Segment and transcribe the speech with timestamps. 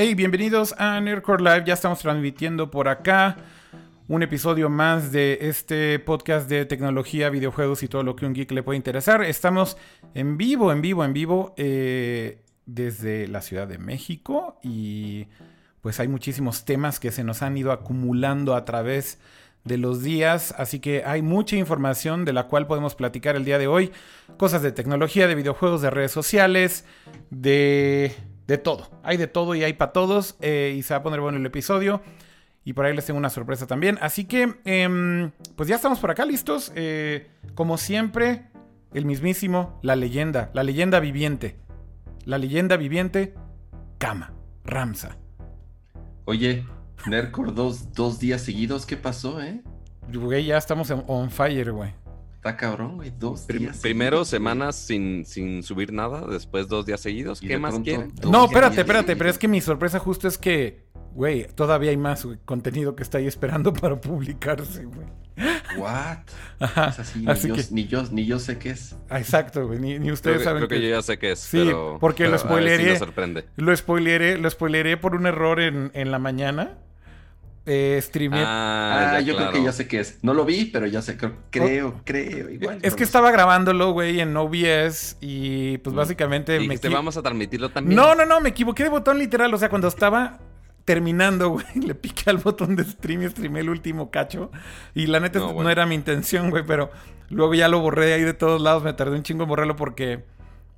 [0.00, 1.64] Hey, bienvenidos a Nerdcore Live.
[1.66, 3.36] Ya estamos transmitiendo por acá
[4.06, 8.52] un episodio más de este podcast de tecnología, videojuegos y todo lo que un geek
[8.52, 9.24] le puede interesar.
[9.24, 9.76] Estamos
[10.14, 15.26] en vivo, en vivo, en vivo eh, desde la Ciudad de México y
[15.80, 19.18] pues hay muchísimos temas que se nos han ido acumulando a través
[19.64, 23.58] de los días, así que hay mucha información de la cual podemos platicar el día
[23.58, 23.90] de hoy.
[24.36, 26.84] Cosas de tecnología, de videojuegos, de redes sociales,
[27.30, 28.14] de
[28.48, 28.90] de todo.
[29.04, 30.36] Hay de todo y hay para todos.
[30.40, 32.02] Eh, y se va a poner bueno el episodio.
[32.64, 33.98] Y por ahí les tengo una sorpresa también.
[34.00, 36.72] Así que, em, pues ya estamos por acá listos.
[36.74, 38.46] Eh, como siempre,
[38.92, 41.56] el mismísimo, la leyenda, la leyenda viviente.
[42.24, 43.34] La leyenda viviente,
[43.98, 44.32] Kama,
[44.64, 45.16] Ramsa.
[46.24, 46.66] Oye,
[47.06, 49.62] Nercor, dos, dos días seguidos, ¿qué pasó, eh?
[50.12, 51.92] Güey, ya estamos on fire, güey.
[52.38, 53.12] Está cabrón, güey.
[53.18, 57.40] Dos días Primero semanas sin, sin subir nada, después dos días seguidos.
[57.40, 58.12] ¿Qué más quieren?
[58.22, 62.28] No, espérate, espérate, pero es que mi sorpresa justo es que, güey, todavía hay más
[62.44, 65.08] contenido que está ahí esperando para publicarse, güey.
[65.78, 66.18] What?
[66.60, 66.90] Ajá.
[66.90, 67.64] Es así, ni, yo, que...
[67.72, 68.94] ni, yo, ni, yo, sé qué es.
[69.08, 69.80] Ah, exacto, güey.
[69.80, 70.64] Ni, ni ustedes saben.
[70.64, 71.40] Creo que, yo ya sé qué es.
[71.40, 72.92] Sí, pero, porque lo spoileré.
[72.92, 73.46] Si sorprende.
[73.56, 76.78] Lo spoileré, lo spoileré por un error en, en la mañana
[77.68, 78.02] eh,
[78.32, 80.18] Ah, ah yo creo que ya sé qué es.
[80.22, 82.50] No lo vi, pero ya sé, creo, creo, creo.
[82.50, 85.96] Igual, es que estaba grabándolo, güey, en OBS y pues mm.
[85.96, 86.60] básicamente...
[86.60, 87.94] me te vamos a transmitirlo también.
[87.94, 89.52] No, no, no, me equivoqué de botón literal.
[89.52, 90.38] O sea, cuando estaba
[90.84, 94.50] terminando, güey, le piqué al botón de stream y streamé el último cacho.
[94.94, 96.90] Y la neta no, no era mi intención, güey, pero
[97.28, 98.82] luego ya lo borré ahí de todos lados.
[98.82, 100.24] Me tardé un chingo en borrarlo porque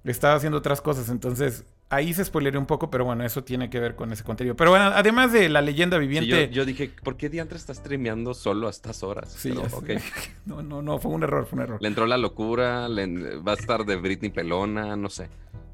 [0.02, 1.08] estaba haciendo otras cosas.
[1.08, 1.50] Entoné
[1.90, 4.56] ahí se spoileré un poco, pero bueno, eso tiene que ver con ese contenido.
[4.56, 6.48] Pero bueno, además de la leyenda viviente.
[6.50, 9.32] yo, dije, ¿por qué Diantre está streameando solo a estas horas?
[9.36, 9.52] Sí,
[10.46, 11.82] No, no, no, fue un error, fue un error.
[11.82, 15.28] Le entró la locura, va a estar de Britney Pelona, no sé.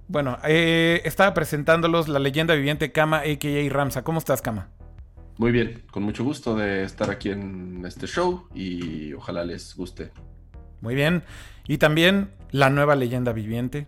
[0.08, 3.68] Bueno, eh, estaba presentándolos la leyenda viviente Kama, a.k.a.
[3.70, 4.02] Ramsa.
[4.02, 4.68] ¿Cómo estás, Kama?
[5.38, 10.12] Muy bien, con mucho gusto de estar aquí en este show y ojalá les guste.
[10.80, 11.24] Muy bien.
[11.68, 13.86] Y también la nueva leyenda viviente,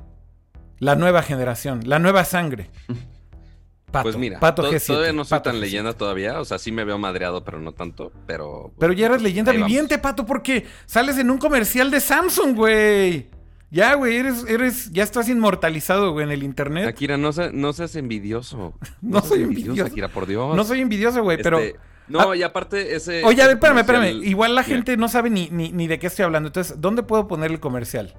[0.79, 2.71] la nueva generación, la nueva sangre.
[3.91, 6.99] Pato, pues mira, Pato todavía no soy tan leyenda todavía, o sea, sí me veo
[6.99, 8.71] madreado, pero no tanto, pero...
[8.79, 13.29] Pero ya eres leyenda viviente, Pato, porque sales en un comercial de Samsung, güey.
[13.71, 16.87] Ya, güey, eres, eres, ya estás inmortalizado, güey, en el internet.
[16.87, 18.75] Akira, no, no seas envidioso.
[19.01, 20.55] no, soy envidioso, Akira, por Dios.
[20.55, 21.59] No soy envidioso, güey, pero...
[21.59, 21.79] Este,
[22.09, 23.25] no, y aparte ese...
[23.25, 24.23] Oye, a ver, espérame, espérame.
[24.23, 26.49] Igual la gente no sabe ni, ni, ni de qué estoy hablando.
[26.49, 28.15] Entonces, ¿dónde puedo poner el comercial?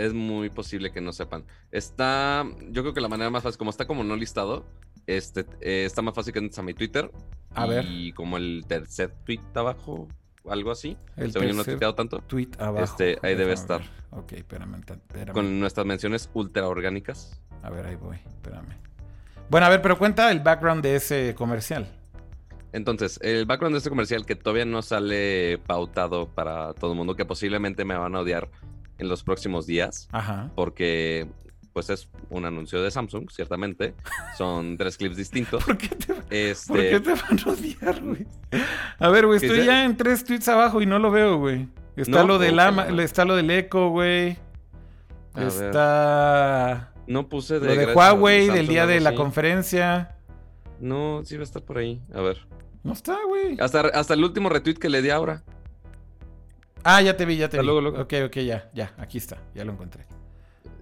[0.00, 1.44] Es muy posible que no sepan.
[1.70, 4.64] Está, yo creo que la manera más fácil, como está como no listado,
[5.06, 7.10] este, eh, está más fácil que entres a mi Twitter.
[7.54, 7.84] A ver.
[7.84, 10.08] Y como el tercer tweet abajo,
[10.48, 10.96] algo así.
[11.16, 12.18] El tercer no he tuiteado tanto.
[12.20, 12.84] Tweet abajo.
[12.84, 13.82] Este, ahí debe estar.
[14.10, 17.40] Ok, espérame, espérame, Con nuestras menciones ultra orgánicas.
[17.62, 18.78] A ver, ahí voy, espérame.
[19.50, 21.88] Bueno, a ver, pero cuenta el background de ese comercial.
[22.72, 27.16] Entonces, el background de este comercial que todavía no sale pautado para todo el mundo,
[27.16, 28.48] que posiblemente me van a odiar
[29.00, 30.08] en los próximos días.
[30.12, 30.50] Ajá.
[30.54, 31.28] Porque
[31.72, 33.94] pues es un anuncio de Samsung, ciertamente.
[34.38, 35.64] Son tres clips distintos.
[35.64, 36.72] ¿Por qué te, este...
[36.72, 38.26] ¿Por qué te van a odiar, güey?
[38.98, 41.68] A ver, güey, estoy ya en tres tweets abajo y no lo veo, güey.
[41.96, 44.38] Está lo del ama, está lo del eco, güey.
[45.36, 50.14] Está no puse de, lo de Huawei del día de la conferencia.
[50.78, 52.00] No, sí va a estar por ahí.
[52.14, 52.46] A ver.
[52.84, 53.56] No está, güey.
[53.58, 55.42] Hasta, hasta el último retweet que le di ahora.
[56.84, 57.64] Ah, ya te vi, ya te vi.
[57.64, 60.06] Luego, Ok, ok, ya, ya, aquí está, ya lo encontré.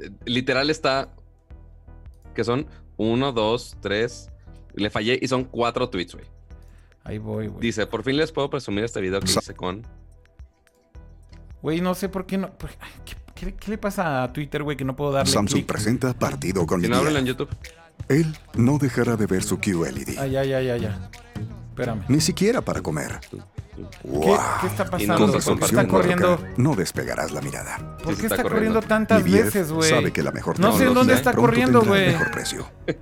[0.01, 1.11] Eh, literal está
[2.35, 2.67] que son
[2.97, 4.31] uno, dos, tres.
[4.75, 6.27] Le fallé y son cuatro tweets, güey.
[7.05, 7.61] Ahí voy, güey.
[7.61, 9.85] Dice, por fin les puedo presumir este video que hice con.
[11.63, 12.51] Güey, no sé por qué no.
[13.35, 16.89] ¿qué, le pasa a Twitter, güey, que no puedo darle Samsung presenta partido con Si
[16.89, 17.49] no hablan en YouTube.
[18.09, 20.19] Él no dejará de ver su QLED.
[20.19, 21.11] Ah, ya, ya, ya, ya.
[21.71, 22.05] Espérame.
[22.09, 23.21] Ni siquiera para comer.
[24.61, 25.33] ¿Qué, está pasando?
[25.33, 26.39] ¿Por qué está corriendo?
[26.57, 27.97] No despegarás la mirada.
[28.03, 29.89] ¿Por qué está, corriendo, tantas veces, güey?
[29.89, 32.15] Sabe que la mejor No sé en dónde está corriendo, güey.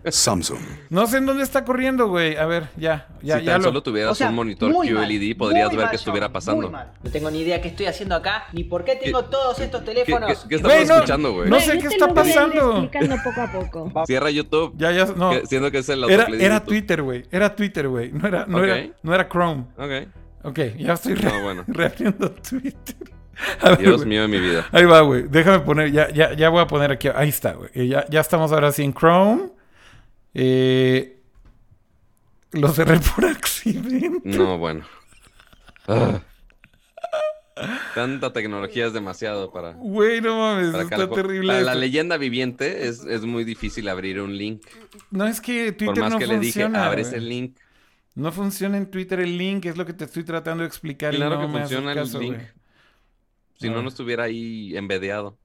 [0.08, 0.60] Samsung.
[0.90, 2.36] No sé en dónde está corriendo, güey.
[2.36, 3.52] A ver, ya, ya, si ya.
[3.52, 6.70] Tan solo tuvieras un monitor QLED, podrías ver qué estuviera pasando.
[6.70, 10.46] No tengo ni idea qué estoy haciendo acá, ni por qué tengo todos estos teléfonos.
[10.48, 11.50] ¿Qué, estás escuchando, güey?
[11.50, 12.82] No, sé qué está pasando.
[12.82, 14.04] explicando poco a poco.
[14.06, 14.74] Cierra YouTube.
[14.76, 15.32] Ya, ya, no.
[15.46, 17.24] Siendo que es el Era, era Twitter, güey.
[17.30, 18.12] Era Twitter, güey.
[18.12, 19.64] No era, no era, no era Chrome.
[19.76, 20.08] Ok.
[20.46, 21.64] Ok, ya estoy re bueno.
[21.66, 22.96] reabriendo Twitter.
[23.80, 24.66] Dios mío de mi vida.
[24.70, 25.24] Ahí va, güey.
[25.28, 27.08] Déjame poner, ya, ya, ya voy a poner aquí.
[27.14, 27.88] Ahí está, güey.
[27.88, 29.50] Ya, ya estamos ahora sí en Chrome.
[30.34, 31.18] Eh,
[32.52, 34.20] lo cerré por accidente.
[34.24, 34.84] No, bueno.
[35.88, 36.20] Ah.
[37.94, 41.54] Tanta tecnología es demasiado para, Güey, no mames, para está terrible.
[41.54, 44.62] Para la leyenda viviente es, es muy difícil abrir un link.
[45.10, 47.14] No es que Twitter Por más no que le dije, güey.
[47.14, 47.56] el link.
[48.16, 51.14] No funciona en Twitter el link, es lo que te estoy tratando de explicar.
[51.14, 52.38] y Claro no que funciona el caso, link.
[53.60, 55.38] Si no, no estuviera ahí embedeado.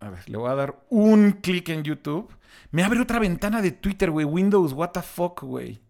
[0.00, 2.28] A ver, le voy a dar un clic en YouTube.
[2.70, 4.24] Me abre otra ventana de Twitter, güey.
[4.24, 5.80] Windows, what the fuck, güey.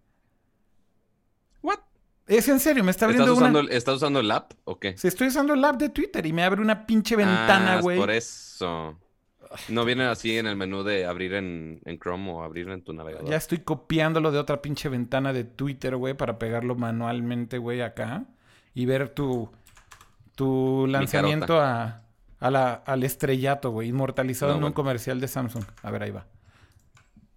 [1.63, 1.79] What?
[2.27, 3.69] Es en serio, me está ¿Estás abriendo usando, una...
[3.71, 4.97] el- ¿Estás usando el app o qué?
[4.97, 7.83] Si estoy usando el app de Twitter y me abre una pinche ventana, Ah, es
[7.83, 7.99] güey.
[7.99, 8.99] por eso.
[9.69, 12.93] No viene así en el menú de abrir en, en Chrome o abrir en tu
[12.93, 13.29] navegador.
[13.29, 18.25] Ya estoy copiándolo de otra pinche ventana de Twitter, güey, para pegarlo manualmente, güey, acá.
[18.75, 19.51] Y ver tu,
[20.35, 22.03] tu lanzamiento a,
[22.41, 25.65] a la, al estrellato, güey, inmortalizado No, en un comercial de Samsung.
[25.83, 26.27] A ver, ahí va.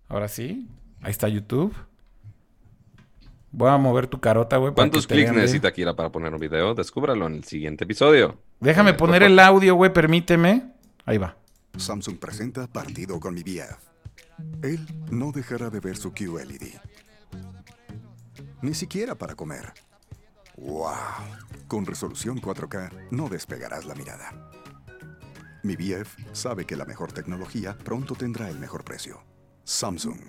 [0.08, 0.68] Ahora sí.
[1.02, 1.74] Ahí está YouTube.
[3.52, 4.74] Voy a mover tu carota, güey.
[4.74, 6.76] ¿Cuántos clics necesita Kira para poner un video?
[6.76, 8.38] Descúbralo en el siguiente episodio.
[8.60, 10.72] Déjame poner el audio, güey, permíteme.
[11.06, 11.36] Ahí va.
[11.78, 13.78] Samsung presenta partido con mi BF.
[14.62, 16.80] Él no dejará de ver su QLED.
[18.62, 19.74] Ni siquiera para comer.
[20.58, 20.94] ¡Wow!
[21.68, 24.52] Con resolución 4K no despegarás la mirada.
[25.64, 29.22] Mi BF sabe que la mejor tecnología pronto tendrá el mejor precio.
[29.64, 30.20] Samsung.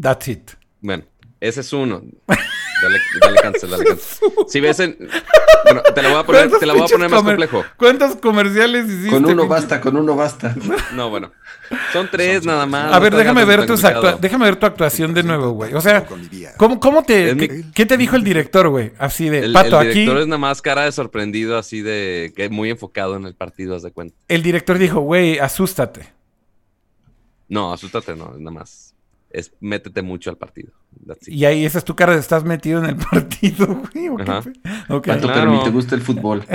[0.00, 0.50] That's it.
[0.80, 1.04] Bueno,
[1.40, 2.02] ese es uno.
[2.82, 4.28] Dale, dale cancel, dale cancel.
[4.48, 4.96] Si ves en...
[5.64, 7.64] Bueno, te la voy a poner, ¿Cuántos te la voy a poner más comer- complejo.
[7.76, 9.10] ¿Cuántos comerciales hiciste?
[9.10, 10.54] Con uno basta, con uno basta.
[10.94, 11.30] No, bueno.
[11.92, 12.92] Son tres nada más.
[12.92, 13.80] A ver, déjame ver tus
[14.20, 15.72] déjame ver tu actuación de nuevo, güey.
[15.74, 16.04] O sea.
[16.56, 18.92] ¿cómo, cómo te qué, qué te dijo el director, güey?
[18.98, 22.32] Así de, El, Pato, el aquí director es nada más cara de sorprendido, así de
[22.36, 24.14] que muy enfocado en el partido, haz de cuenta.
[24.28, 26.12] el director dijo, güey, asústate.
[27.48, 28.91] No, asústate, no, es nada más.
[29.32, 30.72] Es métete mucho al partido.
[31.26, 34.08] Y ahí esa es tu cara de estás metido en el partido, güey.
[34.08, 34.42] ¿o qué Ajá.
[34.42, 34.52] fue?
[34.88, 35.06] Ok.
[35.06, 35.40] Pato, Claro.
[35.40, 36.44] pero ni te gusta el fútbol.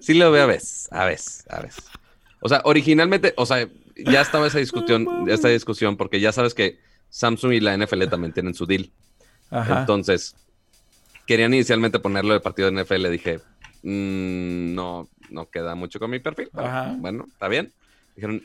[0.00, 1.84] Sí lo veo a veces, a veces, a veces.
[2.40, 3.66] O sea, originalmente, o sea,
[3.96, 6.78] ya estaba esa discusión, esta discusión, porque ya sabes que
[7.10, 8.90] Samsung y la NFL también tienen su deal.
[9.50, 9.80] Ajá.
[9.80, 10.36] Entonces,
[11.26, 13.10] querían inicialmente ponerlo de partido de NFL.
[13.10, 13.40] Dije,
[13.82, 16.50] "Mm, no, no queda mucho con mi perfil.
[16.54, 16.94] pero Ajá.
[16.98, 17.72] Bueno, está bien.
[18.14, 18.42] Dijeron,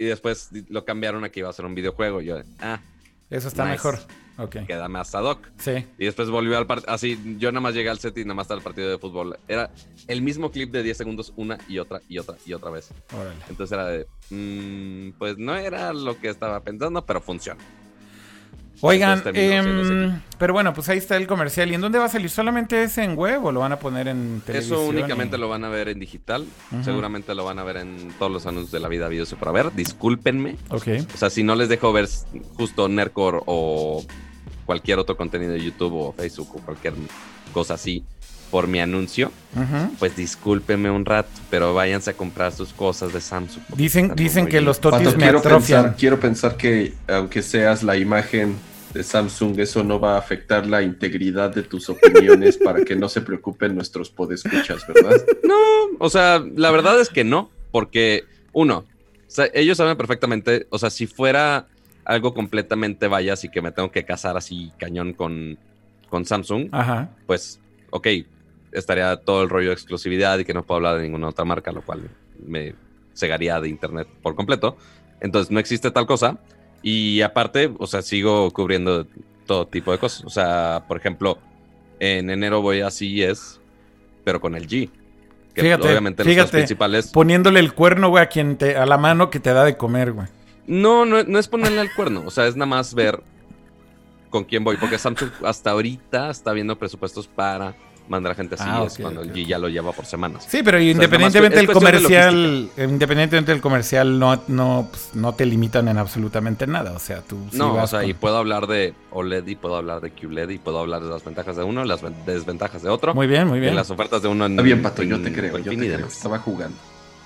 [0.00, 2.22] y después lo cambiaron a que iba a ser un videojuego.
[2.22, 2.80] Yo, ah,
[3.28, 3.74] Eso está nice.
[3.74, 3.98] mejor.
[4.38, 4.56] Ok.
[4.66, 5.46] queda más ad hoc.
[5.58, 5.84] Sí.
[5.98, 6.90] Y después volvió al partido.
[6.94, 9.38] Así, yo nada más llegué al set y nada más el partido de fútbol.
[9.46, 9.70] Era
[10.08, 12.88] el mismo clip de 10 segundos, una y otra y otra y otra vez.
[13.12, 13.36] Órale.
[13.50, 17.60] Entonces era de, "Mm, pues no era lo que estaba pensando, pero funciona.
[18.82, 21.70] Oigan, em, pero bueno, pues ahí está el comercial.
[21.70, 22.30] ¿Y en dónde va a salir?
[22.30, 24.78] ¿Solamente es en web o lo van a poner en televisión?
[24.80, 26.46] Eso únicamente y- lo van a ver en digital.
[26.82, 29.72] Seguramente lo van a ver en todos los anuncios de la vida videos para ver.
[29.74, 30.56] Discúlpenme.
[30.70, 30.88] Ok.
[31.14, 32.08] O sea, si no les dejo ver
[32.54, 34.04] justo Nercor o
[34.64, 36.94] cualquier otro contenido de YouTube o Facebook o cualquier
[37.52, 38.04] cosa así
[38.50, 39.30] por mi anuncio,
[40.00, 43.62] pues discúlpenme un rato, pero váyanse a comprar sus cosas de Samsung.
[43.76, 44.64] Dicen, dicen que bien.
[44.64, 45.82] los totis Pato, me quiero atrofian.
[45.82, 48.56] pensar, quiero pensar que aunque seas la imagen
[48.92, 53.08] de Samsung, eso no va a afectar la integridad de tus opiniones para que no
[53.08, 55.16] se preocupen nuestros podescuchas, ¿verdad?
[55.44, 55.56] No,
[55.98, 58.84] o sea, la verdad es que no, porque uno, o
[59.26, 61.68] sea, ellos saben perfectamente, o sea, si fuera
[62.04, 65.58] algo completamente vayas y que me tengo que casar así cañón con,
[66.08, 67.10] con Samsung, Ajá.
[67.26, 68.08] pues, ok,
[68.72, 71.72] estaría todo el rollo de exclusividad y que no puedo hablar de ninguna otra marca,
[71.72, 72.10] lo cual
[72.44, 72.74] me
[73.14, 74.76] cegaría de internet por completo.
[75.20, 76.38] Entonces, no existe tal cosa.
[76.82, 79.06] Y aparte, o sea, sigo cubriendo
[79.46, 80.24] todo tipo de cosas.
[80.24, 81.38] O sea, por ejemplo,
[81.98, 83.60] en enero voy a CES,
[84.24, 84.90] pero con el G.
[85.54, 86.50] Que Fíjate, obviamente los fíjate.
[86.50, 87.08] tres principales.
[87.08, 90.12] Poniéndole el cuerno, güey, a quien te, a la mano que te da de comer,
[90.12, 90.28] güey.
[90.66, 92.22] No, no, no es ponerle al cuerno.
[92.24, 93.22] O sea, es nada más ver
[94.30, 94.76] con quién voy.
[94.76, 97.74] Porque Samsung hasta ahorita está viendo presupuestos para
[98.10, 100.04] mandar a gente a Ah, CES ok, cuando ok, el G ya lo lleva por
[100.04, 100.44] semanas.
[100.48, 105.46] Sí, pero sea, independientemente del de comercial, independientemente del comercial, no, no, pues, no te
[105.46, 106.92] limitan en absolutamente nada.
[106.92, 109.76] O sea, tú sí No, o sea, con- y puedo hablar de OLED y puedo
[109.76, 112.82] hablar de QLED y puedo hablar de las ventajas de uno y las ven- desventajas
[112.82, 113.14] de otro.
[113.14, 113.74] Muy bien, muy y bien.
[113.76, 116.06] las ofertas de uno en Está bien, Pato, yo te creo, yo te y creo.
[116.06, 116.76] Estaba jugando.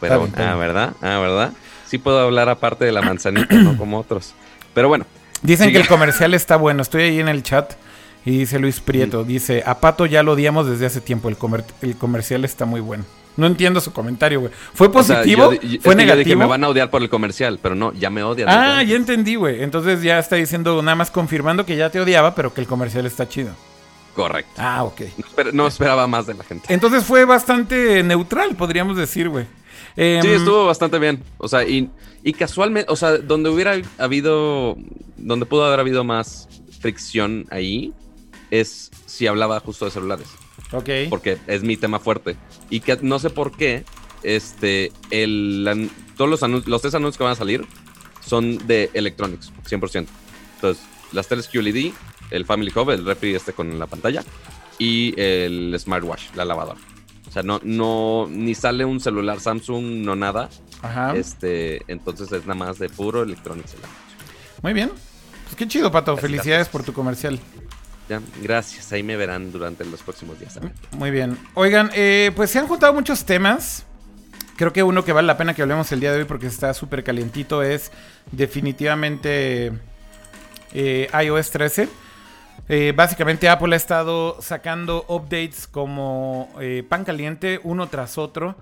[0.01, 0.57] Pero, bien, está ah.
[0.57, 0.93] ¿verdad?
[1.01, 1.53] Ah, ¿verdad?
[1.87, 4.35] Sí puedo hablar aparte de la manzanita, no como otros.
[4.75, 5.07] Pero bueno,
[5.43, 5.77] Dicen Sigue.
[5.79, 6.81] que el comercial está bueno.
[6.83, 7.75] Estoy ahí en el chat
[8.25, 9.25] y dice Luis Prieto.
[9.25, 11.29] Dice, a Pato ya lo odiamos desde hace tiempo.
[11.29, 13.05] El, comer- el comercial está muy bueno.
[13.37, 14.53] No entiendo su comentario, güey.
[14.75, 15.53] ¿Fue o sea, positivo?
[15.55, 16.25] yo yo- ¿Fue yo negativo?
[16.25, 18.49] dije, me van a odiar por el comercial, pero no, ya me odian.
[18.49, 19.63] Ah, ya entendí, güey.
[19.63, 23.07] Entonces ya está diciendo, nada más confirmando que ya te odiaba, pero que el comercial
[23.07, 23.51] está chido.
[24.15, 24.53] Correcto.
[24.59, 25.01] Ah, ok.
[25.19, 26.73] No, esper- no esperaba más de la gente.
[26.73, 29.47] Entonces fue bastante neutral, podríamos decir, güey.
[29.97, 31.21] Em, Sí, estuvo bastante bien.
[31.39, 31.91] O sea, y,
[32.23, 34.77] y casualmente, o sea, donde hubiera habido,
[35.17, 36.49] donde pudo haber habido más
[36.81, 37.93] fricción ahí,
[38.61, 40.29] es si hablaba justo de celulares.
[40.73, 40.89] Ok.
[41.11, 42.37] porque es mi tema fuerte.
[42.71, 43.85] Y que no sé por qué,
[44.23, 47.65] este, el, todos los, anun- los tres anuncios que van a salir
[48.25, 50.07] son de Electronics, 100%.
[50.57, 50.83] Entonces,
[51.13, 51.93] las teles QLED,
[52.31, 54.25] el Family Hub, el refri este con la pantalla,
[54.79, 56.79] y el smartwatch, la lavadora.
[57.29, 60.49] O sea, no, no, ni sale un celular Samsung, no nada.
[60.83, 61.15] Ajá.
[61.17, 63.75] Este, entonces es nada más de puro Electronics.
[63.75, 64.05] el anuncio.
[64.63, 64.91] Muy bien.
[65.45, 66.13] Pues qué chido, Pato.
[66.13, 67.39] Gracias, Felicidades por tu comercial.
[68.09, 70.55] Ya, gracias, ahí me verán durante los próximos días.
[70.55, 70.73] ¿sabes?
[70.93, 71.39] Muy bien.
[71.55, 73.87] Oigan, eh, pues se han juntado muchos temas.
[74.57, 76.75] Creo que uno que vale la pena que hablemos el día de hoy porque está
[76.75, 77.91] súper calientito es
[78.31, 79.73] definitivamente
[80.75, 81.89] eh, iOS 13.
[82.69, 86.51] Eh, básicamente Apple ha estado sacando updates como
[86.89, 88.55] pan caliente uno tras otro.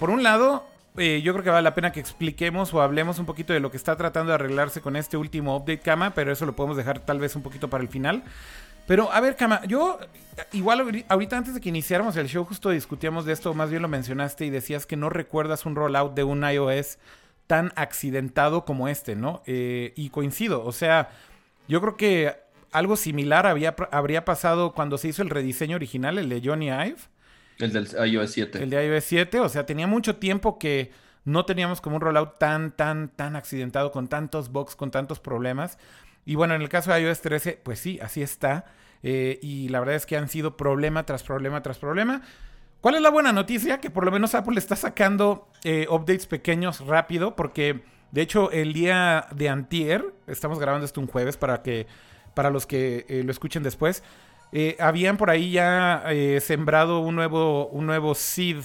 [0.00, 3.52] Por un lado, yo creo que vale la pena que expliquemos o hablemos un poquito
[3.52, 6.56] de lo que está tratando de arreglarse con este último update, Kama, pero eso lo
[6.56, 8.24] podemos dejar tal vez un poquito para el final.
[8.86, 9.98] Pero a ver, Kama, yo
[10.52, 13.82] igual ahori- ahorita antes de que iniciáramos el show justo discutíamos de esto, más bien
[13.82, 16.98] lo mencionaste y decías que no recuerdas un rollout de un iOS
[17.46, 19.42] tan accidentado como este, ¿no?
[19.46, 21.10] Eh, y coincido, o sea,
[21.68, 22.34] yo creo que
[22.72, 26.96] algo similar había, habría pasado cuando se hizo el rediseño original, el de Johnny Ive,
[27.58, 28.62] El del iOS 7.
[28.62, 30.90] el de iOS 7, o sea, tenía mucho tiempo que
[31.24, 35.78] no teníamos como un rollout tan, tan, tan accidentado, con tantos bugs, con tantos problemas.
[36.24, 38.66] Y bueno, en el caso de iOS 13, pues sí, así está.
[39.02, 42.22] Eh, y la verdad es que han sido problema tras problema tras problema.
[42.80, 43.80] ¿Cuál es la buena noticia?
[43.80, 48.72] Que por lo menos Apple está sacando eh, updates pequeños rápido, porque de hecho el
[48.72, 51.86] día de antier, estamos grabando esto un jueves para que
[52.34, 54.02] para los que eh, lo escuchen después,
[54.78, 56.04] habían por ahí ya
[56.40, 58.58] sembrado un nuevo, un nuevo seed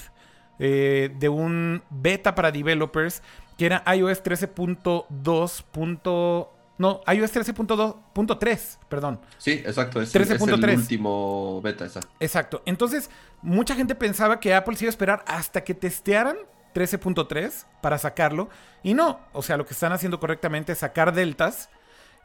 [0.60, 3.24] de un beta para developers
[3.58, 6.57] que era iOS 13.2.
[6.78, 9.20] No, iOS 13.2.3, perdón.
[9.38, 10.02] Sí, exacto.
[10.02, 10.76] Es, es el 13.3.
[10.76, 12.02] último beta, esa.
[12.20, 12.62] Exacto.
[12.66, 13.10] Entonces,
[13.42, 16.38] mucha gente pensaba que Apple se iba a esperar hasta que testearan
[16.76, 18.50] 13.3 para sacarlo.
[18.84, 21.70] Y no, o sea, lo que están haciendo correctamente es sacar deltas.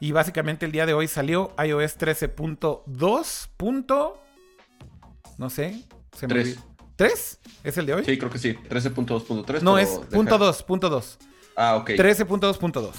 [0.00, 3.49] Y básicamente el día de hoy salió iOS 13.2.
[3.56, 4.18] punto-
[5.38, 5.85] No sé.
[6.16, 6.47] Se me Tres.
[6.59, 6.62] olvidó.
[6.97, 7.40] ¿Tres?
[7.64, 8.04] ¿Es el de hoy?
[8.04, 8.54] Sí, creo que sí.
[8.68, 9.62] 13.2.3.
[9.62, 11.18] no, es deja- punto 2, punto 2.
[11.56, 11.90] Ah, ok.
[11.90, 12.92] 13.2.2.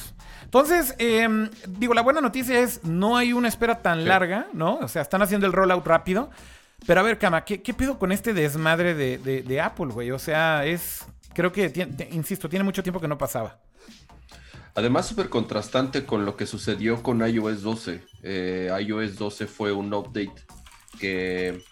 [0.53, 4.05] Entonces, em, digo, la buena noticia es no hay una espera tan Sí.
[4.05, 4.75] larga, ¿no?
[4.75, 6.29] O sea, están haciendo el rollout rápido.
[6.86, 10.12] Pero a ver, Kama, ¿qué, qué pedo con este desmadre de, de- de Apple, güey?
[10.12, 11.05] O sea, es.
[11.33, 13.57] Creo que, tiene- insisto, tiene mucho tiempo que no pasaba.
[14.75, 18.03] Además, súper contrastante con lo que sucedió con iOS 12.
[18.22, 20.36] Eh, iOS 12 fue un update
[21.00, 21.63] que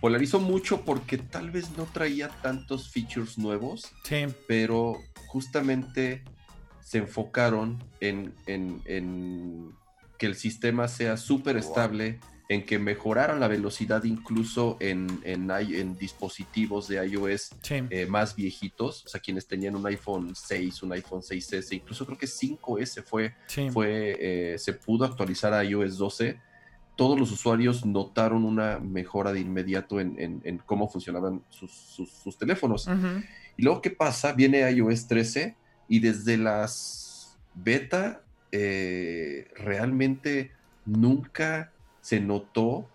[0.00, 4.26] polarizó mucho porque tal vez no traía tantos features nuevos, Sí.
[4.46, 6.22] pero justamente
[6.84, 9.70] se enfocaron en, en- en
[10.18, 15.50] que el sistema sea súper estable, en que mejorara la velocidad incluso en, en,
[15.98, 17.76] dispositivos de iOS Sí.
[17.88, 22.18] eh, más viejitos, o sea, quienes tenían un iPhone 6, un iPhone 6S, incluso creo
[22.18, 23.70] que 5S fue, sí.
[23.70, 26.38] fue eh, se pudo actualizar a iOS 12.
[26.96, 32.10] Todos los usuarios notaron una mejora de inmediato en, en- en cómo funcionaban sus, sus-
[32.12, 32.86] sus teléfonos.
[33.56, 34.32] Y luego, ¿qué pasa?
[34.34, 35.56] Viene iOS 13
[35.88, 38.20] y desde las beta
[38.52, 40.52] eh, realmente
[40.86, 42.88] nunca se notó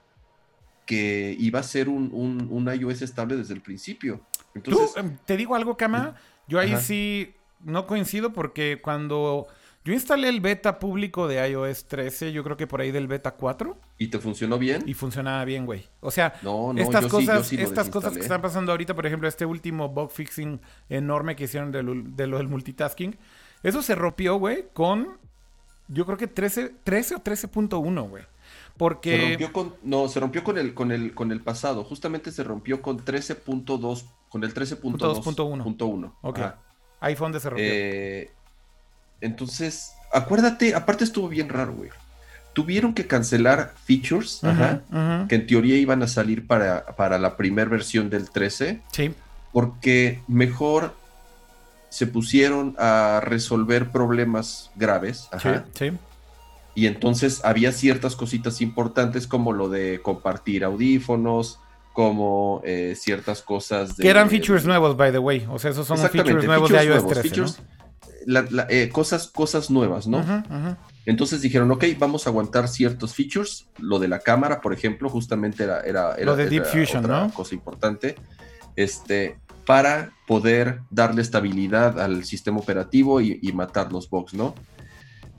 [0.85, 4.21] que iba a ser un, un- un iOS estable desde el principio.
[4.37, 6.15] Tú, Entonces, em, te digo algo, Kama.
[6.47, 6.81] Yo ahí Ajá.
[6.81, 9.47] sí no coincido porque cuando
[9.85, 13.31] yo instalé el beta público de iOS 13, yo creo que por ahí del beta
[13.31, 14.83] 4, ¿y te funcionó bien?
[14.85, 15.85] y funcionaba bien, güey.
[16.01, 19.05] O sea, No, no, estas sí- cosas, sí estas cosas que están pasando ahorita, por
[19.05, 20.59] ejemplo, este último bug fixing
[20.89, 23.17] enorme que hicieron de lo, de lo del multitasking,
[23.63, 25.17] eso se rompió, güey, con
[25.87, 28.23] yo creo que 13, 13 o 13.1, güey.
[28.23, 28.29] Se
[28.77, 31.83] Porque rompió con, no, se rompió con el, con el, con el pasado.
[31.83, 35.77] Justamente se rompió con 13.2, con el 13.2.1.
[35.77, 36.13] .1.
[36.21, 36.39] Ok.
[36.39, 36.59] Ajá.
[37.01, 37.65] iPhone de se rompió.
[37.67, 38.31] Eh,
[39.21, 41.89] entonces, acuérdate, aparte estuvo bien raro, güey.
[42.53, 44.81] Tuvieron que cancelar features ajá,
[45.27, 49.13] que en teoría iban a salir para, para la primera versión del 13, Sí,
[49.53, 50.95] porque mejor
[51.89, 55.27] se pusieron a resolver problemas graves.
[55.31, 55.65] Ajá.
[55.73, 55.97] sí, sí.
[56.75, 61.59] Y entonces había ciertas cositas importantes como lo de compartir audífonos,
[61.93, 64.03] como eh, ciertas cosas de...
[64.03, 65.45] Que eran features nuevos, by the way.
[65.49, 67.59] O sea, esos son features nuevos de iOS nuevos, 13, features,
[68.25, 70.23] la- la- eh, cosas, cosas nuevas, ¿no?
[71.05, 73.67] Entonces dijeron, ok, vamos a aguantar ciertos features.
[73.79, 77.25] Lo de la cámara, por ejemplo, justamente era, era, era- Lo de Deep Fusion, otra
[77.27, 77.33] ¿no?
[77.33, 78.15] cosa importante.
[78.75, 84.55] Este, para poder darle estabilidad al sistema operativo y, y matar los bugs, ¿no?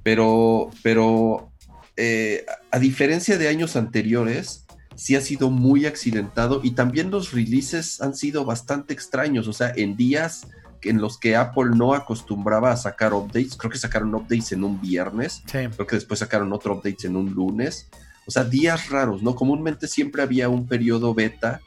[0.02, 1.50] Pero, pero
[1.96, 8.00] eh, a diferencia de años anteriores, sí ha sido muy accidentado y también los releases
[8.00, 10.46] han sido bastante extraños, o sea, en días
[10.82, 14.80] en los que Apple no acostumbraba a sacar updates, creo que sacaron updates en un
[14.80, 15.58] viernes, Sí.
[15.75, 17.88] creo que después sacaron otro update en un lunes,
[18.26, 19.34] o sea, días raros, ¿no?
[19.34, 21.60] Comúnmente siempre había un periodo beta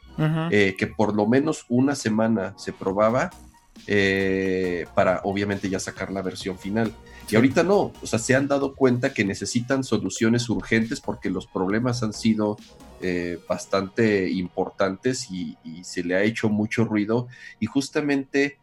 [0.52, 3.32] eh, que por lo menos una semana se probaba
[3.88, 6.94] eh, para obviamente ya sacar la versión final.
[7.30, 11.48] Y ahorita no, o sea, se han dado cuenta que necesitan soluciones urgentes porque los
[11.48, 12.58] problemas han sido
[13.02, 17.28] eh, bastante importantes y, y se le ha hecho mucho ruido
[17.60, 18.58] y justamente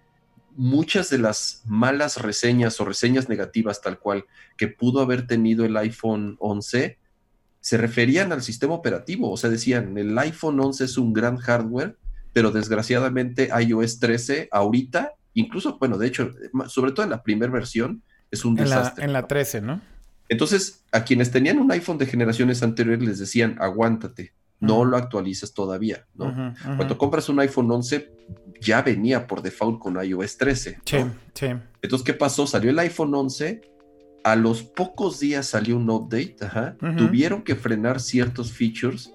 [0.56, 4.24] muchas de las malas reseñas o reseñas negativas tal cual
[4.56, 6.98] que pudo haber tenido el iPhone 11
[7.60, 11.96] se referían al sistema operativo, o sea, decían, el iPhone 11 es un gran hardware,
[12.32, 16.32] pero desgraciadamente iOS 13 ahorita, incluso, bueno, de hecho,
[16.68, 19.04] sobre todo en la primera versión, es un En la, desastre.
[19.04, 19.26] en la ¿no?
[19.26, 19.80] 13, ¿no?
[20.28, 25.52] Entonces, a quienes tenían un iPhone de generaciones anteriores les decían, aguántate, no lo actualices
[25.54, 26.54] todavía, ¿no?
[26.76, 28.12] Cuando compras un iPhone 11,
[28.60, 30.72] ya venía por default con iOS 13.
[30.76, 30.82] ¿no?
[30.84, 30.98] Sí,
[31.34, 31.46] sí.
[31.82, 32.46] Entonces, ¿qué pasó?
[32.46, 33.62] Salió el iPhone 11,
[34.22, 39.12] a los pocos días salió un update, ajá, tuvieron que frenar ciertos features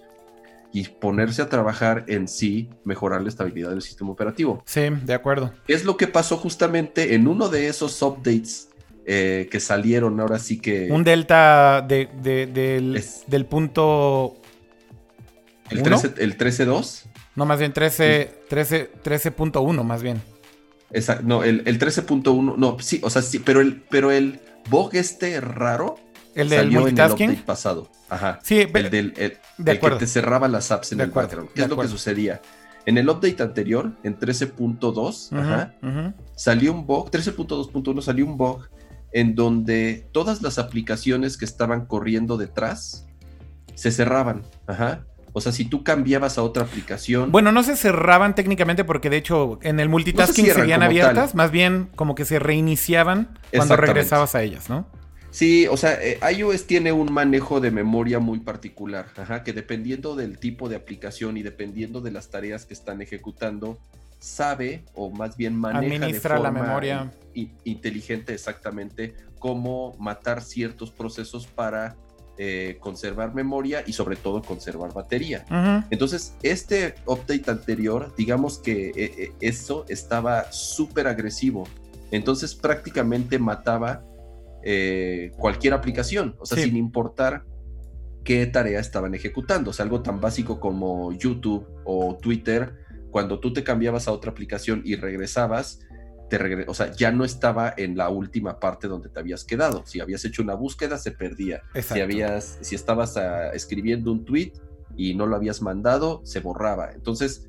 [0.74, 4.62] y ponerse a trabajar en sí, mejorar la estabilidad del sistema operativo.
[4.66, 5.54] Sí, de acuerdo.
[5.68, 8.70] Es lo que pasó justamente en uno de esos updates
[9.06, 10.90] eh, que salieron ahora sí que...
[10.92, 14.36] Un delta de, de- del, Es- del punto.
[15.78, 16.00] El ¿uno?
[16.00, 17.04] 13 el 13.2.
[17.36, 20.22] No, más bien 13, 13, 13.1, más bien.
[20.92, 24.40] Esa- no, el, el 13.1, no, sí, o sea, sí, pero el, pero el
[24.70, 25.96] bug este raro
[26.36, 27.30] El del salió en el multitasking.
[27.32, 27.90] update pasado.
[28.10, 28.40] Ajá.
[28.44, 29.98] Sí, pero- el del el, de el acuerdo.
[29.98, 31.50] que te cerraba las apps en De el acuerdo, background.
[31.54, 31.92] ¿Qué es lo que acuerdo.
[31.92, 32.42] sucedía?
[32.86, 36.14] En el update anterior, en 13.2, Ujú, ajá, ujú.
[36.36, 38.70] salió un bug, 13.2.1 salió un bug
[39.12, 43.08] en donde todas las aplicaciones que estaban corriendo detrás
[43.74, 44.44] se cerraban.
[44.68, 45.04] Ajá.
[45.38, 49.18] O sea, si tú cambiabas a otra aplicación, Bueno, no se cerraban técnicamente porque de
[49.18, 51.36] hecho en el multitasking cierran seguían como abiertas, tal.
[51.38, 54.88] más bien como que se reiniciaban cuando regresabas a ellas, ¿no?
[55.32, 60.16] Sí, o sea, eh, iOS tiene un manejo de memoria muy particular, ajá, que dependiendo
[60.16, 63.78] del tipo de aplicación y dependiendo de las tareas que están ejecutando,
[64.20, 67.12] sabe o más bien maneja Administra de la forma memoria.
[67.34, 71.98] in- inteligente exactamente cómo matar ciertos procesos para
[72.38, 75.46] eh, conservar memoria y sobre todo conservar batería.
[75.90, 81.66] Entonces, este update anterior, digamos que eh, eh, eso estaba súper agresivo.
[82.12, 84.04] Entonces, prácticamente mataba
[84.68, 86.64] eh, cualquier aplicación, o sea, Sí.
[86.66, 87.44] sin importar
[88.24, 89.70] qué tarea estaban ejecutando.
[89.70, 92.74] O sea, algo tan básico como YouTube o Twitter,
[93.12, 95.80] cuando tú te cambiabas a otra aplicación y regresabas,
[96.30, 99.84] te regre- o sea, ya no estaba en la última parte donde te habías quedado.
[99.86, 101.62] Si habías hecho una búsqueda, se perdía.
[101.82, 104.54] Si habías, si estabas ah, escribiendo un tweet
[104.98, 106.92] y no lo habías mandado, se borraba.
[106.94, 107.48] Entonces,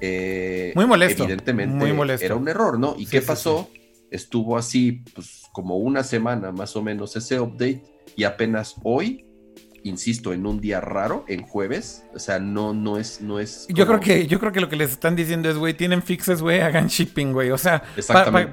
[0.00, 2.24] eh, Muy molesto, Evidentemente muy molesto.
[2.24, 2.94] era un error, ¿no?
[2.96, 3.68] ¿Y Sí, qué sí, pasó?
[4.10, 7.82] Estuvo así, pues, como una semana más o menos ese update
[8.16, 9.25] y apenas hoy,
[9.88, 13.66] insisto, en un día raro, en jueves, o sea, no, no es, no es.
[13.68, 16.42] Yo creo que, yo creo que lo que les están diciendo es, güey, tienen fixes,
[16.42, 17.50] güey, hagan shipping, güey.
[17.50, 17.82] O sea,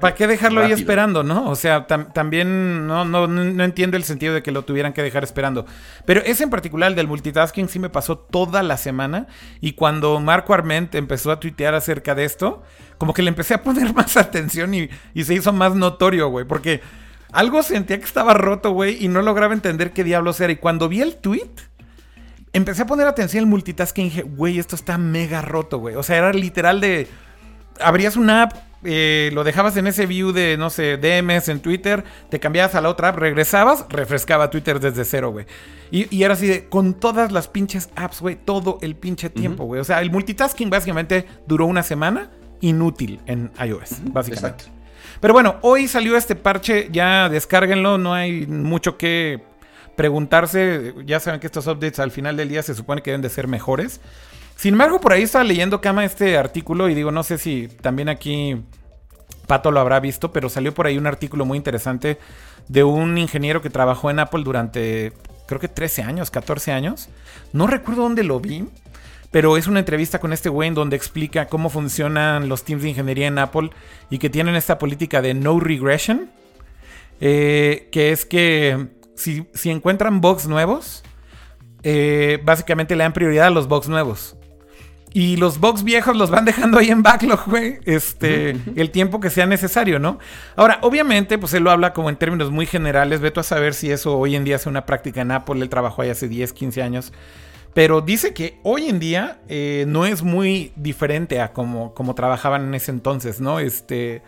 [0.00, 1.50] ¿para qué dejarlo ahí esperando, no?
[1.50, 4.92] O sea, tam- también no, no, no no entiendo el sentido de que lo tuvieran
[4.92, 5.66] que dejar esperando.
[6.06, 9.26] Pero ese en particular, el del multitasking, sí me pasó toda la semana.
[9.60, 12.62] Y cuando Marco Arment empezó a tuitear acerca de esto,
[12.98, 16.44] como que le empecé a poner más atención y, y se hizo más notorio, güey.
[16.46, 16.80] Porque
[17.34, 20.52] algo sentía que estaba roto, güey, y no lograba entender qué diablos era.
[20.52, 21.50] Y cuando vi el tweet,
[22.52, 25.96] empecé a poner atención al multitasking y dije, güey, esto está mega roto, güey.
[25.96, 27.08] O sea, era literal de.
[27.80, 28.52] Abrías una app,
[28.84, 32.80] eh, lo dejabas en ese view de, no sé, DMs en Twitter, te cambiabas a
[32.80, 35.46] la otra app, regresabas, refrescaba Twitter desde cero, güey.
[35.90, 39.64] Y, y era así de, con todas las pinches apps, güey, todo el pinche tiempo,
[39.64, 39.80] güey.
[39.80, 44.64] O sea, el multitasking básicamente duró una semana inútil en iOS, básicamente.
[44.64, 44.73] Exacto.
[45.20, 49.42] Pero bueno, hoy salió este parche, ya descárguenlo, no hay mucho que
[49.96, 50.94] preguntarse.
[51.04, 53.48] Ya saben que estos updates al final del día se supone que deben de ser
[53.48, 54.00] mejores.
[54.56, 58.08] Sin embargo, por ahí estaba leyendo Kama este artículo y digo, no sé si también
[58.08, 58.62] aquí
[59.46, 62.18] Pato lo habrá visto, pero salió por ahí un artículo muy interesante
[62.68, 65.12] de un ingeniero que trabajó en Apple durante,
[65.46, 67.08] creo que 13 años, 14 años.
[67.52, 68.64] No recuerdo dónde lo vi,
[69.34, 72.90] pero es una entrevista con este güey en donde explica cómo funcionan los teams de
[72.90, 73.70] ingeniería en Apple
[74.08, 76.30] y que tienen esta política de no regression,
[77.20, 81.02] eh, que es que si, si encuentran bugs nuevos,
[81.82, 84.36] eh, básicamente le dan prioridad a los bugs nuevos.
[85.12, 87.80] Y los bugs viejos los van dejando ahí en backlog, güey.
[87.86, 90.20] Este, el tiempo que sea necesario, ¿no?
[90.54, 93.18] Ahora, obviamente, pues él lo habla como en términos muy generales.
[93.18, 95.60] Veto a saber si eso hoy en día es una práctica en Apple.
[95.60, 97.12] Él trabajó ahí hace 10, 15 años.
[97.74, 102.64] Pero dice que hoy en día eh, no es muy diferente a como, como trabajaban
[102.66, 103.58] en ese entonces, ¿no?
[103.58, 104.22] Este.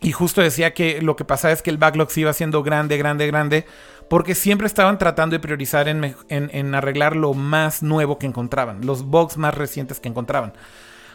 [0.00, 2.96] Y justo decía que lo que pasaba es que el backlog se iba haciendo grande,
[2.98, 3.66] grande, grande,
[4.10, 9.04] porque siempre estaban tratando de priorizar en- en arreglar lo más nuevo que encontraban, los
[9.06, 10.52] bugs más recientes que encontraban.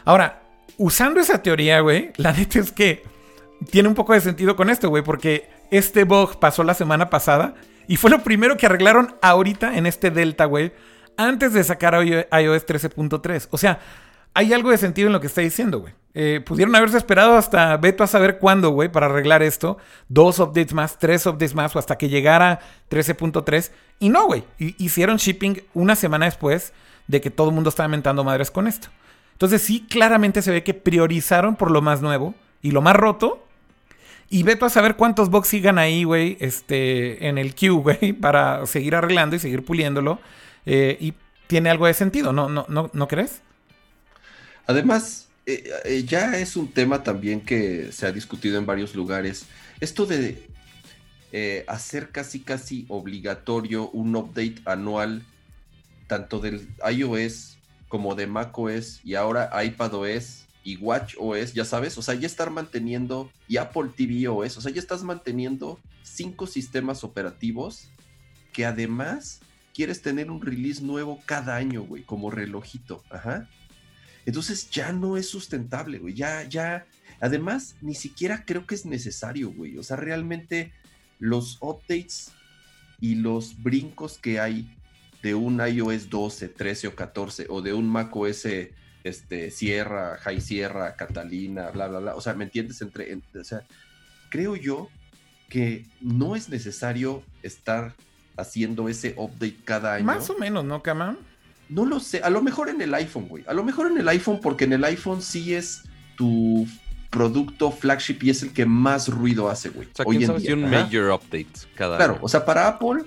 [0.06, 0.40] Ahora,
[0.78, 3.04] usando esa teoría, güey, la neta es que
[3.70, 7.54] tiene un poco de sentido con esto, güey, porque este bug pasó la semana pasada
[7.88, 10.72] y fue lo primero que arreglaron ahorita en este Delta, güey,
[11.18, 13.48] antes de sacar iO- iOS 13.3.
[13.50, 13.78] O sea,
[14.34, 15.92] hay algo de sentido en lo que está diciendo, güey.
[16.14, 19.78] Eh, pudieron haberse esperado hasta veto a saber cuándo, güey, para arreglar esto.
[20.08, 23.70] Dos updates más, tres updates más, o hasta que llegara 13.3.
[24.00, 24.44] Y no, güey.
[24.58, 26.72] hi- Hicieron shipping una semana después
[27.06, 28.88] de que todo el mundo estaba mentando madres con esto.
[29.32, 33.44] Entonces sí, claramente se ve que priorizaron por lo más nuevo y lo más roto.
[34.30, 38.66] Y veto a saber cuántos bugs sigan ahí, güey, este, en el queue, güey, para
[38.66, 40.18] seguir arreglando y seguir puliéndolo.
[40.70, 41.14] Eh, y
[41.46, 43.40] tiene algo de sentido, ¿no, no, no, ¿no crees?
[44.66, 49.46] Además, eh, eh, ya es un tema también que se ha discutido en varios lugares.
[49.80, 50.46] Esto de
[51.66, 55.22] hacer casi casi obligatorio un update anual,
[56.06, 57.56] tanto del iOS
[57.88, 63.30] como de macOS y ahora iPadOS y WatchOS, ya sabes, o sea, ya estar manteniendo,
[63.46, 67.88] y Apple tvOS, o sea, ya estás manteniendo cinco sistemas operativos
[68.52, 69.40] que además
[69.78, 73.48] quieres tener un release nuevo cada año, güey, como relojito, ajá.
[74.26, 76.14] Entonces ya no es sustentable, güey.
[76.14, 76.84] Ya, ya.
[77.20, 79.78] Además, ni siquiera creo que es necesario, güey.
[79.78, 80.72] O sea, realmente
[81.20, 82.32] los updates
[83.00, 84.76] y los brincos que hay
[85.22, 88.48] de un iOS 12, 13 o 14 o de un macOS
[89.04, 92.16] este, Sierra, High Sierra, Catalina, bla, bla, bla.
[92.16, 92.82] O sea, ¿me entiendes?
[92.82, 93.62] Entre, en- o sea,
[94.28, 94.88] creo yo
[95.48, 97.94] que no es necesario estar
[98.38, 100.04] haciendo ese update cada año.
[100.04, 101.16] Más o menos, ¿no, Kama?
[101.68, 103.44] No lo sé, a lo mejor en el iPhone, güey.
[103.46, 105.82] A lo mejor en el iPhone, porque en el iPhone sí es
[106.16, 106.66] tu
[107.10, 109.88] producto flagship y es el que más ruido hace, güey.
[109.88, 110.54] O sea, hoy en día.
[110.54, 110.84] un Ajá.
[110.84, 112.22] major update cada Claro, año.
[112.22, 113.02] o sea, para Apple.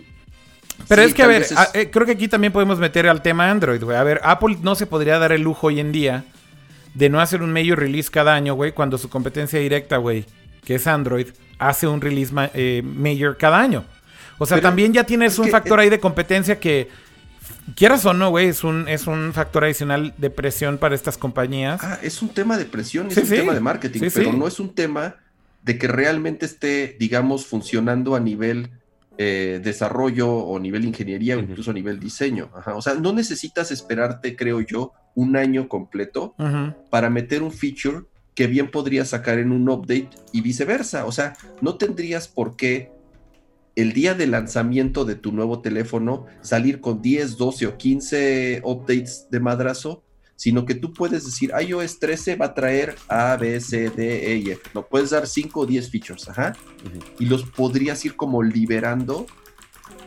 [0.88, 2.80] Pero sí, es que, a ver, vez es- a- eh, creo que aquí también podemos
[2.80, 3.98] meter al tema Android, güey.
[3.98, 6.24] A ver, Apple no se podría dar el lujo hoy en día
[6.96, 10.26] de no hacer un major release cada año, güey, cuando su competencia directa, güey,
[10.66, 11.28] que es Android,
[11.60, 13.86] hace un release ma- eh, major cada año.
[14.42, 16.88] O sea, Pero también ya tienes es un que, factor eh, ahí de competencia que,
[17.76, 21.80] quieras o no, güey, es un, es un factor adicional de presión para estas compañías.
[21.84, 23.36] Ah, es un tema de presión, es Sí, un sí.
[23.36, 25.18] tema de marketing, Sí, pero no es un tema
[25.62, 28.72] de que realmente esté, digamos, funcionando a nivel
[29.20, 32.50] eh, desarrollo o nivel ingeniería o incluso a nivel diseño.
[32.56, 36.34] Ajá, O sea, no necesitas esperarte, creo yo, un año completo
[36.90, 41.06] para meter un feature que bien podrías sacar en un update y viceversa.
[41.06, 42.92] O sea, no tendrías por qué
[43.76, 49.28] el día de lanzamiento de tu nuevo teléfono salir con 10, 12 o 15 updates
[49.32, 50.04] de madrazo,
[50.36, 54.38] sino que tú puedes decir iOS 13 va a traer A, B, C, D, E
[54.38, 54.62] y F.
[54.74, 56.54] No puedes dar 5 o 10 features, ajá,
[56.86, 57.00] Ujú.
[57.20, 59.28] y los podrías ir como liberando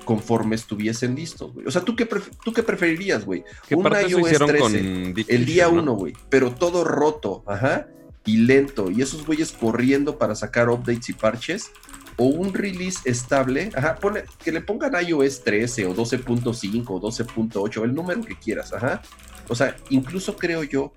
[0.05, 1.67] conforme estuviesen listos, güey.
[1.67, 2.07] O sea, ¿tú qué,
[2.45, 3.45] ¿tú qué preferirías, güey?
[3.71, 4.73] Un iOS hicieron 13, con
[5.15, 5.93] Deep el día Fusion, ¿no?
[5.93, 7.87] uno, güey, pero todo roto, ajá,
[8.27, 11.71] y lento, y esos güeyes corriendo para sacar updates y parches,
[12.17, 17.85] o un release estable, ajá, ponle- que le pongan iOS 13 o 12.5 o 12.8,
[17.85, 19.03] el número que quieras, ajá.
[19.49, 20.93] O sea, incluso creo yo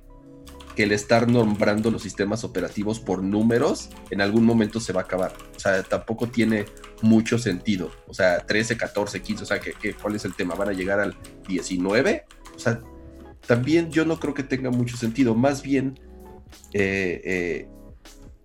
[0.75, 5.03] que el estar nombrando los sistemas operativos por números en algún momento se va a
[5.05, 5.33] acabar.
[5.55, 6.65] O sea, tampoco tiene
[7.01, 7.91] mucho sentido.
[8.07, 10.53] O sea, 13, 14, 15, o sea, ¿qué, cuál es el tema?
[10.53, 11.15] ¿Van a llegar al
[11.47, 12.25] 19?
[12.55, 12.79] O sea,
[13.47, 15.33] también yo no creo que tenga mucho sentido.
[15.33, 15.99] Más bien,
[16.73, 17.69] eh, eh,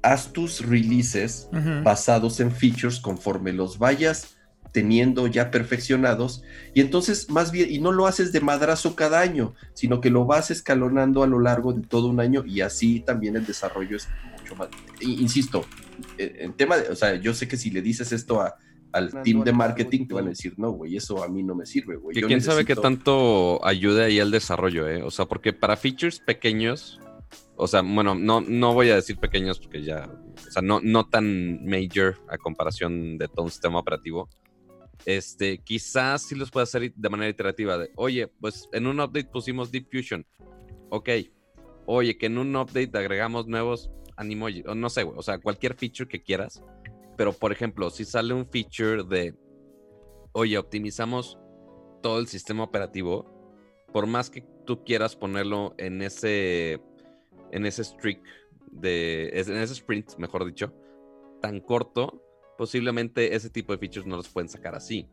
[0.03, 1.49] haz tus releases
[1.83, 4.37] basados en features conforme los vayas
[4.73, 6.43] teniendo ya perfeccionados
[6.75, 10.25] y entonces más bien y no lo haces de madrazo cada año sino que lo
[10.25, 14.09] vas escalonando a lo largo de todo un año y así también el desarrollo es
[14.39, 14.69] mucho más
[15.01, 15.67] insisto
[16.17, 18.57] en, tema de, o sea yo sé que si le dices esto a,
[18.93, 21.67] al team de marketing te van a decir no güey eso a mí no me
[21.67, 25.03] sirve güey Que quién sabe qué tanto ayude ahí al desarrollo, ¿eh?
[25.03, 27.01] O sea, porque para features pequeños,
[27.57, 30.11] o sea, bueno, no, no voy a decir pequeños porque ya,
[30.47, 34.29] o sea, no, no tan major a comparación de todo un sistema operativo.
[35.05, 37.79] Este, quizás sí los puede hacer de manera iterativa.
[37.97, 40.27] Oye, pues en un update pusimos Deep Fusion.
[40.91, 41.09] Ok.
[41.87, 44.63] Oye, que en un update agregamos nuevos animoji.
[44.67, 45.03] O no sé.
[45.03, 46.63] O sea, cualquier feature que quieras.
[47.17, 49.35] Pero, por ejemplo, si sale un feature de,
[50.33, 51.39] oye, optimizamos
[52.03, 53.27] todo el sistema operativo,
[53.93, 56.81] por más que tú quieras ponerlo en ese,
[57.53, 58.21] en ese streak
[58.73, 60.73] de, en ese sprint, mejor dicho,
[61.41, 62.23] tan corto,
[62.59, 65.09] posiblemente ese tipo de features no los pueden sacar así.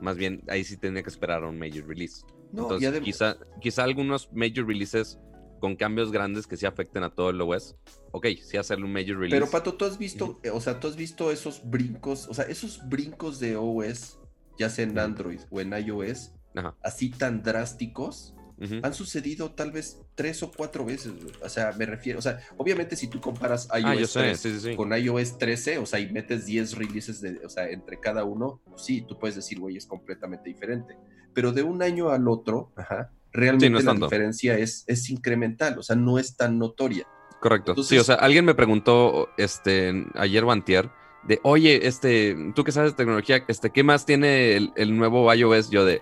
[0.00, 2.24] Más bien, ahí sí tendría que esperar a un major release.
[2.52, 5.18] No, Entonces, adem- quizá, quizá algunos major releases
[5.60, 7.76] con cambios grandes que sí afecten a todo el OS.
[8.12, 9.36] Ok, sí hacerle un major release.
[9.40, 12.44] Pero Pato, tú has visto, eh, o sea, tú has visto esos brincos, o sea,
[12.46, 14.18] esos brincos de OS,
[14.58, 14.98] ya sea en.
[14.98, 16.76] Android o en iOS, Ajá.
[16.82, 18.34] así tan drásticos,
[18.82, 21.12] han sucedido tal vez tres o cuatro veces.
[21.42, 24.40] O sea, me refiero, o sea, obviamente si tú comparas iOS Ah, yo sé, 3
[24.40, 24.76] sí, sí, sí.
[24.76, 28.60] con iOS 13, o sea, y metes 10 releases de, o sea, entre cada uno,
[28.68, 30.96] pues sí, tú puedes decir, güey, es completamente diferente.
[31.32, 34.06] Pero de un año al otro, ajá, realmente no la tanto.
[34.06, 37.06] diferencia es, es incremental, o sea, no es tan notoria.
[37.40, 37.82] Correcto.
[37.82, 40.90] sí, o sea, alguien me preguntó este, ayer o antier
[41.24, 45.32] de, oye, este, tú que sabes de tecnología, este, ¿qué más tiene el, el nuevo
[45.32, 45.70] iOS?
[45.70, 46.00] Yo de,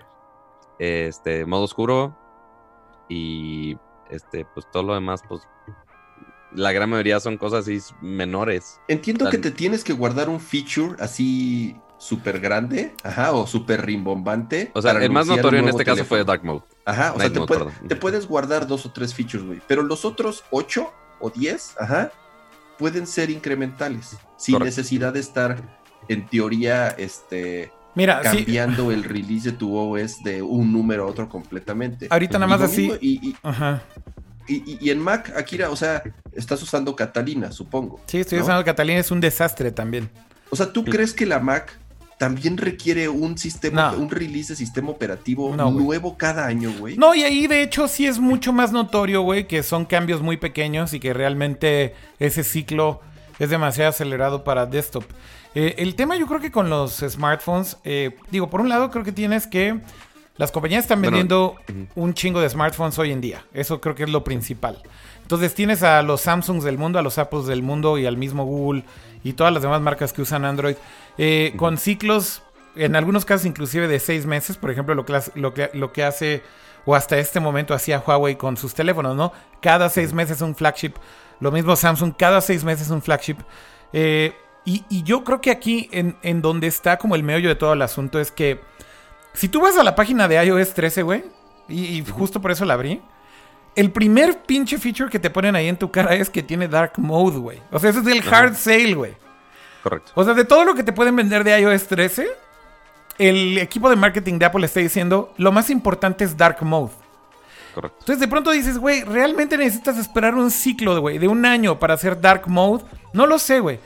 [0.79, 2.17] este, modo oscuro
[3.09, 3.77] y,
[4.09, 5.41] este, pues todo lo demás, pues,
[6.53, 8.79] la gran mayoría son cosas así menores.
[8.87, 14.71] Entiendo que te tienes que guardar un feature así súper grande, ajá, o súper rimbombante.
[14.75, 16.23] O sea, el más notorio en este caso fue.
[16.23, 16.61] Dark Mode.
[16.85, 17.87] Ajá, o sea, te, Mode, puede- perdón.
[17.87, 19.61] te puedes guardar dos o tres features, güey.
[19.67, 22.11] Pero los otros ocho o diez, ajá,
[22.77, 24.17] pueden ser incrementales.
[24.37, 24.65] Sin Correcto.
[24.65, 30.41] necesidad de estar, en teoría, este, Mira, sí, cambiando el release de tu OS de
[30.41, 32.07] un número a otro completamente.
[32.09, 33.83] Ahorita nada más así- Y, y- Ajá.
[34.47, 36.01] y- y- y en Mac, Akira, o sea,
[36.33, 38.01] estás usando Catalina, supongo.
[38.07, 38.45] Sí, estoy ¿no?
[38.45, 40.09] usando Catalina, es un desastre también.
[40.49, 41.77] O sea, ¿tú crees que la Mac
[42.19, 43.97] también requiere un sistema, No.
[43.99, 46.95] un release de sistema operativo No, nuevo cada año, güey?
[46.97, 50.37] No, y ahí de hecho sí es mucho más notorio, güey, que son cambios muy
[50.37, 53.01] pequeños y que realmente ese ciclo
[53.39, 55.03] es demasiado acelerado para desktop.
[55.55, 59.03] Eh, el tema yo creo que con los smartphones, eh, digo, por un lado creo
[59.03, 59.79] que tienes que...
[60.35, 61.55] Las compañías están Bueno, vendiendo
[61.93, 63.45] un chingo de smartphones hoy en día.
[63.53, 64.81] Eso creo que es lo principal.
[65.21, 68.43] Entonces tienes a los Samsungs del mundo, a los Apples del mundo y al mismo
[68.43, 68.83] Google
[69.23, 70.75] y todas las demás marcas que usan Android
[71.19, 72.41] eh, con ciclos,
[72.75, 74.57] en algunos casos inclusive de seis meses.
[74.57, 76.41] Por ejemplo, lo que, las- lo que, lo que hace
[76.85, 79.31] o hasta este momento hacía Huawei con sus teléfonos, ¿no?
[79.61, 80.93] Cada seis meses un flagship.
[81.41, 83.37] Lo mismo Samsung, cada seis meses un flagship.
[83.93, 84.33] Eh,
[84.65, 87.73] y, y yo creo que aquí en, en donde está como el meollo de todo
[87.73, 88.59] el asunto es que
[89.33, 91.23] si tú vas a la página de iOS 13, güey,
[91.67, 93.01] y, y justo por eso la abrí,
[93.75, 96.93] el primer pinche feature que te ponen ahí en tu cara es que tiene Dark
[96.97, 97.59] Mode, güey.
[97.71, 98.39] O sea, ese es el Ajá.
[98.39, 99.13] hard sale, güey.
[99.81, 100.11] Correcto.
[100.15, 102.27] O sea, de todo lo que te pueden vender de iOS 13,
[103.17, 106.93] el equipo de marketing de Apple está diciendo, lo más importante es Dark Mode.
[107.73, 107.97] Correcto.
[108.01, 111.95] Entonces de pronto dices, güey, ¿realmente necesitas esperar un ciclo, güey, de un año para
[111.95, 112.83] hacer Dark Mode?
[113.13, 113.79] No lo sé, güey.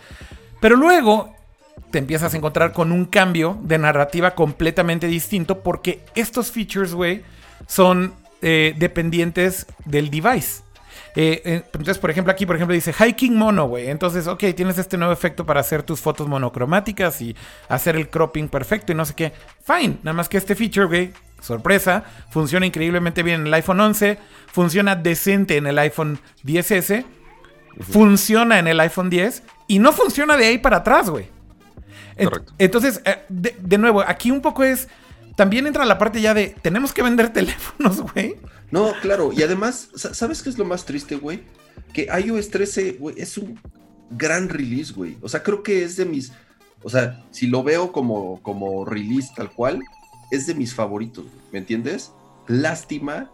[0.60, 1.36] Pero luego
[1.92, 7.24] te empiezas a encontrar con un cambio de narrativa completamente distinto porque estos features, güey,
[7.68, 10.62] son eh, dependientes del device.
[11.16, 13.90] Eh, eh, entonces, por ejemplo, aquí, por ejemplo, dice Hiking Mono, güey.
[13.90, 17.36] Entonces, ok, tienes este nuevo efecto para hacer tus fotos monocromáticas y
[17.70, 19.34] hacer el cropping perfecto y no sé qué.
[19.64, 24.20] Fine, nada más que este feature, güey, sorpresa, funciona increíblemente bien en el iPhone 11,
[24.46, 27.04] funciona decente en el iPhone 10S,
[27.80, 31.30] funciona en el iPhone 10 y no funciona de ahí para atrás, güey.
[32.22, 32.54] Correcto.
[32.58, 34.88] Entonces, eh, de, de nuevo, aquí un poco es.
[35.36, 36.56] También entra la parte ya de.
[36.62, 38.36] Tenemos que vender teléfonos, güey.
[38.72, 41.44] No, claro, y además, sa- ¿sabes qué es lo más triste, güey?
[41.94, 43.60] Que iOS 13, güey, es un
[44.10, 45.18] gran release, güey.
[45.22, 46.34] O sea, creo que es de mis,
[46.84, 49.80] o sea, si lo veo como, como release tal cual,
[50.32, 52.12] es de mis favoritos, güey, ¿me entiendes?
[52.48, 53.30] Lástima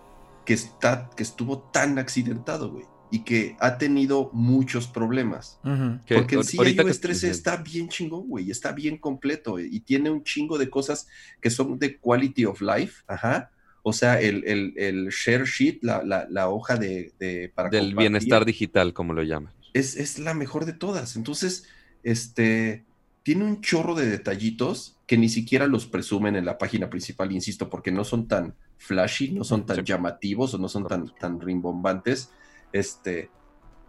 [0.45, 5.59] que, está, que estuvo tan accidentado, güey, y que ha tenido muchos problemas.
[6.07, 10.09] Que Porque en sí iOS 13 está bien chingón, güey, está bien completo y tiene
[10.09, 11.07] un chingo de cosas
[11.39, 13.51] que son de quality of life, ajá.
[13.83, 17.81] O sea, el, el, el share sheet, la, la, la hoja de, de- para Del
[17.87, 19.53] compartir, bienestar digital, como lo llaman.
[19.73, 21.15] es, es la mejor de todas.
[21.15, 21.65] Entonces,
[22.03, 22.83] este,
[23.23, 27.69] tiene un chorro de detallitos que ni siquiera los presumen en la página principal, insisto,
[27.69, 29.83] porque no son tan flashy, no son tan Sí.
[29.85, 32.29] llamativos o no son tan, tan rimbombantes.
[32.73, 33.29] Este,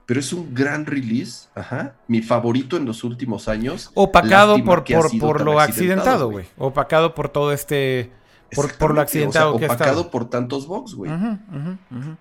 [0.07, 3.91] pero es un gran release, ajá, mi favorito en los últimos años.
[3.95, 4.85] Opacado por,
[5.19, 6.47] por, lo accidentado, güey.
[6.59, 8.13] Opacado por todo este.
[8.55, 11.11] Por, por lo accidentado o sea, que opacado por tantos bugs, güey.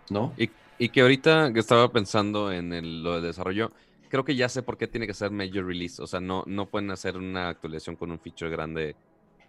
[0.10, 0.34] ¿no?
[0.38, 0.50] Y,
[0.80, 3.72] y que ahorita que estaba pensando en el- lo de desarrollo,
[4.10, 6.02] creo que ya sé por qué tiene que ser major release.
[6.02, 8.96] O sea, no, no pueden hacer una actualización con un feature grande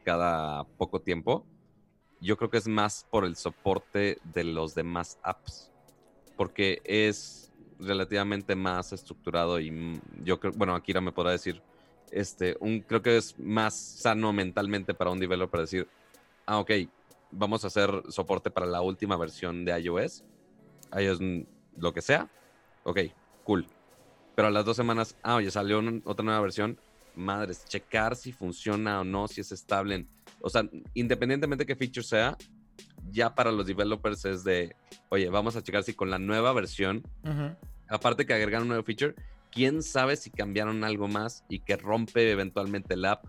[0.05, 1.46] cada poco tiempo.
[2.20, 5.70] Yo creo que es más por el soporte de los demás apps.
[6.37, 11.62] Porque es relativamente más estructurado y mm, yo creo, bueno, Akira me podrá decir,
[12.11, 15.88] este, un, creo que es más sano mentalmente para un developer decir,
[16.47, 16.70] ah, ok,
[17.31, 20.25] vamos a hacer soporte para la última versión de iOS
[20.99, 21.40] iOS mm,
[21.79, 22.29] lo que sea,
[22.85, 23.01] ok,
[23.42, 23.66] cool.
[24.35, 26.79] Pero a las dos semanas, ah, oye, salió un- otra nueva versión,
[27.14, 29.94] madres, checar si funciona o no, si es estable.
[29.97, 30.09] en-
[30.40, 32.37] o sea, independientemente de qué feature sea,
[33.10, 34.74] ya para los developers es de,
[35.08, 37.02] oye, vamos a checar si con la nueva versión,
[37.88, 39.14] aparte que agregaron un nuevo feature,
[39.50, 43.24] quién sabe si cambiaron algo más y que rompe eventualmente el app.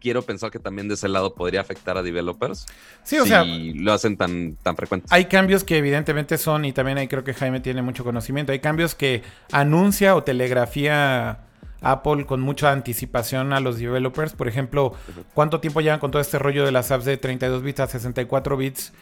[0.00, 2.66] Quiero pensar que también de ese lado podría afectar a developers.
[3.04, 5.06] Sí, o si sea, lo hacen tan, tan frecuente.
[5.10, 8.58] hay cambios que evidentemente son, y también ahí creo que Jaime tiene mucho conocimiento, hay
[8.58, 11.40] cambios que anuncia o telegrafía
[11.84, 14.32] Apple con mucha anticipación a los developers.
[14.32, 14.94] Por ejemplo,
[15.34, 18.56] ¿cuánto tiempo llevan con todo este rollo de las apps de 32 bits a 64
[18.56, 18.92] bits?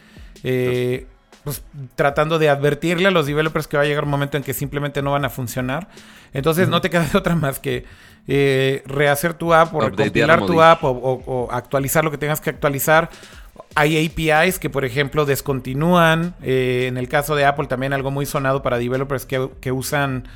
[0.43, 1.05] Eh,
[1.43, 1.61] pues
[1.95, 5.01] tratando de advertirle a los developers que va a llegar un momento en que simplemente
[5.01, 5.89] no van a funcionar.
[6.33, 7.83] Entonces no te queda de otra más que
[8.27, 12.39] eh, rehacer tu app o recompilar tu app o, o- o actualizar lo que tengas
[12.39, 13.09] que actualizar.
[13.75, 16.33] Hay APIs que, por ejemplo, descontinúan.
[16.41, 20.27] Eh, en el caso de Apple, también algo muy sonado para developers que, que usan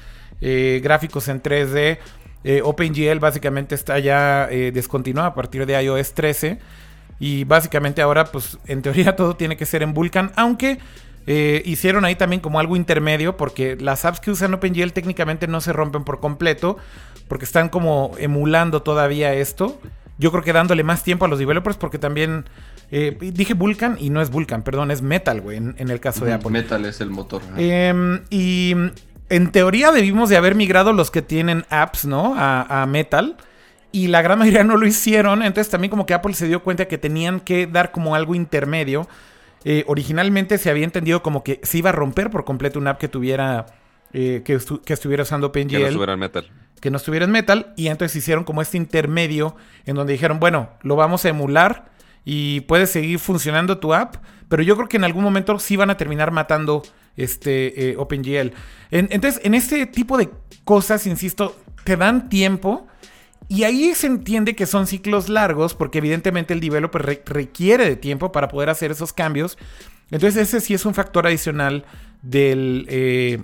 [0.42, 2.00] eh, gráficos en 3D.
[2.44, 6.60] Eh, OpenGL básicamente está ya eh, descontinuado a partir de iOS 13.
[7.20, 10.32] Y básicamente ahora, pues en teoría todo tiene que ser en Vulkan.
[10.36, 10.80] Aunque
[11.26, 13.38] eh, hicieron ahí también como algo intermedio.
[13.38, 16.78] Porque las apps que usan OpenGL técnicamente no se rompen por completo.
[17.28, 19.80] Porque están como emulando todavía esto.
[20.20, 21.78] Yo creo que dándole más tiempo a los developers.
[21.78, 22.46] Porque también
[22.90, 26.24] eh, dije Vulkan y no es Vulkan, perdón, es Metal, güey, en, en el caso
[26.24, 26.52] de Apple.
[26.52, 27.42] Metal es el motor.
[27.58, 28.74] Em, y
[29.30, 32.36] en teoría debimos de haber migrado los que tienen apps, ¿no?
[32.38, 33.38] A, a Metal.
[33.92, 35.42] Y la gran mayoría no lo hicieron.
[35.44, 39.08] Entonces también como que Apple se dio cuenta que tenían que dar como algo intermedio.
[39.64, 43.00] Eh, originalmente se había entendido como que se iba a romper por completo una app
[43.00, 43.66] que tuviera...
[44.14, 46.52] eh, que, estu- que estuviera usando OpenGL que no subiera el metal.
[46.80, 50.70] que no estuviera en metal y entonces hicieron como este intermedio en donde dijeron, bueno,
[50.84, 51.90] lo vamos a emular
[52.24, 54.16] y puede seguir funcionando tu app,
[54.48, 56.84] pero yo creo que en algún momento sí van a terminar matando
[57.18, 58.54] este eh, OpenGL.
[58.92, 60.30] En- entonces, en este tipo de
[60.64, 62.88] cosas, insisto, te dan tiempo
[63.50, 67.96] y ahí se entiende que son ciclos largos porque evidentemente el developer re- requiere de
[67.96, 69.58] tiempo para poder hacer esos cambios.
[70.12, 71.86] Entonces ese sí es un factor adicional
[72.22, 73.44] del, eh,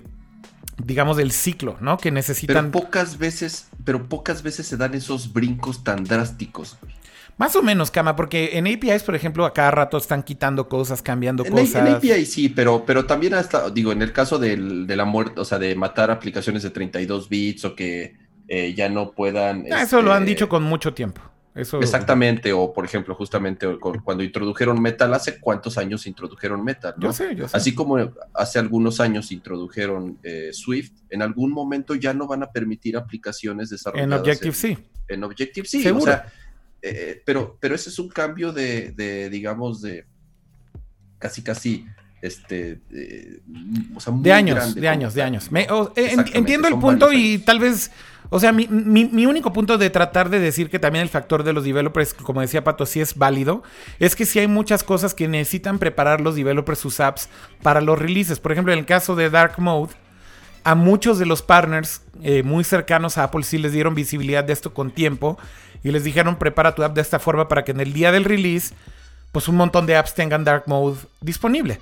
[0.82, 1.96] digamos, del ciclo, ¿no?
[1.98, 2.70] Que necesitan...
[2.70, 6.76] Pero pocas veces, pero pocas veces se dan esos brincos tan drásticos.
[6.82, 6.94] güey.
[7.36, 11.02] Más o menos, Cama, porque en APIs, por ejemplo, a cada rato están quitando cosas,
[11.02, 11.86] cambiando En, cosas.
[11.86, 15.40] en API sí, pero, pero también hasta, digo, en el caso del- de la muerte,
[15.40, 18.16] o sea, de matar aplicaciones de 32 bits o que
[18.46, 19.64] eh, ya no puedan.
[19.72, 21.22] Ah, Eso lo han este, dicho con mucho tiempo.
[21.54, 23.66] Eso, Exactamente, o por ejemplo, justamente
[24.02, 26.94] cuando introdujeron Metal, ¿hace cuántos años introdujeron Metal?
[26.96, 27.06] no?
[27.06, 27.56] Yo sé, yo sé.
[27.56, 27.96] Así como
[28.34, 33.70] hace algunos años introdujeron eh, Swift, en algún momento ya no van a permitir aplicaciones
[33.70, 34.78] en desarrolladas Objective-C.
[35.08, 35.82] en Objective-C.
[35.82, 36.02] Seguro.
[36.02, 36.26] O sea,
[36.86, 40.04] eh, pero, pero ese es un cambio de, de, digamos, de
[41.18, 41.86] casi, casi,
[42.20, 43.40] este, de,
[43.96, 45.46] o sea, muy De años, grande de años, de años.
[45.46, 45.60] eh, en-
[45.96, 47.44] Exactamente, entiendo el punto y años.
[47.44, 47.90] tal vez,
[48.30, 51.42] o sea, mi, mi- mi único punto de tratar de decir que también el factor
[51.44, 53.62] de los developers, como decía Pato, sí es válido,
[53.98, 57.28] es que sí hay muchas cosas que necesitan preparar los developers sus apps
[57.62, 58.40] para los releases.
[58.40, 59.92] Por ejemplo, en el caso de Dark Mode,
[60.66, 64.54] a muchos de los partners eh, muy cercanos a Apple sí les dieron visibilidad de
[64.54, 65.36] esto con tiempo
[65.84, 68.24] y les dijeron prepara tu app de esta forma para que en el día del
[68.24, 68.74] release
[69.30, 71.78] pues un montón de apps tengan Dark Mode disponible.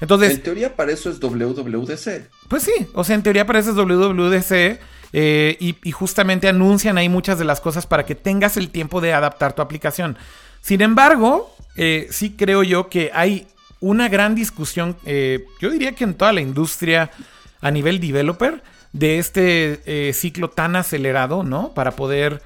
[0.00, 2.28] Entonces, En teoría, para eso es WWDC.
[2.48, 4.78] pues sí, o sea, en teoría parece WWDC
[5.12, 9.00] eh, y, y justamente anuncian ahí muchas de las cosas para que tengas el tiempo
[9.00, 10.16] de adaptar tu aplicación.
[10.60, 13.46] Sin embargo, eh, sí creo yo que hay
[13.80, 17.10] una gran discusión, eh, yo diría que en toda la industria
[17.60, 21.74] a nivel developer, de este eh, ciclo tan acelerado, ¿no?
[21.74, 22.42] Para poder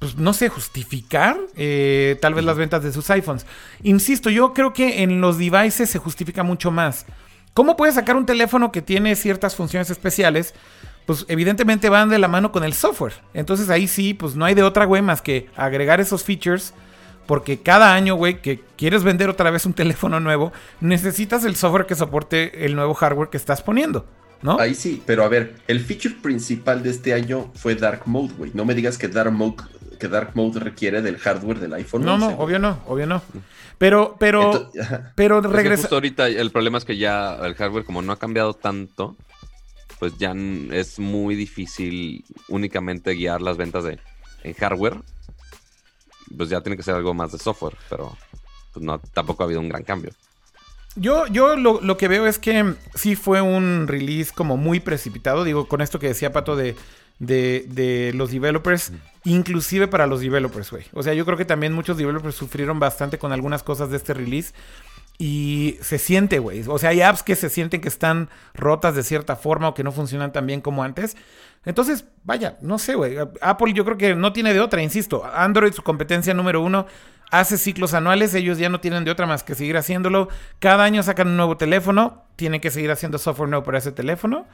[0.00, 3.46] pues no sé, justificar eh, tal vez las ventas de sus iPhones.
[3.82, 7.04] Insisto, yo creo que en los devices se justifica mucho más.
[7.52, 10.54] ¿Cómo puedes sacar un teléfono que tiene ciertas funciones especiales?
[11.04, 13.12] Pues evidentemente van de la mano con el software.
[13.34, 16.72] Entonces ahí sí, pues no hay de otra, güey, más que agregar esos features.
[17.26, 21.84] Porque cada año, güey, que quieres vender otra vez un teléfono nuevo, necesitas el software
[21.84, 24.06] que soporte el nuevo hardware que estás poniendo,
[24.42, 24.58] ¿no?
[24.58, 28.50] Ahí sí, pero a ver, el feature principal de este año fue Dark Mode, güey.
[28.54, 29.62] No me digas que Dark Mode,
[29.98, 32.04] que Dark Mode requiere del hardware del iPhone.
[32.04, 32.46] No, no, 11, güey.
[32.46, 33.22] obvio no, obvio no.
[33.78, 34.70] Pero, pero,
[35.14, 35.82] pero Es que regresa.
[35.82, 39.16] justo ahorita el problema es que ya el hardware, como no ha cambiado tanto,
[39.98, 40.34] pues ya
[40.72, 43.98] es muy difícil únicamente guiar las ventas de
[44.42, 44.96] en hardware.
[46.36, 48.16] Pues ya tiene que ser algo más de software, pero
[48.72, 50.12] pues no, tampoco ha habido un gran cambio.
[50.96, 55.44] Yo, yo lo, lo que veo es que sí fue un release como muy precipitado.
[55.44, 56.76] Digo, con esto que decía Pato de,
[57.18, 58.92] de, de los developers,
[59.24, 60.84] inclusive para los developers, güey.
[60.92, 64.14] O sea, yo creo que también muchos developers sufrieron bastante con algunas cosas de este
[64.14, 64.52] release.
[65.16, 66.64] Y se siente, güey.
[66.66, 69.84] O sea, hay apps que se sienten que están rotas de cierta forma o que
[69.84, 71.14] no funcionan tan bien como antes.
[71.66, 73.16] Entonces, vaya, no sé, güey.
[73.42, 75.22] Apple yo creo que no tiene de otra, insisto.
[75.34, 76.86] Android, su competencia número uno.
[77.30, 80.28] Hace ciclos anuales, ellos ya no tienen de otra más que seguir haciéndolo.
[80.58, 84.46] Cada año sacan un nuevo teléfono, tienen que seguir haciendo software nuevo para ese teléfono.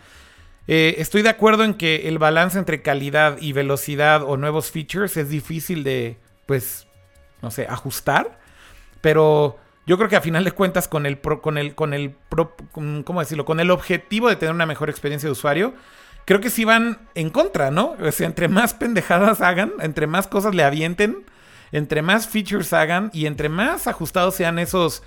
[0.69, 5.17] Eh, estoy de acuerdo en que el balance entre calidad y velocidad o nuevos features
[5.17, 6.87] es difícil de, pues,
[7.41, 8.39] no sé, ajustar.
[9.01, 12.11] Pero yo creo que a final de cuentas con el, pro- con el, con el,
[12.29, 13.45] pro- con- ¿cómo decirlo?
[13.45, 15.75] Con el objetivo de tener una mejor experiencia de usuario,
[16.25, 17.95] creo que sí van en contra, ¿no?
[18.01, 21.25] O sea, entre más pendejadas hagan, entre más cosas le avienten,
[21.77, 25.03] entre más features hagan y entre más ajustados sean esos,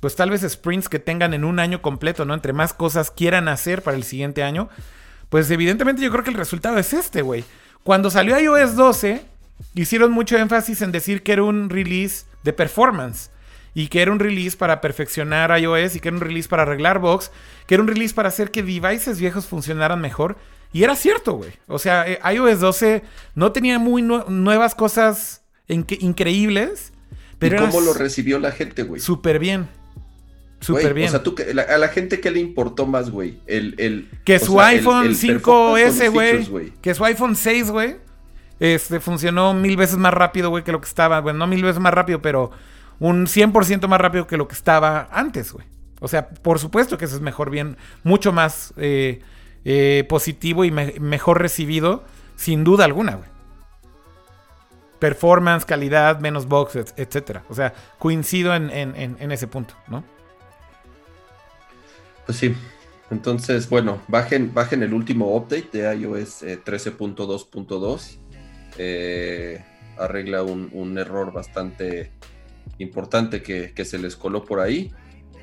[0.00, 2.34] pues tal vez sprints que tengan en un año completo, ¿no?
[2.34, 4.68] Entre más cosas quieran hacer para el siguiente año,
[5.28, 7.44] pues evidentemente yo creo que el resultado es este, güey.
[7.84, 9.22] Cuando salió iOS 12,
[9.74, 13.30] hicieron mucho énfasis en decir que era un release de performance.
[13.74, 16.98] Y que era un release para perfeccionar iOS y que era un release para arreglar
[16.98, 17.30] bugs,
[17.66, 20.36] que era un release para hacer que devices viejos funcionaran mejor.
[20.72, 21.52] Y era cierto, güey.
[21.68, 23.02] O sea, eh, iOS 12
[23.36, 26.92] no tenía muy nue- nuevas cosas increíbles,
[27.38, 29.00] pero ¿Y cómo lo recibió la gente, güey?
[29.00, 29.68] súper bien.
[30.60, 31.06] Súper bien.
[31.06, 33.38] O sea, tú, la- a la gente que le importó más, güey.
[33.46, 36.72] El, el, Que su sea, iPhone el performance o 5S, los güey.
[36.82, 37.96] Que su iPhone 6, güey.
[38.58, 41.20] Este funcionó mil veces más rápido, güey, que lo que estaba.
[41.20, 42.50] Bueno, no mil veces más rápido, pero
[42.98, 45.64] un 100% más rápido que lo que estaba antes, güey.
[46.00, 49.20] O sea, por supuesto que eso es mejor, bien, mucho más eh,
[49.64, 52.04] eh, positivo y me- mejor recibido,
[52.34, 53.28] sin duda alguna, güey.
[54.98, 57.44] Performance, calidad, menos et- etcétera.
[57.48, 60.04] O sea, coincido en, en- en- en ese punto, ¿no?
[62.26, 62.54] Pues sí.
[63.10, 68.18] Entonces, bueno, bajen, bajen el último update de iOS eh, 13.2.2.
[68.76, 69.64] Eh,
[69.96, 72.12] arregla un, un error bastante
[72.78, 74.92] importante que, que se les coló por ahí.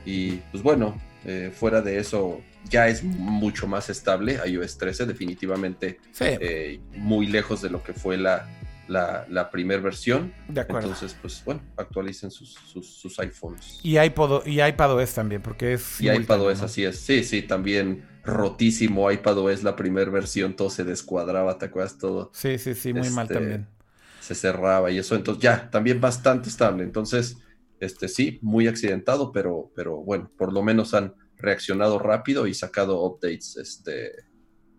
[0.06, 2.40] Y pues bueno, eh, fuera de eso,
[2.70, 7.94] ya es mucho más estable iOS 13, definitivamente Sí, eh, muy lejos de lo que
[7.94, 8.48] fue la,
[8.88, 10.34] la, la primera versión.
[10.48, 10.90] de acuerdo.
[10.90, 13.80] Entonces, pues bueno, actualicen sus, sus, sus iPhones.
[13.84, 16.00] y iPod, y iPadOS también, porque es.
[16.02, 16.66] Y iPadOS, ¿no?
[16.66, 17.00] así es.
[17.00, 21.98] Sí, sí, también rotísimo iPadOS, la primera versión, todo se descuadraba, ¿te acuerdas?
[21.98, 23.68] Todo Sí, sí, sí, muy mal Este, también.
[24.20, 26.84] se cerraba y eso, entonces ya, también bastante estable.
[26.84, 27.38] Entonces,
[27.80, 33.04] este sí, muy accidentado, pero, pero bueno, por lo menos han reaccionado rápido y sacado
[33.04, 34.08] updates este,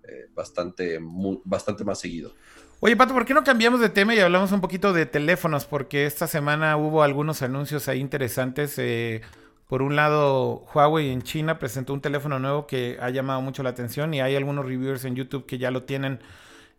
[0.09, 0.99] eh, bastante,
[1.45, 2.35] bastante más seguido.
[2.81, 5.65] Oye, Pato, ¿por qué no cambiamos de tema y hablamos un poquito de teléfonos?
[5.65, 8.75] Porque esta semana hubo algunos anuncios ahí interesantes.
[8.79, 9.23] eh,
[9.67, 13.71] por un lado, Huawei en China presentó un teléfono nuevo que ha llamado mucho la
[13.71, 16.21] atención y hay algunos reviewers en YouTube que ya lo tienen.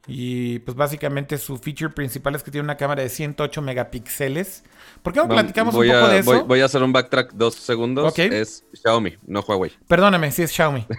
[0.09, 4.63] Y pues básicamente su feature principal es que tiene una cámara de 108 megapíxeles.
[5.03, 6.31] ¿Por qué no platicamos voy un poco a, de eso?
[6.31, 8.17] Voy, voy a hacer un backtrack dos segundos.
[8.17, 9.71] Es Xiaomi, no Huawei.
[9.87, 10.85] Perdóname, sí es Xiaomi.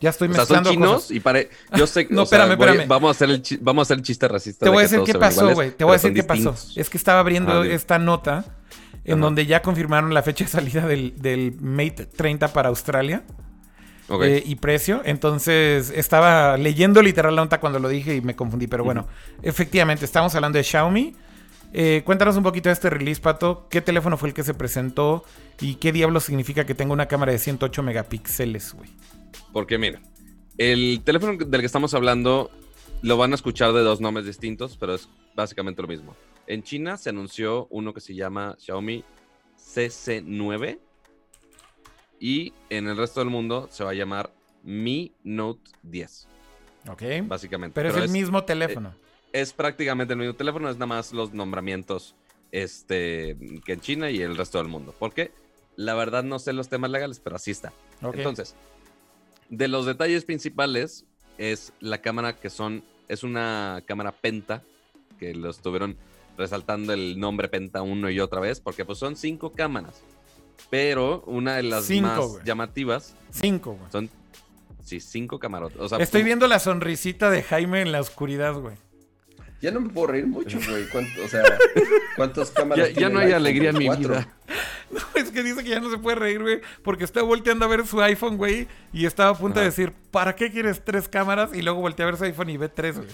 [0.00, 1.10] Ya estoy O sea, son mezclando chinos cosas.
[1.10, 1.50] y pare...
[1.76, 2.88] Yo sé No, o sea, espérame, voy- espérame.
[2.88, 4.64] vamos, a hacer el chi- vamos a hacer el chiste racista.
[4.64, 5.72] Te voy a decir qué pasó, güey.
[5.72, 6.54] Te voy a decir qué pasó.
[6.76, 8.44] Es que estaba abriendo Ah, esta nota
[9.04, 9.20] en Ajá.
[9.22, 13.24] donde ya confirmaron la fecha de salida del, del Mate 30 para Australia
[14.22, 15.02] Eh, y precio.
[15.04, 18.66] Entonces estaba leyendo literal la nota cuando lo dije y me confundí.
[18.66, 19.06] Pero bueno,
[19.42, 21.14] efectivamente, estamos hablando de Xiaomi.
[21.74, 23.66] Eh, cuéntanos un poquito de este release, Pato.
[23.68, 25.24] ¿Qué teléfono fue el que se presentó?
[25.60, 28.88] ¿Y qué diablo significa que tenga una cámara de 108 megapíxeles, güey?
[29.52, 30.00] Porque mira,
[30.56, 32.50] el teléfono del que estamos hablando
[33.02, 36.16] lo van a escuchar de dos nombres distintos, pero es básicamente lo mismo.
[36.46, 39.04] En China se anunció uno que se llama Xiaomi
[39.58, 40.78] CC9
[42.20, 46.28] y en el resto del mundo se va a llamar Mi Note 10,
[46.90, 47.02] Ok.
[47.24, 47.74] básicamente.
[47.74, 48.94] Pero, es el mismo teléfono.
[49.32, 52.14] es prácticamente el mismo teléfono, es nada más los nombramientos
[52.52, 54.94] este, que en China y el resto del mundo.
[54.98, 55.32] Porque
[55.76, 57.72] la verdad no sé los temas legales, pero así está.
[58.02, 58.16] Ok.
[58.16, 58.56] Entonces,
[59.48, 61.04] de los detalles principales
[61.36, 64.62] es la cámara que son, es una cámara Penta,
[65.18, 65.96] que lo estuvieron
[66.36, 70.02] resaltando el nombre Penta uno y otra vez, porque pues son cinco cámaras.
[70.70, 73.90] Pero una de las Cinco, más llamativas Cinco, güey.
[73.90, 74.10] son,
[74.84, 75.80] sí, cinco camarotes.
[75.80, 78.76] O sea, Estoy viendo la sonrisita de Jaime en la oscuridad, güey.
[79.60, 80.88] Ya no me puedo reír mucho, güey.
[80.88, 81.42] ¿Cuánto- O sea,
[82.16, 82.88] ¿cuántas ya, cámaras?
[82.88, 84.28] ya tiene no hay alegría en mi vida.
[84.90, 87.68] No, es que dice que ya no se puede reír, güey, porque está volteando a
[87.68, 91.50] ver su iPhone, güey, y estaba a punto de decir, ¿para qué quieres tres cámaras?
[91.54, 93.08] Y luego voltea a ver su iPhone y ve tres, güey.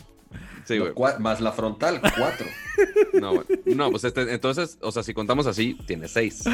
[0.67, 0.93] Sí, güey.
[1.19, 2.47] más la frontal, cuatro.
[3.13, 3.47] No, güey.
[3.67, 6.45] No, pues este, entonces, o sea, si contamos así, tiene seis.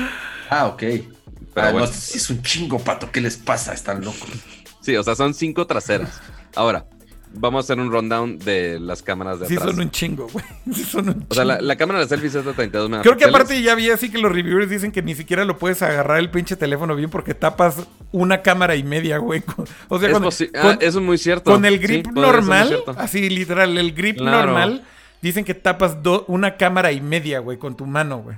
[0.48, 0.78] Ah, ok.
[0.78, 1.06] Pero
[1.56, 1.86] ah, bueno.
[1.86, 3.10] no, es un chingo, pato.
[3.10, 3.72] ¿Qué les pasa?
[3.72, 4.28] Están locos.
[4.80, 6.20] Sí, o sea, son cinco traseras.
[6.54, 6.86] Ahora,
[7.32, 9.70] vamos a hacer un rundown de las cámaras de Sí atrás.
[9.70, 10.44] son un chingo, güey.
[10.74, 11.66] Sí son un O sea, la, chingo.
[11.68, 13.18] la cámara de selfies es de 32 Creo megapíxeles.
[13.18, 16.18] que aparte ya vi así que los reviewers dicen que ni siquiera lo puedes agarrar
[16.18, 19.42] el pinche teléfono bien porque tapas una cámara y media, güey.
[19.88, 21.50] O sea, Es con, posi- ah, con- eso es muy cierto.
[21.50, 24.46] con el Sí, grip normal, así literal, el grip Claro.
[24.46, 24.84] normal,
[25.22, 28.36] dicen que tapas do- una cámara y media, güey, con tu mano, güey.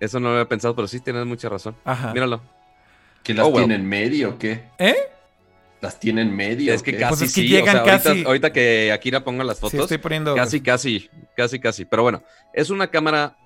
[0.00, 1.76] Eso no lo había pensado, pero sí tienes mucha razón.
[1.84, 2.12] Ajá.
[2.12, 2.40] Míralo.
[3.22, 3.58] ¿Que las Oh, well.
[3.58, 4.64] tiene en medio o qué?
[4.80, 4.96] ¿Eh?
[5.82, 6.72] ¿Las tiene en medio?
[6.72, 7.48] Es que casi Pues es que sí.
[7.48, 10.34] llegan o sea, ahorita, casi- ahorita que Akira ponga las Sí, fotos, estoy poniendo.
[10.34, 11.84] casi, casi, casi, casi.
[11.84, 12.22] Pero bueno,
[12.54, 13.36] es una cámara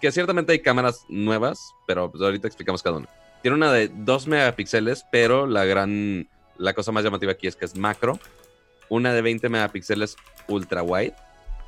[0.00, 3.08] que ciertamente hay cámaras nuevas, pero pues ahorita explicamos cada una.
[3.42, 7.66] Tiene una de 2 megapíxeles, pero la gran, la cosa más llamativa aquí es que
[7.66, 8.18] es macro.
[8.88, 10.16] Una de 20 megapíxeles
[10.48, 11.14] ultra wide,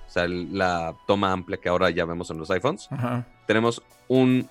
[0.07, 2.89] o sea, la toma amplia que ahora ya vemos en los iPhones.
[2.91, 3.27] Ajá.
[3.47, 4.49] Tenemos un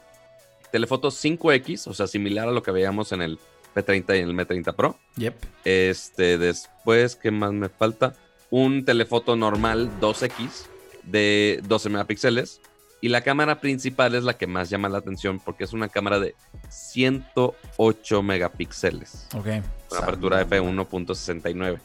[0.72, 3.40] telefoto 5X, o sea, similar a lo que veíamos en el
[3.76, 4.98] P30 y el M30 Pro.
[5.18, 5.36] Yep.
[5.66, 8.16] Este, después, ¿qué más me falta?
[8.50, 10.68] Un telefoto normal 2X
[11.04, 12.62] de 12 megapíxeles.
[13.00, 16.20] Y la cámara principal es la que más llama la atención porque es una cámara
[16.20, 16.36] de
[16.70, 19.28] 108 megapíxeles.
[19.36, 19.48] Ok.
[19.90, 21.80] Con apertura f1.69.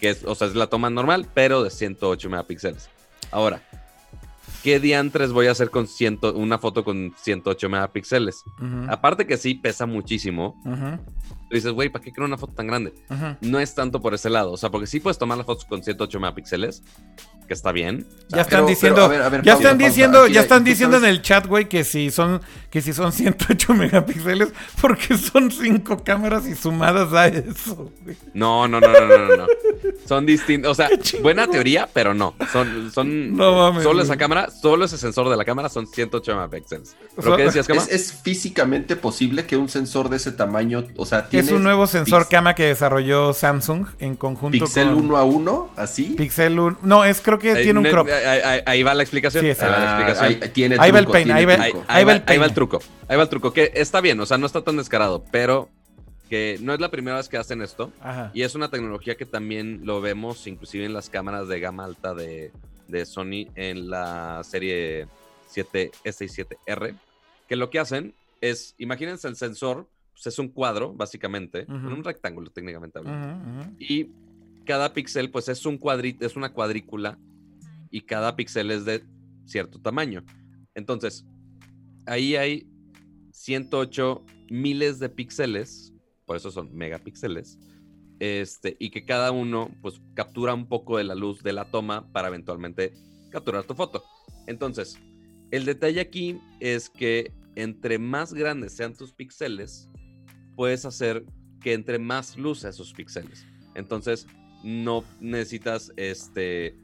[0.00, 2.88] Que es, o sea, es la toma normal, pero de 108 megapíxeles.
[3.30, 3.62] Ahora,
[4.62, 8.44] ¿qué diantres voy a hacer con ciento- una foto con 108 megapíxeles?
[8.60, 8.86] Ujú.
[8.90, 10.60] Aparte que sí pesa muchísimo.
[10.64, 10.98] Ujú.
[11.48, 12.92] Tú dices, güey, ¿para qué quiero una foto tan grande?
[13.08, 13.36] Ujú.
[13.42, 14.50] no es tanto por ese lado.
[14.52, 16.82] O sea, porque sí puedes tomar las fotos con 108 megapíxeles,
[17.46, 18.04] que está bien.
[18.30, 19.88] Ya están pero- diciendo, pero, a ver, a ver, ya pausa, están pausa.
[19.88, 22.40] diciendo, ya están diciendo en el chat, güey, que si son,
[22.70, 28.16] que si son 108 megapíxeles, porque son cinco cámaras y sumadas a eso, güey.
[28.34, 29.46] No, no, no, no, no, no.
[30.06, 30.70] Son distintos.
[30.72, 30.88] O sea,
[31.22, 32.34] buena teoría, pero no.
[32.52, 33.36] Son, son.
[33.36, 36.96] No mames, Solo esa cámara, solo ese sensor de la cámara son 108 megapíxeles.
[37.16, 37.68] ¿Pero So- qué decías?
[37.68, 41.62] ¿Es, es físicamente posible que un sensor de ese tamaño, o sea, tiene Es un
[41.62, 46.14] nuevo sensor cama que desarrolló Samsung en conjunto pixel con uno a uno, así?
[46.16, 46.78] Pixel 1.
[46.82, 48.06] No, es creo que Eh, tiene un crop.
[48.08, 49.44] Ahí, ahí- ahí va la explicación.
[49.44, 50.42] Sí, va la Ah, explicación.
[50.42, 51.84] ahí, tiene Ahí va el truco, peine, ahí va- Ahí, truco.
[51.88, 52.78] ahí ahí va va, el truco.
[53.08, 53.52] Ahí va el truco.
[53.52, 55.68] Que está bien, o sea, no está tan descarado, pero
[56.28, 57.92] que no es la primera vez que hacen esto.
[58.00, 58.30] Ajá.
[58.34, 62.14] Y es una tecnología que también lo vemos inclusive en las cámaras de gama alta
[62.14, 62.50] de,
[62.88, 65.06] de Sony en la serie
[65.54, 66.94] 7S y 7R.
[67.48, 71.74] Que lo que hacen es, imagínense el sensor, pues es un cuadro, básicamente, Ujú.
[71.88, 73.70] un rectángulo técnicamente hablando.
[73.78, 74.10] Y
[74.64, 77.18] cada píxel, pues es un cuadrito, es una cuadrícula
[77.90, 79.04] y cada píxel es de
[79.44, 80.24] cierto tamaño.
[80.74, 81.24] Entonces,
[82.04, 82.66] ahí hay
[83.30, 85.92] 108 miles de píxeles,
[86.26, 87.58] por eso son megapíxeles,
[88.18, 92.10] este, y que cada uno, pues, captura un poco de la luz de la toma
[92.12, 92.92] para eventualmente
[93.30, 94.04] capturar tu foto.
[94.46, 94.98] Entonces,
[95.50, 99.88] el detalle aquí es que entre más grandes sean tus píxeles,
[100.56, 101.24] puedes hacer
[101.60, 103.46] que entre más luz a esos píxeles.
[103.74, 104.26] Entonces,
[104.64, 106.76] no necesitas este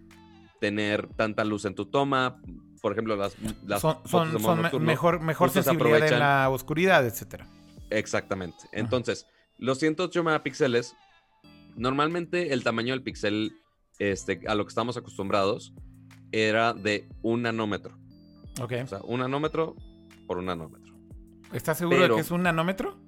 [0.60, 2.40] tener tanta luz en tu toma.
[2.80, 3.34] Por ejemplo, las,
[3.66, 7.46] las Son, fotos son, son me- mejor, mejor se sensibilidad en la oscuridad, etcétera.
[7.98, 8.56] Exactamente.
[8.72, 9.26] Entonces,
[9.58, 10.94] los 108 megapíxeles,
[11.76, 13.52] normalmente el tamaño del píxel
[13.98, 15.72] este, a lo que estamos acostumbrados
[16.32, 17.96] era de un nanómetro.
[18.60, 18.72] Ok.
[18.84, 19.76] O sea, un nanómetro
[20.26, 20.92] por un nanómetro.
[21.52, 22.98] ¿Estás seguro de que es un nanómetro?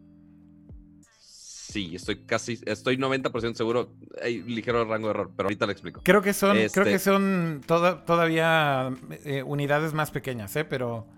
[1.18, 3.94] Sí, estoy casi, estoy 90% seguro.
[4.22, 6.02] Hay ligero rango de error, pero ahorita le explico.
[6.04, 8.90] Creo que son, creo Este- que son toda- todavía
[9.24, 10.64] eh, unidades más pequeñas, ¿eh?
[10.64, 11.08] Pero,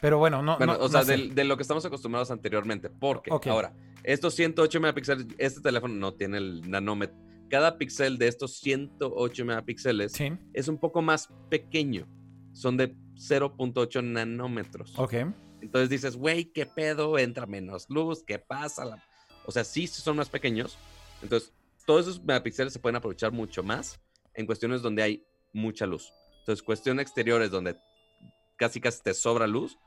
[0.00, 0.56] pero bueno, no.
[0.58, 1.12] Bueno, no- o sea, no sé.
[1.12, 2.88] del- de, lo que estamos acostumbrados anteriormente.
[2.90, 3.46] Porque Ok.
[3.48, 3.74] ahora,
[4.04, 7.16] estos 108 megapíxeles, este teléfono no tiene el nanómetro.
[7.50, 12.06] Cada píxel de estos 108 megapíxeles Sí, es un poco más pequeño.
[12.52, 14.98] Son de 0.8 nanómetros.
[14.98, 15.14] ok.
[15.60, 17.18] Entonces dices, güey, ¿qué pedo?
[17.18, 19.02] Entra menos luz, ¿qué pasa?
[19.44, 20.78] O sea, sí, son más pequeños.
[21.22, 21.52] Entonces,
[21.84, 24.00] todos esos megapíxeles se pueden aprovechar mucho más
[24.34, 26.12] en cuestiones donde hay mucha luz.
[26.40, 27.76] Entonces, cuestiones exteriores donde
[28.56, 29.78] casi casi te sobra luz,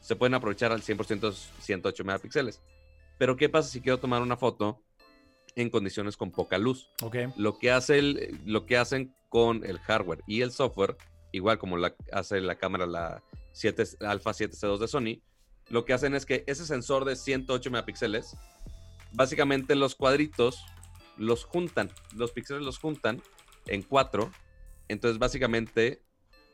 [0.00, 2.60] se pueden aprovechar al 100% esos 108 megapíxeles.
[3.18, 4.82] Pero, ¿qué pasa si quiero tomar una foto
[5.56, 6.88] en condiciones con poca luz?
[7.02, 7.16] Ok.
[7.36, 10.96] Lo que, hace el- lo que hacen con el hardware y el software,
[11.32, 13.22] igual como la, hace la cámara la
[13.52, 15.22] 7, Alpha 7C2 de Sony,
[15.68, 18.36] lo que hacen es que ese sensor de 108 megapíxeles,
[19.12, 20.64] básicamente los cuadritos
[21.16, 23.20] los juntan, los píxeles los juntan
[23.66, 24.30] en cuatro,
[24.86, 26.02] entonces básicamente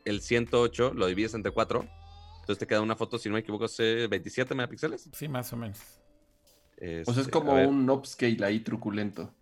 [0.03, 1.87] el 108 lo divides entre cuatro,
[2.45, 5.09] entonces te queda una foto, si no me equivoco, es 27 megapíxeles.
[5.13, 5.79] Sí, más o menos.
[5.79, 9.33] O sea, es Este, como un upscale ahí truculento.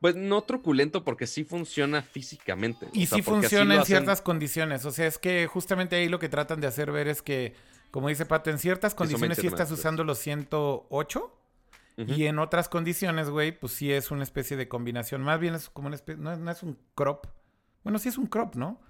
[0.00, 2.86] Pues no truculento porque sí funciona físicamente.
[2.86, 4.84] o Y sea, sí funciona en hacen- ciertas condiciones.
[4.84, 7.54] O sea, es que justamente ahí lo que tratan de hacer ver es que,
[7.90, 11.34] como dice Pato, en ciertas condiciones sí 27 estás usando los 108
[11.96, 12.12] Ujú.
[12.12, 15.22] y en otras condiciones, güey, pues sí es una especie de combinación.
[15.22, 17.26] Más bien es como una especie, no, no es un crop.
[17.82, 18.80] Bueno, sí es un crop, ¿no?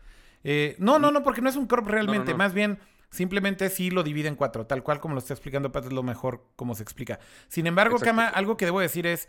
[0.44, 2.32] Eh, no, no, no, porque no es un crop realmente.
[2.32, 2.36] no.
[2.38, 2.78] Más bien,
[3.10, 6.02] simplemente sí lo divide en cuatro, tal cual como lo está explicando Pato, es lo
[6.02, 7.18] mejor como se explica.
[7.48, 7.98] Sin embargo.
[7.98, 9.28] Kama, algo que debo decir es,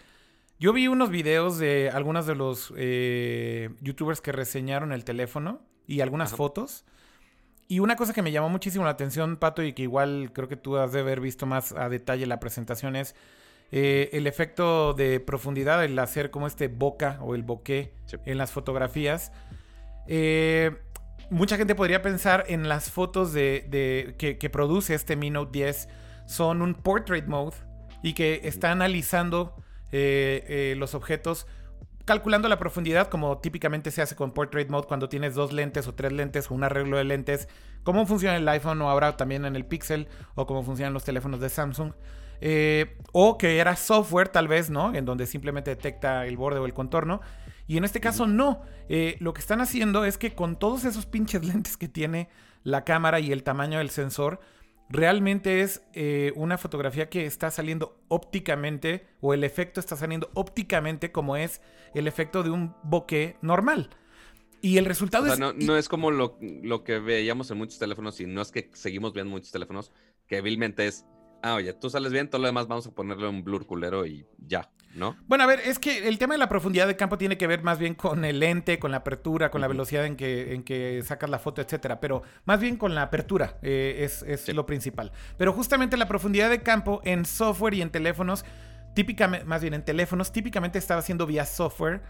[0.60, 6.02] yo vi unos videos de algunos de los eh, youtubers que reseñaron el teléfono y
[6.02, 6.38] algunas Ajá.
[6.38, 6.86] fotos.
[7.72, 10.56] y una cosa que me llamó muchísimo la atención, Pato, y que igual creo que
[10.58, 13.14] tú has de haber visto más a detalle la presentación es
[13.72, 18.18] eh, el efecto de profundidad, el hacer como este boca o el bokeh Sí.
[18.26, 19.32] en las fotografías.
[20.08, 20.76] Eh,
[21.30, 25.90] mucha gente podría pensar en las fotos de, de- que, produce este Mi Note 10
[26.26, 27.56] son un portrait mode
[28.04, 29.56] y que está analizando
[29.92, 31.48] eh, eh, los objetos
[32.06, 35.94] calculando la profundidad como típicamente se hace con portrait mode cuando tienes dos lentes o
[35.94, 37.48] tres lentes o un arreglo de lentes
[37.84, 41.40] cómo funciona el iPhone o ahora también en el Pixel o cómo funcionan los teléfonos
[41.40, 41.94] de Samsung
[42.42, 46.66] Eh, o que era software tal vez no en donde simplemente detecta el borde o
[46.66, 47.20] el contorno
[47.70, 48.64] y en este caso no.
[48.90, 52.28] Eh, lo que están haciendo es que con todos esos pinches lentes que tiene
[52.64, 54.40] la cámara y el tamaño del sensor,
[54.90, 61.12] realmente es eh, una fotografía que está saliendo ópticamente, o el efecto está saliendo ópticamente
[61.12, 61.62] como es
[61.94, 63.92] el efecto de un bokeh normal.
[64.62, 65.40] Y el resultado O sea, es...
[65.40, 68.72] no, no es como lo, lo que veíamos en muchos teléfonos y no es que
[68.74, 69.92] seguimos viendo muchos teléfonos,
[70.28, 71.06] que vilmente es,
[71.42, 74.26] ah, oye, tú sales bien, todo lo demás vamos a ponerle un blur culero y
[74.38, 75.16] ya, ¿no?
[75.28, 77.64] Bueno, a ver, es que el tema de la profundidad de campo tiene que ver
[77.64, 81.02] más bien con el lente, con la apertura, con la velocidad en que, en que
[81.06, 82.00] sacas la foto, etcétera.
[82.00, 84.54] Pero más bien con la apertura eh, es, es Sí.
[84.54, 85.12] lo principal.
[85.38, 88.44] Pero justamente la profundidad de campo en software y en teléfonos,
[88.96, 92.02] típicamente, más bien en teléfonos, típicamente estaba haciendo vía software.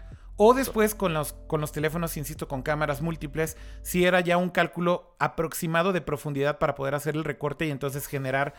[0.42, 4.48] O después con los, con los teléfonos, insisto, con cámaras múltiples, si era ya un
[4.48, 8.54] cálculo aproximado de profundidad para poder hacer el recorte y entonces generar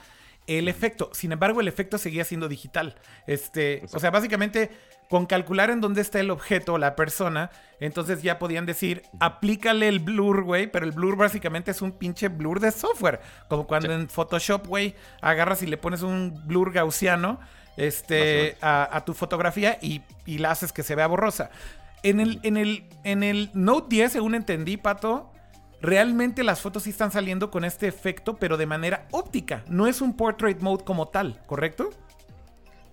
[0.58, 1.10] el efecto.
[1.14, 2.96] Sin embargo, el efecto seguía siendo digital.
[3.28, 4.72] Este, o sea, básicamente,
[5.10, 9.88] con calcular en dónde está el objeto o la persona, entonces ya podían decir, aplícale
[9.88, 13.20] el blur, güey, pero el blur básicamente es un pinche blur de software.
[13.50, 13.94] Como cuando Sí.
[13.94, 17.40] en Photoshop, güey, agarras y le pones un blur gaussiano
[17.78, 21.50] este, a, a tu fotografía y, y la haces que se vea borrosa.
[22.04, 25.32] En el, en, el, en el Note 10, según entendí, Pato,
[25.82, 29.64] realmente las fotos sí están saliendo con este efecto, pero de manera óptica.
[29.68, 31.90] No es un portrait mode como tal, ¿correcto?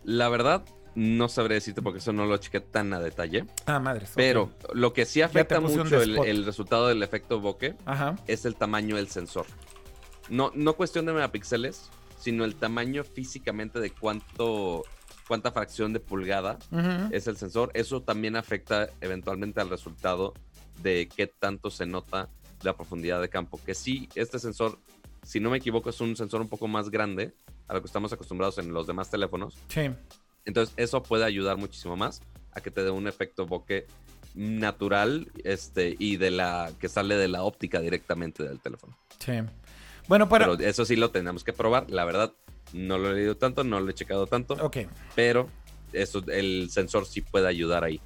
[0.05, 0.64] La verdad,
[0.95, 3.45] no sabré decirte porque eso no lo chequé tan a detalle.
[3.66, 4.11] Ah, madres.
[4.11, 4.16] ok.
[4.16, 8.16] Pero lo que sí afecta mucho el, resultado del efecto bokeh Ajá.
[8.26, 9.47] es el tamaño del sensor.
[10.28, 14.84] No, no cuestión de megapíxeles, sino el tamaño físicamente de cuánto,
[15.26, 16.59] cuánta fracción de pulgada
[17.11, 17.70] es el sensor.
[17.74, 20.34] Eso también afecta eventualmente al resultado
[20.82, 22.28] de qué tanto se nota
[22.62, 23.61] la profundidad de campo.
[23.64, 24.78] Que sí, este sensor,
[25.22, 27.32] si no me equivoco, es un sensor un poco más grande
[27.66, 29.56] a lo que estamos acostumbrados en los demás teléfonos.
[29.68, 29.90] Sí.
[30.44, 33.86] Entonces, eso puede ayudar muchísimo más a que te dé un efecto bokeh
[34.34, 38.96] natural este, y de la que sale de la óptica directamente del teléfono.
[39.18, 39.32] Sí.
[40.06, 40.56] Bueno, pero.
[40.56, 41.90] Pero eso sí lo tenemos que probar.
[41.90, 42.32] La verdad,
[42.72, 44.78] no lo he leído tanto, no lo he checado tanto, ok.
[45.14, 45.48] pero
[45.92, 48.00] eso, el sensor sí puede ayudar ahí.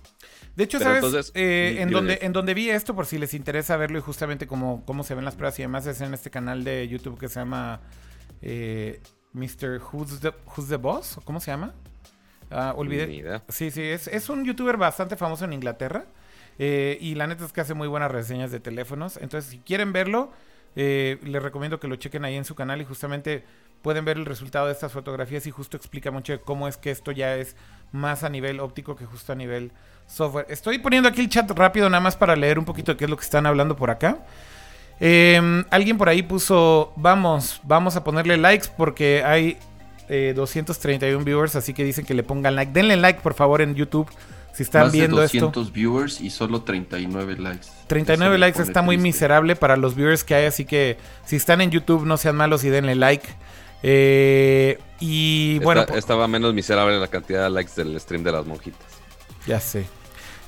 [0.55, 1.05] De hecho, Pero ¿sabes?
[1.05, 4.47] entonces, Eh, en, donde, en donde vi esto, por si les interesa verlo y justamente
[4.47, 7.29] cómo, cómo se ven las pruebas y demás, es en este canal de YouTube que
[7.29, 7.81] se llama
[8.43, 9.01] eh,
[9.33, 9.81] Mr.
[9.93, 11.19] Who's the, Who's the Boss?
[11.25, 11.73] ¿Cómo se llama?
[12.51, 13.07] Ah, olvidé.
[13.49, 16.05] Sí, sí, es, es un youtuber bastante famoso en Inglaterra.
[16.59, 19.17] eh, y la neta es que hace muy buenas reseñas de teléfonos.
[19.17, 20.33] Entonces, si quieren verlo,
[20.77, 23.43] eh, les recomiendo que lo chequen ahí en su canal y justamente
[23.83, 26.91] pueden ver el resultado de estas fotografías y justo explica mucho de cómo es que
[26.91, 27.57] esto ya es
[27.91, 29.73] más a nivel óptico que justo a nivel
[30.07, 30.47] software.
[30.49, 33.11] Estoy poniendo aquí el chat rápido nada más para leer un poquito de qué es
[33.11, 34.19] lo que están hablando por acá.
[35.01, 39.59] Eh, alguien por ahí puso, vamos, vamos a ponerle likes porque hay
[40.09, 42.73] eh, 231 viewers, así que dicen que le pongan like.
[42.73, 44.09] Denle like, por favor, en YouTube,
[44.53, 45.39] si están Más viendo de esto.
[45.39, 47.67] 200 viewers y solo 39 likes.
[47.87, 51.37] 39 Eso me likes está muy miserable para los viewers que hay, así que si
[51.37, 53.27] están en YouTube, no sean malos y denle like.
[53.83, 58.33] Eh, y bueno, Esta- po- estaba menos miserable la cantidad de likes del stream de
[58.33, 58.81] las monjitas.
[59.47, 59.87] Ya sé.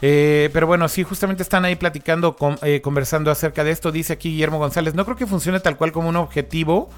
[0.02, 3.90] Eh, pero bueno, sí, justamente están ahí platicando, con- eh, conversando acerca de esto.
[3.90, 6.90] Dice aquí Guillermo González, no creo que funcione tal cual como un objetivo,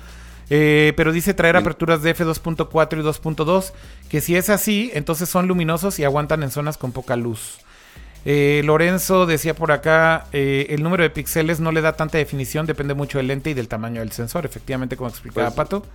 [0.51, 3.73] eh, pero dice traer aperturas de F2.4 y 2.2,
[4.11, 7.59] que si es así, entonces son luminosos y aguantan en zonas con poca luz.
[8.25, 12.67] Eh, Lorenzo decía por acá, eh, el número de píxeles no le da tanta definición,
[12.67, 15.87] depende mucho del lente y del tamaño del sensor, efectivamente, como explicaba Pues, Pato.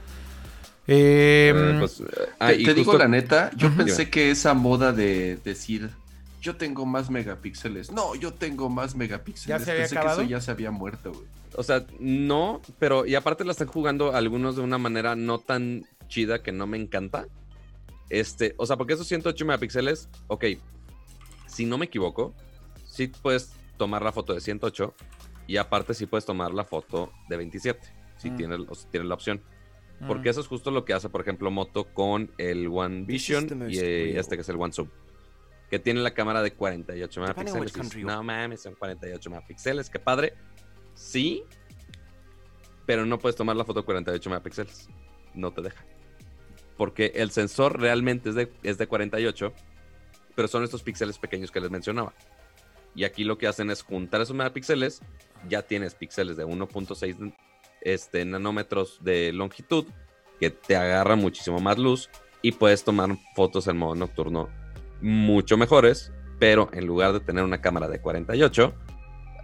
[0.94, 2.04] Eh, pues,
[2.40, 5.90] ah, Te, y te digo la neta, yo pensé que esa moda de decir
[6.42, 10.18] yo tengo más megapíxeles, no, yo tengo más megapíxeles, ¿Ya se había pensé acabado?
[10.18, 11.26] que eso ya se había muerto, güey.
[11.56, 15.86] O sea, no, pero y aparte la están jugando algunos de una manera no tan
[16.10, 17.26] chida que no me encanta.
[18.10, 20.46] Este, o sea, porque esos 108 megapíxeles, ok,
[21.48, 22.34] si no me equivoco,
[22.86, 24.94] sí puedes tomar la foto de 108
[25.48, 27.80] y aparte sí puedes tomar la foto de 27,
[28.18, 28.36] si Mm.
[28.38, 29.42] tienes, o si tienes la opción.
[30.08, 33.48] Porque mm, eso es justo lo que hace, por ejemplo, Moto con el One Vision
[33.48, 34.90] the most y eh, este que es el One Zoom.
[35.70, 38.06] Que tiene la cámara de 48 Depending on megapíxeles.
[38.06, 40.34] No mames, son 48 megapíxeles, qué padre.
[40.94, 41.44] Sí,
[42.86, 44.90] pero no puedes tomar la foto 48 megapíxeles.
[45.34, 45.86] No te deja.
[46.78, 49.54] Porque el sensor realmente es de, es de 48,
[50.36, 52.14] pero son estos píxeles pequeños que les mencionaba.
[52.96, 55.02] Y aquí lo que hacen es juntar esos megapíxeles,
[55.48, 57.34] ya tienes píxeles de 1.6
[57.82, 59.86] este, nanómetros de longitud,
[60.40, 62.10] que te agarra muchísimo más luz
[62.42, 64.50] y puedes tomar fotos en modo nocturno
[65.02, 68.74] mucho mejores, pero en lugar de tener una cámara de 48,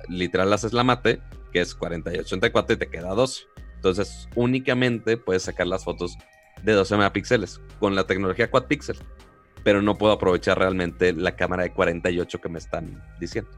[0.09, 1.21] literal haces la mate,
[1.51, 3.43] que es 48-84 y te queda 12.
[3.75, 6.17] Entonces únicamente puedes sacar las fotos
[6.63, 8.97] de 12 megapíxeles con la tecnología quad pixel,
[9.63, 13.51] pero no puedo aprovechar realmente la cámara de 48 que me están diciendo.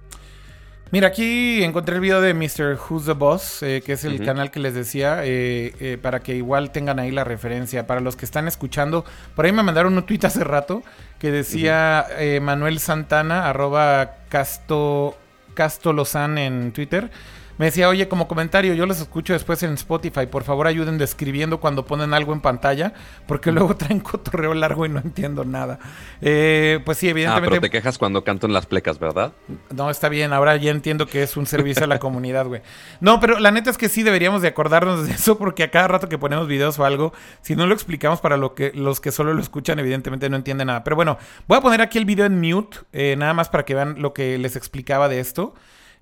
[0.91, 2.75] Mira, aquí encontré el video de Mr.
[2.75, 6.35] Who's the Boss, eh, que es el canal que les decía, eh, eh, para que
[6.35, 7.85] igual tengan ahí la referencia.
[7.85, 10.81] Para los que están escuchando, por ahí me mandaron un tweet hace rato
[11.19, 15.15] que decía eh, Manuel Santana, arroba Casto,
[15.53, 17.11] Casto Lozán en Twitter.
[17.59, 20.25] Me decía, oye, como comentario, yo los escucho después en Spotify.
[20.25, 22.93] Por favor, ayuden describiendo cuando ponen algo en pantalla,
[23.27, 25.77] porque luego traen cotorreo largo y no entiendo nada.
[26.21, 27.49] Eh, pues sí, Ah, evidentemente.
[27.49, 29.33] pero te quejas cuando canto en las plecas, ¿verdad?
[29.75, 32.61] No, está bien, ahora ya entiendo que es un servicio a la comunidad, güey.
[33.01, 35.89] No, pero la neta es que sí deberíamos de acordarnos de eso porque a cada
[35.89, 39.11] rato que ponemos videos o algo, si no lo explicamos para lo que, los que
[39.11, 40.85] solo lo escuchan, evidentemente no entienden nada.
[40.85, 43.75] Pero bueno, voy a poner aquí el video en mute, eh, nada más para que
[43.75, 45.53] vean lo que les explicaba de esto.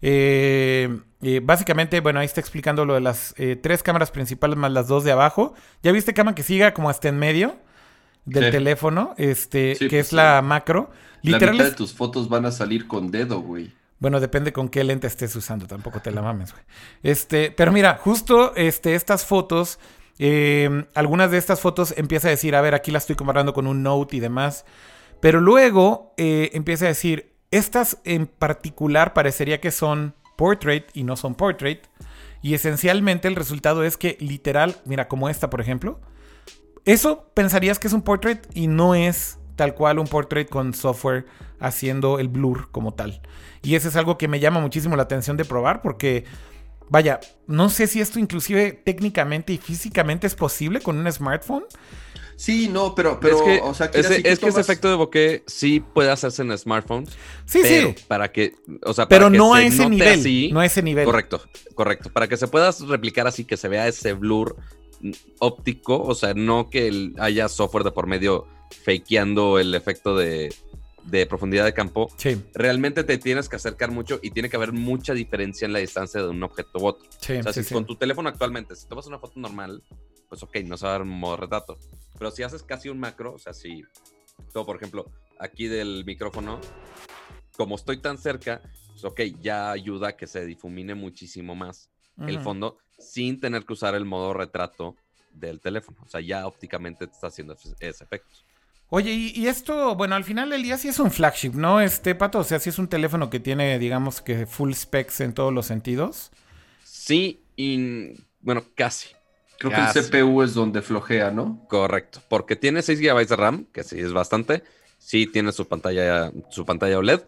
[0.04, 4.72] Eh, eh, básicamente, bueno, ahí está explicando lo de las eh, tres cámaras principales más
[4.72, 5.54] las dos de abajo.
[5.84, 7.56] ¿Ya viste, Cama, que siga como hasta en medio
[8.26, 8.52] del Sí.
[8.52, 9.14] teléfono?
[9.18, 10.46] Este, Sí, que pues es la sí.
[10.46, 10.92] macro.
[11.24, 13.74] La Literal mitad es- de tus fotos van a salir con dedo, güey.
[14.00, 16.64] bueno, depende con qué lente estés usando, tampoco te la mames, güey.
[17.02, 19.80] Este, pero mira, justo este, estas fotos,
[20.20, 23.66] eh, algunas de estas fotos empieza a decir, a ver, aquí la estoy comparando con
[23.66, 24.66] un Note y demás.
[25.20, 31.18] Pero luego eh, empieza a decir, estas en particular parecería que son portrait y no
[31.18, 31.86] son portrait.
[32.42, 36.00] Y esencialmente el resultado es que literal, mira, como esta, por ejemplo,
[36.86, 41.26] eso pensarías que es un portrait y no es tal cual un portrait con software
[41.60, 43.22] haciendo el blur como tal.
[43.62, 46.24] Y eso es algo que me llama muchísimo la atención de probar porque,
[46.88, 51.66] vaya, no sé si esto inclusive técnicamente y físicamente es posible con un smartphone.
[52.38, 54.88] Sí, no, pero, pero es que, o sea, que ese, que es que ese efecto
[54.90, 57.10] de bokeh sí puede hacerse en smartphones,
[57.46, 57.96] Sí, pero sí.
[58.08, 60.20] para que, o sea, Pero para que no a se ese note nivel.
[60.20, 61.04] así- no a ese nivel.
[61.06, 61.42] Correcto,
[61.74, 62.12] correcto.
[62.14, 64.56] Para que se pueda replicar así, que se vea ese blur
[65.40, 68.46] óptico, o sea, no que el- haya software de por medio
[68.86, 70.54] fakeando el efecto de,
[71.06, 72.10] de profundidad de campo.
[72.18, 75.80] Sí, Realmente te tienes que acercar mucho y tiene que haber mucha diferencia en la
[75.80, 77.08] distancia de un objeto u otro.
[77.22, 77.74] sí, O sea, sí, si sí.
[77.74, 79.82] con tu teléfono actualmente, si tomas una foto normal,
[80.30, 81.78] pues ok, no se va a dar un modo retrato.
[82.18, 83.84] Pero si haces casi un macro, o sea, si,
[84.54, 85.10] todo por ejemplo,
[85.40, 86.60] aquí del micrófono,
[87.56, 88.62] como estoy tan cerca,
[88.92, 91.90] pues ok, ya ayuda a que se difumine muchísimo más
[92.26, 94.96] el fondo sin tener que usar el modo retrato
[95.32, 95.98] del teléfono.
[96.04, 98.38] O sea, ya ópticamente te está haciendo ese efecto.
[98.90, 101.82] Oye, y, y esto, bueno, al final del día sí es un flagship, ¿no?
[101.82, 105.34] Este pato, o sea, sí es un teléfono que tiene, digamos que full specs en
[105.34, 106.32] todos los sentidos.
[106.84, 109.10] Sí, y bueno, casi.
[109.60, 111.66] Creo que el CPU es donde flojea, ¿no?
[111.68, 114.64] Correcto, porque tiene 6 GB de RAM, que sí es bastante.
[115.00, 117.22] Sí tiene su pantalla, su pantalla OLED,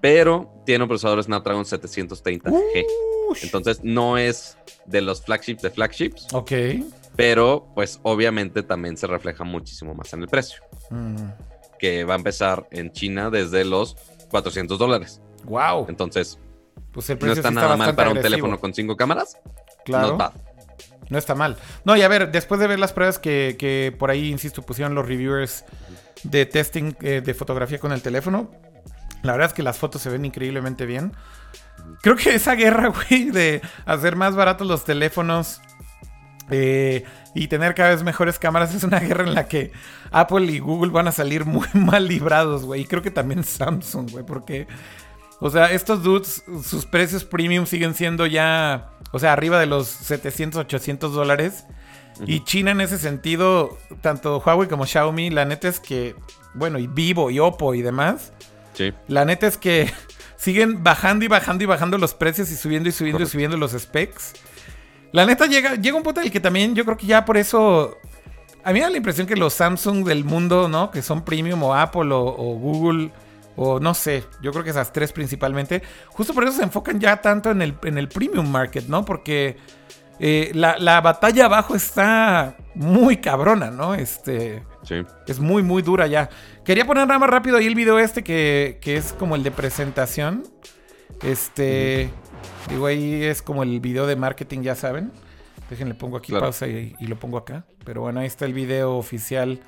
[0.00, 2.84] pero tiene un procesador Snapdragon 730G.
[3.28, 3.44] Ush.
[3.44, 4.56] Entonces no es
[4.86, 6.50] de los flagships de flagships, Ok.
[7.16, 11.16] pero pues obviamente también se refleja muchísimo más en el precio, Mm.
[11.78, 13.96] que va a empezar en China desde los
[14.30, 15.20] 400 dólares.
[15.44, 15.86] Wow.
[15.88, 16.38] Entonces
[16.92, 19.36] Pues el no precio está sí nada mal para un teléfono con 5 cámaras.
[19.84, 20.08] Claro.
[20.08, 20.32] Not bad.
[21.10, 21.56] No está mal.
[21.84, 24.94] No, y a ver, después de ver las pruebas que, que por ahí, insisto, pusieron
[24.94, 25.64] los reviewers
[26.22, 28.50] de testing eh, de fotografía con el teléfono,
[29.22, 31.12] la verdad es que las fotos se ven increíblemente bien.
[32.02, 35.60] Creo que esa guerra, güey, de hacer más baratos los teléfonos
[36.50, 37.04] eh,
[37.34, 39.72] y tener cada vez mejores cámaras es una guerra en la que
[40.10, 42.82] Apple y Google van a salir muy mal librados, güey.
[42.82, 44.66] Y creo que también Samsung, güey, porque...
[45.40, 49.86] O sea, estos dudes, sus precios premium siguen siendo ya, o sea, arriba de los
[49.88, 51.64] 700, 800 dólares.
[52.26, 56.14] Y China en ese sentido, tanto Huawei como Xiaomi, la neta es que,
[56.52, 58.32] bueno, y Vivo y Oppo y demás,
[58.74, 58.92] Sí.
[59.08, 59.90] la neta es que
[60.36, 63.30] siguen bajando y bajando y bajando los precios y subiendo y subiendo Correcto.
[63.30, 64.34] y subiendo los specs.
[65.12, 67.36] La neta llega, llega un punto en el que también yo creo que ya por
[67.38, 67.96] eso...
[68.62, 70.90] A mí me da la impresión que los Samsung del mundo, ¿no?
[70.90, 73.10] Que son premium o Apple o, o Google
[73.56, 77.20] o no sé, yo creo que esas tres principalmente, justo por eso se enfocan ya
[77.20, 79.04] tanto en el, en el premium market, ¿no?
[79.04, 79.56] Porque
[80.18, 83.94] eh, la, la batalla abajo está muy cabrona, ¿no?
[83.94, 84.64] Este...
[84.82, 85.02] Sí.
[85.26, 86.30] Es muy, muy dura ya.
[86.64, 89.50] Quería poner nada más rápido ahí el video este que, que es como el de
[89.50, 90.42] presentación.
[91.22, 92.10] Este.
[92.68, 95.12] Digo, ahí es como el video de marketing, ya saben.
[95.68, 96.46] Déjenle, pongo aquí Claro.
[96.46, 97.64] pausa y, y lo pongo acá.
[97.84, 99.60] Pero bueno, ahí está el video oficial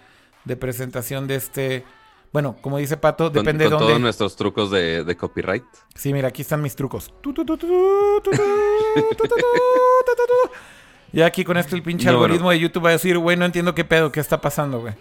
[0.46, 1.84] de presentación de este.
[2.32, 3.86] Bueno, como dice Pato, depende de dónde.
[3.86, 5.64] todos nuestros trucos de, de, copyright.
[5.94, 7.12] Sí, mira, aquí están mis trucos.
[11.14, 13.74] Ya aquí con esto el pinche algoritmo de YouTube va a decir, güey, no entiendo
[13.74, 14.94] qué pedo, qué está pasando, güey.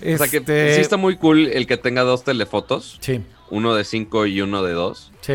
[0.00, 0.14] Este...
[0.14, 2.96] O sea que este- sí está muy cool el que tenga dos telefotos.
[3.00, 3.22] Sí.
[3.50, 5.34] Uno de cinco y uno de dos, Sí.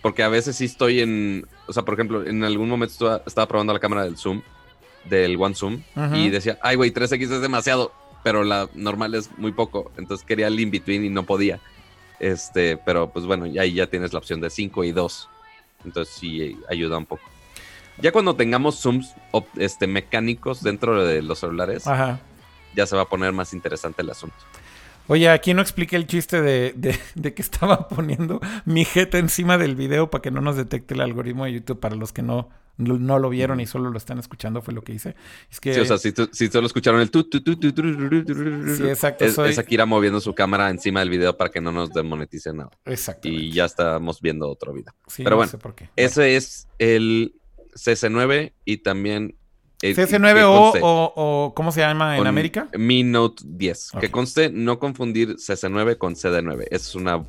[0.00, 1.46] Porque a veces sí estoy en.
[1.66, 4.42] O sea, por ejemplo, en algún momento estaba, estaba probando la cámara del Zoom,
[5.04, 5.82] del One Zoom,
[6.14, 7.92] y decía, ay, güey, 3X es demasiado
[8.22, 9.90] pero la normal es muy poco.
[9.96, 11.60] Entonces quería el in-between y no podía.
[12.20, 15.28] Este, pero pues bueno, ahí ya tienes la opción de 5 y 2.
[15.84, 17.22] Entonces sí eh, ayuda un poco.
[18.00, 19.14] Ya cuando tengamos zooms
[19.56, 22.20] este, mecánicos dentro de los celulares, Ajá.
[22.74, 24.36] ya se va a poner más interesante el asunto.
[25.08, 29.58] Oye, aquí no expliqué el chiste de, de- de que estaba poniendo mi jeta encima
[29.58, 31.80] del video para que no nos detecte el algoritmo de YouTube.
[31.80, 34.92] Para los que no, no lo vieron y solo lo están escuchando, fue lo que
[34.92, 35.16] hice.
[35.50, 35.74] Es que,
[36.32, 39.50] si, solo escucharon el tu, tu, tu, tu, sí, exacto, es, soy...
[39.50, 42.70] es, Akira moviendo su cámara encima del video para que no nos demoneticen nada.
[42.84, 43.28] Exacto.
[43.28, 44.94] Y ya estamos viendo otro video.
[45.16, 45.52] Pero bueno,
[45.96, 47.34] ese es el
[47.74, 49.36] CC9 y también...
[49.80, 52.68] CC9 o, o, ¿cómo se llama en América?
[52.76, 53.92] Mi Note 10.
[54.00, 56.66] Que conste no confundir CC9 con CD9.
[56.70, 57.24] Es una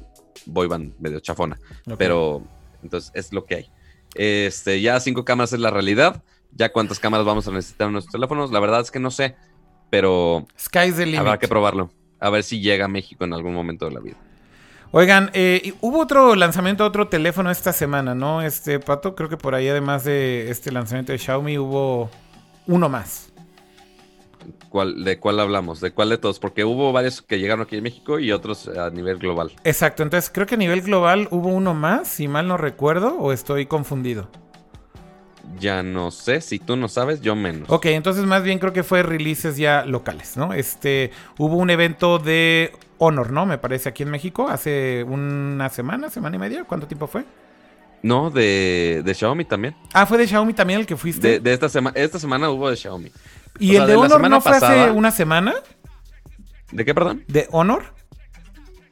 [0.46, 1.60] boyband medio chafona.
[1.98, 2.44] Pero
[2.82, 3.72] entonces es lo que hay.
[4.16, 6.24] Este, ya cinco cámaras es la realidad.
[6.52, 9.36] Ya cuántas cámaras vamos a necesitar en nuestros teléfonos, la verdad es que no sé.
[9.90, 11.20] Pero Sky's the limit.
[11.20, 11.92] Habrá que probarlo.
[12.20, 14.18] A ver si llega a México en algún momento de la vida.
[14.92, 18.42] Oigan, eh, hubo otro lanzamiento de otro teléfono esta semana, ¿no?
[18.42, 22.10] Este, Pato, creo que por ahí además de este lanzamiento de Xiaomi hubo
[22.66, 23.29] uno más.
[24.70, 25.82] ¿Cuál, ¿De cuál hablamos?
[25.82, 26.40] ¿De cuál de todos?
[26.40, 29.52] Porque hubo varios que llegaron aquí en México y otros a nivel global.
[29.64, 33.34] Exacto, entonces creo que a nivel global hubo uno más, si mal no recuerdo, o
[33.34, 34.30] estoy confundido.
[35.60, 37.70] Ya no sé, si tú no sabes, yo menos.
[37.70, 40.54] Ok, entonces más bien creo que fue releases ya locales, ¿no?
[40.54, 43.46] Este, hubo un evento de Honor, ¿no?
[43.48, 47.26] Me parece aquí en México, hace una semana, semana y media, ¿cuánto tiempo fue?
[48.04, 49.76] No, de, de Xiaomi también.
[49.94, 51.28] Ah, fue de Xiaomi también el que fuiste.
[51.28, 53.12] De, de esta semana, esta semana hubo de Xiaomi.
[53.60, 55.54] ¿Y o sea, el de, Honor no fue hace una semana?
[56.72, 57.24] ¿De qué, perdón?
[57.28, 57.84] ¿De Honor?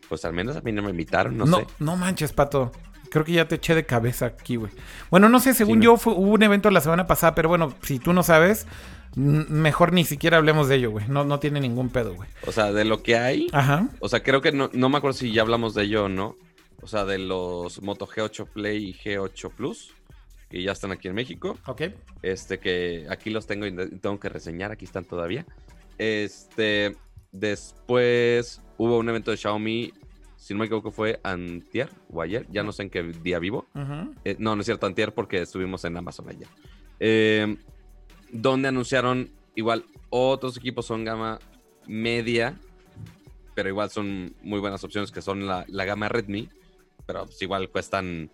[0.09, 1.67] Pues al menos a mí no me invitaron, no, No, sé.
[1.79, 2.71] no manches, Pato.
[3.09, 4.71] Creo que ya te eché de cabeza aquí, güey.
[5.09, 7.73] Bueno, no sé, según Sí, yo fue- hubo un evento la semana pasada, pero bueno,
[7.81, 8.67] si tú no sabes,
[9.15, 11.07] mejor ni siquiera hablemos de ello, güey.
[11.07, 12.29] No, no tiene ningún pedo, güey.
[12.45, 13.47] O sea, de lo que hay.
[13.53, 13.87] Ajá.
[13.99, 16.35] O sea, creo que no, no me acuerdo si ya hablamos de ello o no.
[16.81, 19.93] O sea, de los Moto G8 Play y G8 Plus,
[20.49, 21.57] que ya están aquí en México.
[21.67, 21.83] Ok.
[22.21, 25.45] Este que aquí los tengo y tengo que reseñar, aquí están todavía.
[25.97, 26.95] Este,
[27.31, 29.93] después hubo un evento de Xiaomi,
[30.35, 33.67] si no me equivoco fue antier o ayer, ya no sé en qué día vivo.
[34.23, 36.47] Eh, no, no es cierto, antier porque estuvimos en Amazon ayer.
[36.99, 37.57] Eh,
[38.31, 41.39] donde anunciaron igual otros equipos son gama
[41.87, 42.57] media,
[43.55, 46.49] pero igual son muy buenas opciones que son la, la gama Redmi,
[47.05, 48.29] pero pues igual cuestan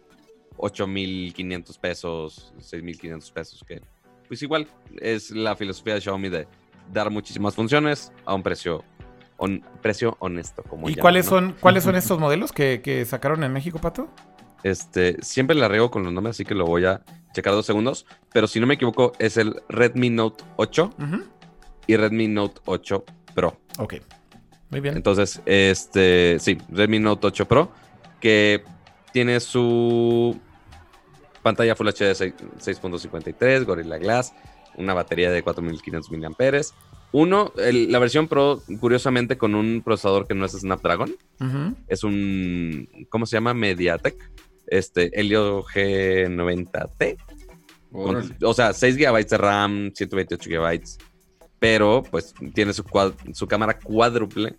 [0.57, 3.81] 8.500 pesos, 6.500 pesos, que
[4.27, 4.67] pues igual
[5.01, 6.47] es la filosofía de Xiaomi de
[6.91, 8.83] dar muchísimas funciones a un precio,
[9.37, 10.63] on- precio honesto.
[10.63, 11.29] Como ¿Y llaman, cuáles ¿no?
[11.31, 14.09] son, cuáles son estos modelos que, que sacaron en México, Pato?
[14.63, 17.01] Este, siempre la riego con los nombres, así que lo voy a
[17.33, 18.05] checar dos segundos.
[18.31, 21.23] Pero si no me equivoco, es el Redmi Note 8 Ujú.
[21.87, 23.03] y Redmi Note 8
[23.35, 23.59] Pro.
[23.77, 23.95] Ok.
[24.69, 24.95] Muy bien.
[24.95, 27.71] Entonces, este, sí, Redmi Note 8 Pro,
[28.21, 28.63] que
[29.11, 30.39] tiene su
[31.43, 32.33] pantalla Full HD 6
[32.81, 34.33] 6.53, Gorilla Glass,
[34.75, 36.61] una batería de 4500 mAh.
[37.11, 41.15] Uno, el- la versión Pro, curiosamente, con un procesador que no es Snapdragon,
[41.87, 43.53] es un, ¿cómo se llama?
[43.53, 44.31] Mediatek,
[44.67, 47.17] este, Helio G90T.
[47.91, 48.35] con- Órale.
[48.41, 50.81] o sea, 6 GB de RAM, 128 GB,
[51.59, 54.55] pero pues tiene su, cuad- su cámara cuádruple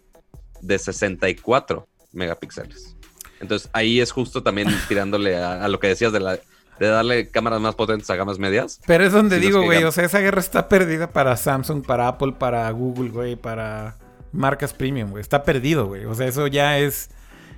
[0.61, 2.97] de 64 megapíxeles.
[3.41, 6.39] Entonces ahí es justo también tirándole a, a lo que decías de, la,
[6.79, 8.81] de darle cámaras más potentes a gamas medias.
[8.87, 12.33] Pero es donde digo, güey, o sea, esa guerra está perdida para Samsung, para Apple,
[12.39, 13.97] para Google, güey, para
[14.33, 15.21] marcas premium, güey.
[15.21, 16.05] Está perdido, güey.
[16.07, 17.11] O sea, eso ya es...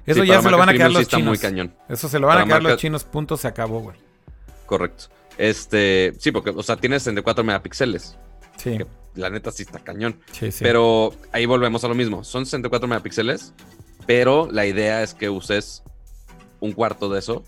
[0.05, 1.29] Eso Sí, ya se lo van a quedar sí los está chinos.
[1.31, 1.75] muy cañón.
[1.89, 3.97] Eso se lo van a quedar los chinos, punto, se acabó, güey.
[4.67, 5.07] Correcto.
[5.39, 8.17] Este, sí, porque, o sea, tiene 64 megapíxeles.
[8.57, 8.87] Sí, Que
[9.17, 10.21] la neta sí está cañón.
[10.33, 10.63] sí, sí.
[10.63, 12.23] Pero ahí volvemos a lo mismo.
[12.23, 13.53] Son 64 megapíxeles,
[14.07, 15.83] pero la idea es que uses
[16.61, 17.45] un cuarto de eso,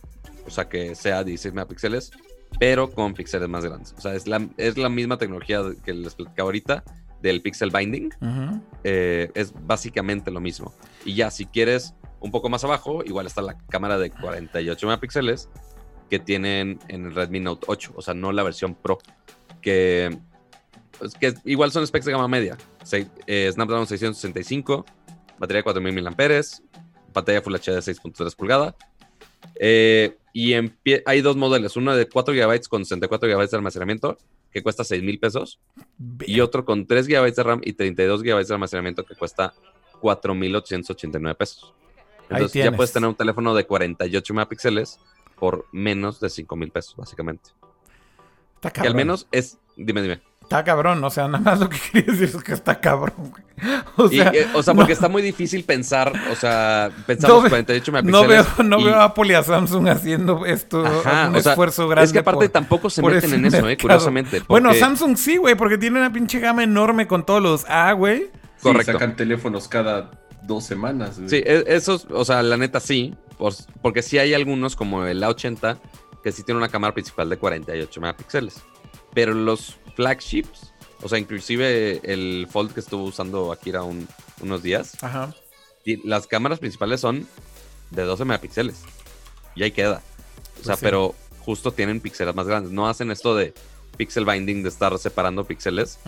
[0.49, 2.11] o sea, que sea 16 megapíxeles,
[2.59, 3.95] pero con píxeles más grandes.
[3.97, 6.83] O sea, es la, es la misma tecnología que les platicaba ahorita
[7.23, 8.11] del pixel binding.
[8.21, 8.61] Ujú.
[8.85, 10.73] eh, es básicamente lo mismo.
[11.05, 15.49] Y ya, si quieres un poco más abajo, igual está la cámara de 48 megapíxeles
[16.11, 18.99] que tienen en el Redmi Note 8, o sea, no la versión Pro.
[19.61, 20.17] que,
[20.99, 22.57] pues, que igual son specs de gama media.
[22.83, 24.87] Se- eh, Snapdragon 665,
[25.39, 26.15] batería de 4000 mAh,
[27.13, 28.75] pantalla Full HD de 6.3 pulgadas.
[29.61, 30.55] Eh, y
[31.05, 34.19] hay dos modelos, uno de 4 GB con 64 GB de almacenamiento,
[34.53, 35.59] que cuesta 6 mil pesos,
[36.25, 39.53] y otro con 3 GB de RAM y 32 GB de almacenamiento, que cuesta
[40.01, 41.75] 4.889 pesos.
[42.31, 45.01] Entonces ya puedes tener un teléfono de 48 megapíxeles
[45.35, 47.51] por menos de 5 mil pesos, básicamente.
[48.55, 50.21] Está Que al menos es, dime, dime.
[50.49, 53.13] Está cabrón, o sea, nada más lo que quería decir es que está cabrón.
[53.19, 53.43] güey.
[53.97, 57.37] O Y, sea, eh, o sea, no- porque está muy difícil pensar, o sea, pensamos
[57.37, 58.57] No ve- 48 no megapíxeles.
[58.57, 61.53] veo, no y- veo a Apple y a Samsung haciendo esto, Ajá, un o sea,
[61.53, 62.07] esfuerzo grande.
[62.07, 64.43] Es que aparte por- tampoco se meten en eso, eh, curiosamente.
[64.49, 68.31] Bueno, Samsung sí, güey, porque tiene una pinche gama enorme con todos los A, güey.
[68.57, 68.93] Sí, Correcto.
[68.93, 70.11] sacan teléfonos cada
[70.45, 71.19] dos semanas.
[71.19, 71.29] güey.
[71.29, 73.15] Sí, e- esos, o sea, la neta sí,
[73.83, 75.79] porque sí hay algunos como el A80
[76.25, 78.63] que sí tiene una cámara principal de 48 megapíxeles.
[79.15, 80.73] Pero los flagships,
[81.03, 84.07] o sea, inclusive el Fold que estuvo usando Akira un-
[84.41, 85.35] unos días, Ajá.
[85.83, 87.27] ti- las cámaras principales son
[87.91, 88.83] de 12 megapíxeles.
[89.57, 90.01] Y ahí queda.
[90.61, 90.85] O sea, Pues sí.
[90.85, 92.71] pero justo tienen píxeles más grandes.
[92.71, 93.53] No hacen esto de
[93.97, 95.99] pixel binding, de estar separando píxeles,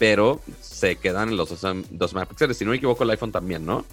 [0.00, 2.58] pero se quedan en los 12 12 megapíxeles.
[2.58, 3.84] Si no me equivoco, el iPhone también, ¿no?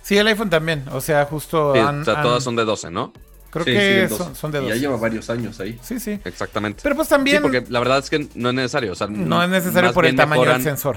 [0.00, 0.86] Sí, el iPhone también.
[0.92, 1.74] O sea, justo.
[1.74, 3.12] Sí, han- o sea, han- todas son de 12, ¿no?
[3.52, 4.38] Creo Sí, que son, dos.
[4.38, 4.70] son de Y dos.
[4.70, 5.78] Ya lleva varios años ahí.
[5.82, 6.18] Sí, sí.
[6.24, 6.80] Exactamente.
[6.82, 8.92] Pero pues también Sí, porque la verdad es que no es necesario.
[8.92, 10.96] O sea, no es necesario por el tamaño mejoran- del sensor.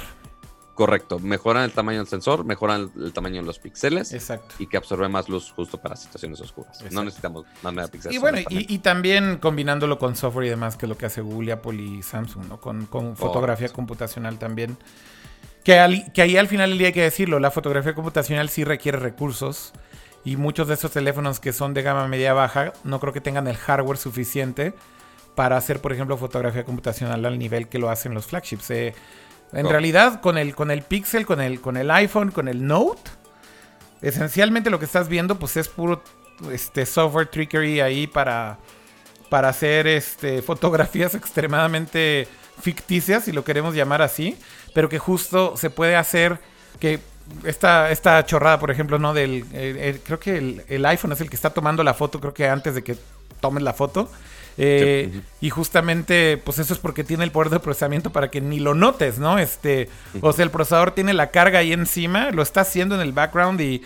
[0.74, 1.20] Correcto.
[1.20, 4.56] Mejoran el tamaño del sensor, mejoran el, el tamaño de los píxeles Exacto.
[4.60, 6.74] y que absorbe más luz justo para situaciones oscuras.
[6.76, 6.96] Exacto.
[6.96, 8.14] No necesitamos más megapíxeles.
[8.16, 11.22] Y bueno, y, y también combinándolo con software y demás, que es lo que hace
[11.22, 12.60] Google, Apple y Samsung, ¿no?
[12.60, 14.78] Con, con fotografía computacional también.
[15.64, 18.66] Que, al- que ahí al final del día hay que decirlo, la fotografía computacional sí
[18.66, 19.72] requiere recursos.
[20.26, 23.48] Y muchos de esos teléfonos que son de gama media baja, no creo que tengan
[23.48, 24.74] el hardware suficiente
[25.36, 28.72] para hacer, por ejemplo, fotografía computacional al nivel que lo hacen los flagships.
[28.72, 28.96] Eh,
[29.54, 33.12] en realidad, con el, con el Pixel, con el, con el iPhone, con el Note,
[34.02, 36.02] esencialmente lo que estás viendo, pues es puro
[36.52, 38.58] este, software trickery ahí para,
[39.30, 42.28] para hacer este, fotografías extremadamente
[42.60, 44.38] ficticias, si lo queremos llamar así,
[44.74, 46.40] pero que justo se puede hacer
[46.80, 47.00] que
[47.44, 49.14] esta, esta chorrada, por ejemplo, ¿no?
[49.14, 52.20] Del, el- el- creo que el, el iPhone es el que está tomando la foto,
[52.20, 52.96] creo que antes de que
[53.40, 54.10] tomes la foto.
[54.58, 55.22] Eh, Sí.
[55.42, 58.74] Y justamente, pues eso es porque tiene el poder de procesamiento para que ni lo
[58.74, 59.38] notes, ¿no?
[59.38, 59.90] Este,
[60.22, 63.60] o sea, el procesador tiene la carga ahí encima, lo está haciendo en el background
[63.60, 63.82] y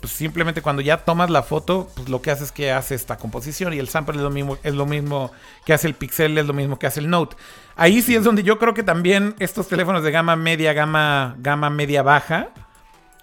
[0.00, 3.16] pues simplemente cuando ya tomas la foto, pues lo que hace es que hace esta
[3.16, 5.32] composición y el sample es lo mismo, es lo mismo
[5.64, 7.36] que hace el Pixel, es lo mismo que hace el Note.
[7.76, 11.68] Ahí sí es donde yo creo que también estos teléfonos de gama media, gama, gama
[11.70, 12.48] media baja,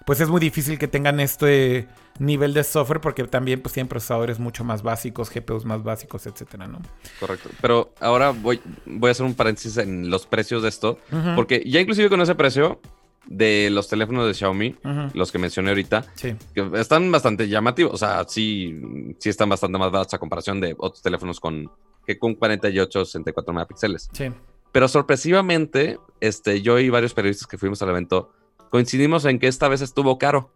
[0.06, 1.86] pues es muy difícil que tengan este
[2.18, 6.66] nivel de software porque también pues tienen procesadores mucho más básicos, GPUs más básicos, etcétera,
[6.68, 6.80] ¿no?
[7.20, 7.50] Correcto.
[7.60, 10.98] Pero ahora voy, voy a hacer un paréntesis en los precios de esto.
[11.34, 12.80] Porque ya inclusive con ese precio
[13.26, 15.10] de los teléfonos de Xiaomi, Ujú.
[15.18, 16.36] los que mencioné ahorita, Sí.
[16.54, 17.92] que están bastante llamativos.
[17.94, 18.80] O sea, sí,
[19.18, 21.68] sí están bastante más baratos a comparación de otros teléfonos con
[22.06, 24.08] que con 48, 64 megapíxeles.
[24.12, 24.30] Sí.
[24.70, 28.30] Pero sorpresivamente, este, yo y varios periodistas que fuimos al evento
[28.70, 30.50] coincidimos en que esta vez estuvo caro.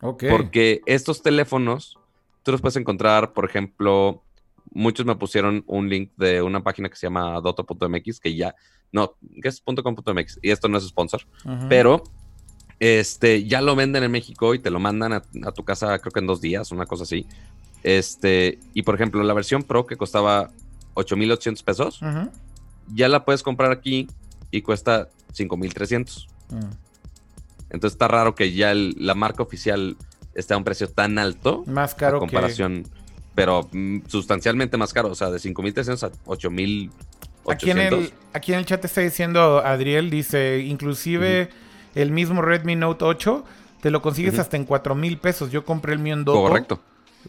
[0.00, 0.24] Ok.
[0.30, 1.98] Porque estos teléfonos,
[2.42, 4.22] tú los puedes encontrar, por ejemplo,
[4.72, 8.54] muchos me pusieron un link de una página que se llama doto.mx, que ya,
[8.90, 11.22] no, que es .com.mx, y esto no es sponsor,
[11.68, 12.02] pero
[12.80, 16.10] este, ya lo venden en México y te lo mandan a, a tu casa, creo
[16.10, 17.26] que en dos días, una cosa así.
[17.82, 20.50] Este, y por ejemplo, la versión Pro que costaba
[20.94, 22.00] 8,800 pesos,
[22.94, 24.08] ya la puedes comprar aquí
[24.50, 26.28] y cuesta 5,300.
[27.72, 29.96] Entonces está raro que ya el- la marca oficial
[30.34, 32.84] esté a un precio tan alto Más caro comparación,
[33.34, 36.90] pero mm, sustancialmente más caro, o sea, de 5.300 a 8.800.
[37.44, 37.52] que...
[37.52, 41.48] Aquí en, el, aquí en el chat está diciendo Adriel, dice, inclusive
[41.94, 43.44] el mismo Redmi Note 8
[43.80, 45.50] te lo consigues hasta en 4 mil pesos.
[45.50, 46.40] Yo compré el mío en Doto.
[46.40, 46.80] Correcto.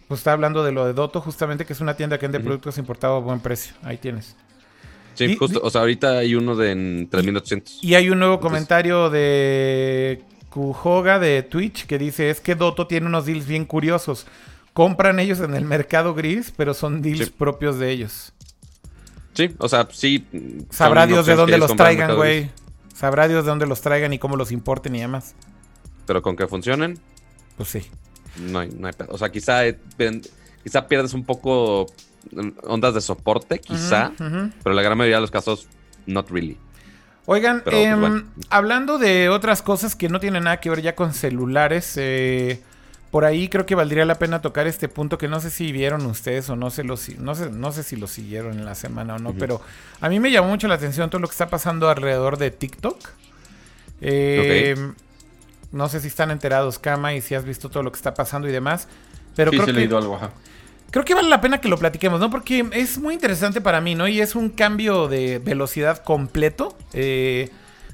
[0.07, 2.45] Pues está hablando de lo de Doto, justamente, que es una tienda que vende Ujú.
[2.45, 3.73] productos importados a buen precio.
[3.81, 4.35] Ahí tienes.
[5.15, 7.79] Sí, Di- justo, di- o sea, ahorita hay uno de en 3.800.
[7.81, 10.21] Y hay un nuevo Entonces- comentario de
[10.53, 14.27] Kujoga de Twitch que dice, es que Doto tiene unos deals bien curiosos.
[14.73, 17.33] Compran ellos en el mercado gris, pero son deals Sí.
[17.35, 18.33] propios de ellos.
[19.33, 20.27] Sí, o sea, sí.
[20.69, 22.51] Sabrá Dios de dónde los traigan, güey.
[22.93, 25.33] Sabrá Dios de dónde los traigan y cómo los importen y demás.
[26.05, 26.99] Pero con que funcionen,
[27.57, 27.81] Pues sí.
[28.39, 28.93] no hay, no hay.
[29.09, 29.79] O sea, quizá, eh,
[30.63, 31.87] quizá pierdes un poco
[32.31, 34.49] mm, ondas de soporte, quizá, Ujú, ujú.
[34.63, 35.67] pero la gran mayoría de los casos,
[36.05, 36.57] not really.
[37.25, 38.23] Oigan, Pero, pues, em, bueno.
[38.49, 42.61] hablando de otras cosas que no tienen nada que ver ya con celulares, eh,
[43.11, 46.05] por ahí creo que valdría la pena tocar este punto que no sé si vieron
[46.05, 49.15] ustedes o no sé, lo, no sé, no sé si lo siguieron en la semana
[49.15, 49.61] o no, pero
[50.01, 52.99] a mí me llamó mucho la atención todo lo que está pasando alrededor de TikTok.
[54.01, 54.75] Eh,
[55.71, 58.47] No sé si están enterados, Kama, y si has visto todo lo que está pasando
[58.47, 58.87] y demás.
[59.35, 60.31] Pero sí, creo sí he que leído algo, ajá.
[60.93, 62.29] Creo que vale la pena que lo platiquemos, ¿no?
[62.29, 64.07] Porque es muy interesante para mí, ¿no?
[64.07, 66.77] Y es un cambio de velocidad completo.
[66.93, 67.49] Eh,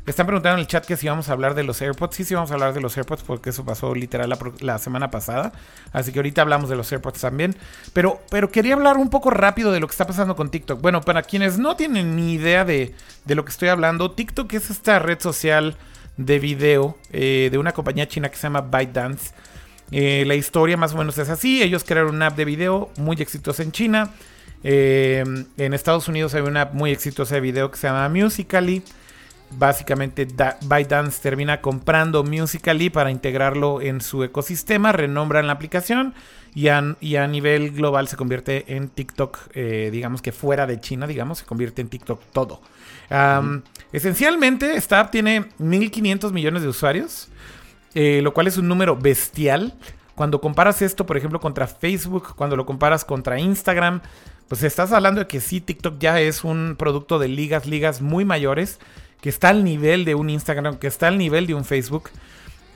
[0.05, 2.13] están preguntando en el chat que si vamos a hablar de los AirPods.
[2.13, 5.53] Sí, sí vamos a hablar de los AirPods porque eso pasó literal la semana pasada.
[5.93, 7.55] Así que ahorita hablamos de los AirPods también.
[7.93, 10.81] Pero, pero quería hablar un poco rápido de lo que está pasando con TikTok.
[10.81, 12.93] Bueno, para quienes no tienen ni idea de,
[13.23, 15.77] de lo que estoy hablando, TikTok es esta red social
[16.17, 19.31] de video eh, de una compañía china que se llama ByteDance.
[19.91, 21.61] Eh, la historia más o menos es así.
[21.63, 24.11] Ellos crearon una app de video muy exitosa en China.
[24.63, 25.23] Eh,
[25.57, 28.83] en Estados Unidos hay una app muy exitosa de video que se llama Musical.ly.
[29.51, 36.13] Básicamente Da- ByteDance termina comprando Musical.ly para integrarlo en su ecosistema, renombran la aplicación
[36.53, 40.79] y a, y a nivel global se convierte en TikTok, eh, digamos que fuera de
[40.79, 42.61] China, digamos, se convierte en TikTok todo.
[43.91, 47.29] Esencialmente, esta app tiene 1.500 millones de usuarios
[47.93, 49.73] eh, lo cual es un número bestial.
[50.15, 54.01] Cuando comparas esto, por ejemplo, contra Facebook, cuando lo comparas contra Instagram,
[54.49, 58.25] pues estás hablando de que sí, TikTok ya es un producto de ligas, ligas muy
[58.25, 58.79] mayores,
[59.21, 62.09] que está al nivel de un Instagram, que está al nivel de un Facebook.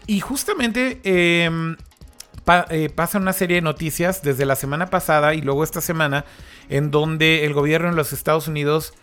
[0.06, 1.76] Y justamente em,
[2.70, 6.26] eh, pasa una serie de noticias desde la semana pasada y luego esta semana,
[6.70, 8.94] en donde el gobierno en los Estados Unidos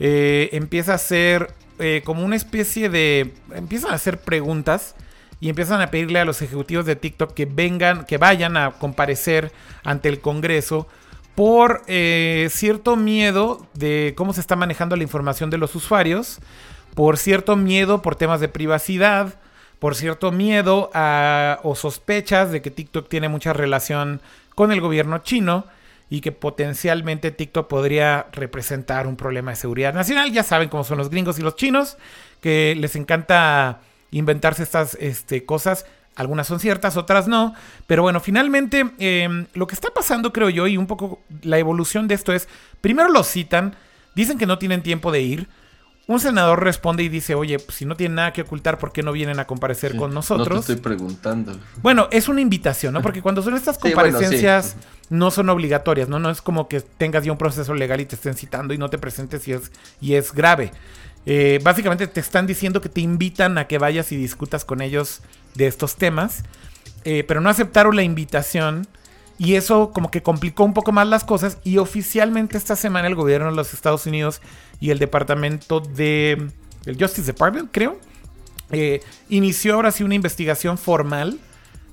[0.00, 3.32] eh, empieza a hacer eh, como una especie de...
[3.54, 4.96] Empiezan a hacer preguntas
[5.42, 9.50] y empiezan a pedirle a los ejecutivos de TikTok que vengan, que vayan a comparecer
[9.82, 10.86] ante el Congreso
[11.34, 16.38] por eh, cierto miedo de cómo se está manejando la información de los usuarios,
[16.94, 19.34] por cierto miedo por temas de privacidad,
[19.80, 20.92] por cierto miedo
[21.64, 24.20] o sospechas de que TikTok tiene mucha relación
[24.54, 25.64] con el gobierno chino
[26.08, 30.30] y que potencialmente TikTok podría representar un problema de seguridad nacional.
[30.30, 31.98] Ya saben cómo son los gringos y los chinos,
[32.40, 33.80] que les encanta
[34.12, 35.84] inventarse estas este, cosas.
[36.14, 37.54] Algunas son ciertas, otras no.
[37.86, 42.06] Pero bueno, finalmente eh, lo que está pasando, creo yo, y un poco la evolución
[42.06, 42.48] de esto es,
[42.80, 43.74] primero los citan,
[44.14, 45.48] dicen que no tienen tiempo de ir.
[46.08, 49.04] Un senador responde y dice, oye, pues, si no tienen nada que ocultar, ¿por qué
[49.04, 50.66] no vienen a comparecer con No nosotros?
[50.66, 51.56] te estoy preguntando.
[51.80, 53.00] Bueno, es una invitación, ¿no?
[53.02, 55.06] Porque cuando son estas Sí, bueno, comparecencias sí.
[55.10, 56.18] no son obligatorias, ¿no?
[56.18, 58.90] No es como que tengas ya un proceso legal y te estén citando y no
[58.90, 60.72] te presentes y es, y es grave.
[61.24, 65.20] Eh, básicamente te están diciendo que te invitan a que vayas y discutas con ellos
[65.54, 66.42] de estos temas,
[67.04, 68.86] eh, pero no aceptaron la invitación
[69.38, 73.14] y eso como que complicó un poco más las cosas y oficialmente esta semana el
[73.14, 74.40] gobierno de los Estados Unidos
[74.80, 76.48] y el departamento de...
[76.86, 77.98] el Justice Department, creo,
[78.70, 81.38] eh, inició ahora sí una investigación formal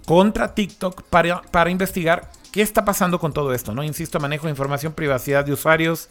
[0.05, 3.83] contra TikTok para, para investigar qué está pasando con todo esto, ¿no?
[3.83, 6.09] Insisto, manejo de información, privacidad de usuarios,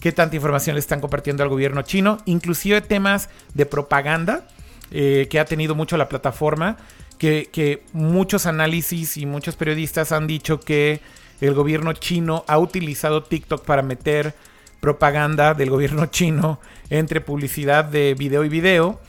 [0.00, 4.46] qué tanta información le están compartiendo al gobierno chino, inclusive temas de propaganda
[4.90, 6.76] eh, que ha tenido mucho la plataforma,
[7.18, 11.00] que, muchos análisis y muchos periodistas han dicho que
[11.40, 14.34] el gobierno chino ha utilizado TikTok para meter
[14.80, 19.00] propaganda del gobierno chino entre publicidad de video y video.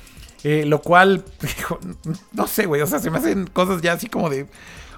[0.44, 1.24] Eh, lo cual,
[2.34, 4.48] no sé, güey, o sea, se me hacen cosas ya así como de,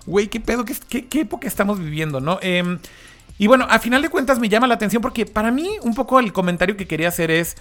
[0.06, 2.40] güey, qué pedo, qué, qué, qué época estamos viviendo, ¿no?
[2.42, 2.80] Em,
[3.38, 6.20] y bueno, a final de cuentas me llama la atención porque para mí un poco
[6.20, 7.56] el comentario que quería hacer es,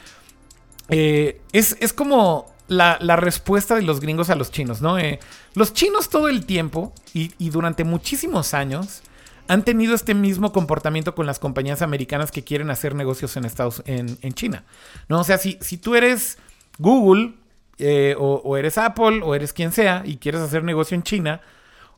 [0.89, 4.99] eh, es, es como la, respuesta de los gringos a los chinos, ¿no?
[4.99, 5.21] Eh,
[5.55, 9.03] los chinos todo el tiempo y, durante muchísimos años
[9.49, 13.83] han tenido este mismo comportamiento con las compañías americanas que quieren hacer negocios en Estados
[13.87, 14.65] en, en China.
[15.09, 15.21] ¿no?
[15.21, 16.39] O sea, si, si tú eres
[16.79, 17.35] Google
[17.79, 21.41] eh, o eres Apple o eres quien sea y quieres hacer negocio en China,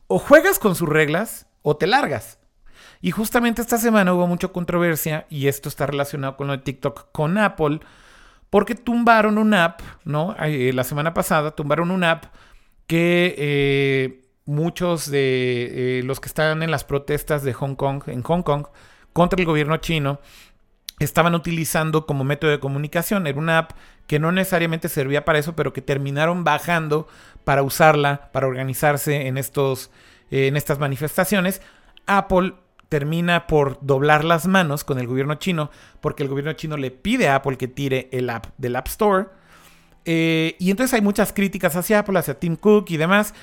[0.07, 2.39] o juegas con sus reglas o te largas.
[3.05, 7.11] Y justamente esta semana hubo mucha controversia y esto está relacionado con lo de TikTok
[7.11, 7.81] con Apple
[8.49, 10.35] porque tumbaron una app, ¿no?
[10.39, 12.25] Eh, la semana pasada tumbaron una app
[12.87, 18.23] que eh, muchos de eh, los que están en las protestas de Hong Kong, en
[18.23, 18.65] Hong Kong,
[19.13, 20.19] contra el gobierno chino,
[20.97, 23.27] estaban utilizando como método de comunicación.
[23.27, 23.73] Era una app
[24.07, 27.07] que no necesariamente servía para eso, pero que terminaron bajando
[27.43, 29.91] para usarla, para organizarse en, estos,
[30.31, 31.61] en estas manifestaciones.
[32.07, 32.55] Apple
[32.89, 35.71] termina por doblar las manos con el gobierno chino,
[36.01, 39.27] porque el gobierno chino le pide a Apple que tire el app del App Store.
[40.05, 43.33] Eh, y entonces hay muchas críticas hacia Apple, hacia Tim Cook y demás.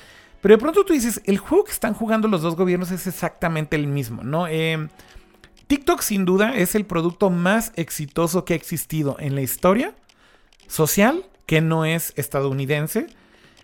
[0.41, 3.75] Pero de pronto tú dices, el juego que están jugando los dos gobiernos es exactamente
[3.75, 4.47] el mismo, ¿no?
[4.47, 4.89] Eh,
[5.67, 9.95] TikTok sin duda es el producto más exitoso que ha existido en la historia
[10.67, 13.07] social que no es estadounidense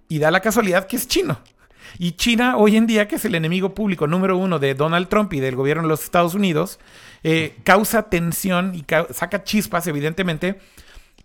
[0.08, 1.40] y da la casualidad que es chino.
[1.98, 5.34] Y China hoy en día, que es el enemigo público número uno de Donald Trump
[5.34, 6.80] y del gobierno de los Estados Unidos,
[7.24, 10.60] eh, causa tensión y saca chispas, evidentemente,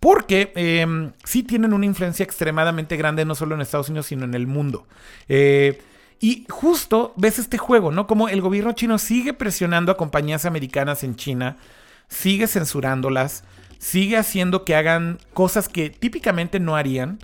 [0.01, 0.87] porque eh,
[1.25, 4.87] sí tienen una influencia extremadamente grande, no solo en Estados Unidos, sino en el mundo.
[5.29, 5.81] Eh,
[6.21, 8.07] y justo ves este juego, ¿no?
[8.07, 11.57] Como el gobierno chino sigue presionando a compañías americanas en China,
[12.09, 13.45] sigue censurándolas,
[13.79, 17.19] sigue haciendo que hagan cosas que típicamente no harían.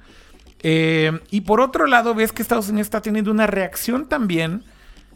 [0.63, 4.65] Eh, y por otro lado, ves que Estados Unidos está teniendo una reacción también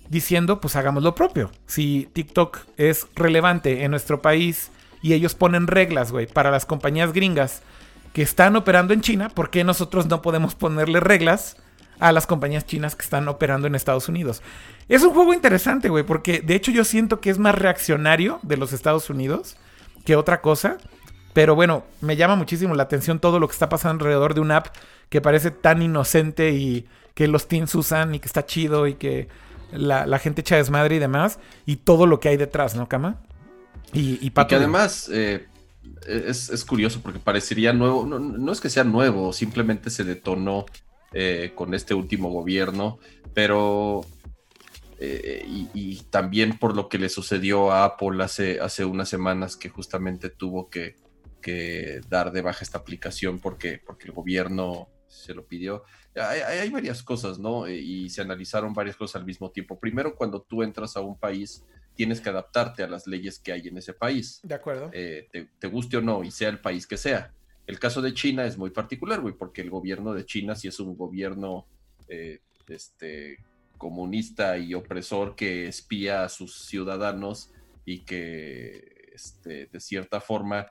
[0.09, 1.51] diciendo, pues hagamos lo propio.
[1.67, 4.71] Si TikTok es relevante en nuestro país
[5.03, 7.63] y ellos ponen reglas, güey, para las compañías gringas
[8.13, 11.57] que están operando en China, ¿por qué nosotros no podemos ponerle reglas
[12.01, 14.43] a las compañías chinas que están operando en Estados Unidos?
[14.89, 18.57] Es un juego interesante, güey, porque de hecho yo siento que es más reaccionario de
[18.57, 19.57] los Estados Unidos
[20.05, 20.79] que otra cosa.
[21.35, 24.59] Pero bueno, me llama muchísimo la atención todo lo que está pasando alrededor de una
[24.59, 24.69] app
[25.11, 29.29] que parece tan inocente y que los teens usan y que está chido y que
[29.73, 31.41] la, la gente echa desmadre y demás.
[31.67, 33.21] Y todo lo que hay detrás, ¿no, Cama?
[33.93, 35.47] Y, y Y Pato, que además eh,
[36.07, 40.67] es, es curioso porque parecería nuevo, no, no es que sea nuevo, simplemente se detonó
[41.13, 42.99] eh, con este último gobierno,
[43.35, 44.07] pero
[45.01, 49.57] eh, y, y también por lo que le sucedió a Apple hace, hace unas semanas
[49.57, 50.97] que justamente tuvo que,
[51.45, 55.85] que dar de baja esta aplicación porque, porque el gobierno se lo pidió.
[56.17, 57.69] Hay, varias cosas, ¿no?
[57.69, 59.79] Y se analizaron varias cosas al mismo tiempo.
[59.79, 61.63] Primero, cuando tú entras a un país,
[61.95, 64.91] tienes que adaptarte a las leyes que hay en ese país De acuerdo.
[64.95, 67.35] eh, te, te guste o no, y sea el país que sea.
[67.67, 70.81] El caso de China es muy particular, güey, porque el gobierno de China sí es
[70.81, 71.67] un gobierno
[72.09, 73.37] eh, este,
[73.77, 77.51] comunista y opresor que espía a sus ciudadanos
[77.85, 80.67] y que este, de cierta forma,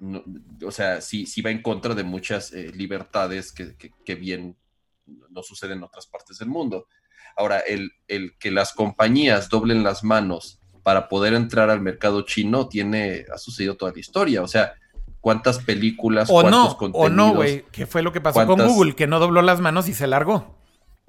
[0.00, 0.22] no-
[0.66, 4.56] o sea, sí, sí va en contra de muchas eh, libertades que, que- que bien
[5.30, 6.86] no suceden en otras partes del mundo.
[7.36, 12.68] Ahora, el, el que las compañías doblen las manos para poder entrar al mercado chino
[12.68, 14.42] tiene, ha sucedido toda la historia.
[14.42, 14.74] O sea,
[15.20, 17.12] cuántas películas, O cuántos no, o contenidos.
[17.12, 17.64] no, güey.
[17.72, 20.58] Que fue lo que pasó con Google, que no dobló las manos y se largó.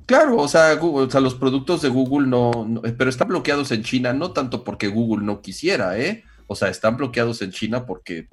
[0.05, 3.71] Claro, o sea, Google- o sea, los productos de Google no, no- pero están bloqueados
[3.71, 6.23] en China, no tanto porque Google no quisiera, ¿eh?
[6.47, 8.27] O sea, están bloqueados en China porque,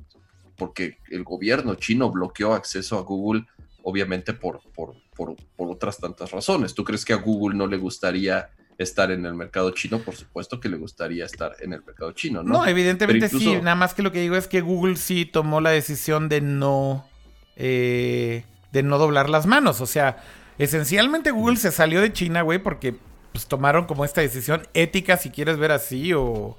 [0.62, 3.46] porque el gobierno chino bloqueó acceso a Google,
[3.82, 6.72] obviamente por, por, por, por otras tantas razones.
[6.72, 8.48] ¿Tú crees que a Google no le gustaría
[8.78, 9.98] estar en el mercado chino?
[9.98, 12.58] Por supuesto que le gustaría estar en el mercado chino, ¿no?
[12.58, 13.56] No, evidentemente sí.
[13.56, 17.08] Nada más que lo que digo es que Google sí tomó la decisión de no.
[17.56, 19.80] eh, de no doblar las manos.
[19.80, 20.22] O sea,
[20.58, 22.94] esencialmente Google se salió de China, güey, porque
[23.32, 26.56] pues, tomaron como esta decisión ética, si quieres ver así, o.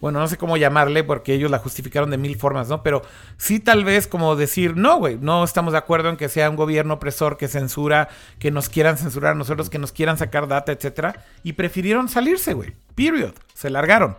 [0.00, 2.82] Bueno, no sé cómo llamarle, porque ellos la justificaron de mil formas, ¿no?
[2.82, 3.02] Pero
[3.36, 6.56] sí, tal vez como decir, no, güey, no estamos de acuerdo en que sea un
[6.56, 8.08] gobierno opresor que censura,
[8.38, 11.24] que nos quieran censurar a nosotros, que nos quieran sacar data, etcétera.
[11.42, 12.72] Y prefirieron salirse, güey.
[12.94, 13.34] Period.
[13.54, 14.16] Se largaron.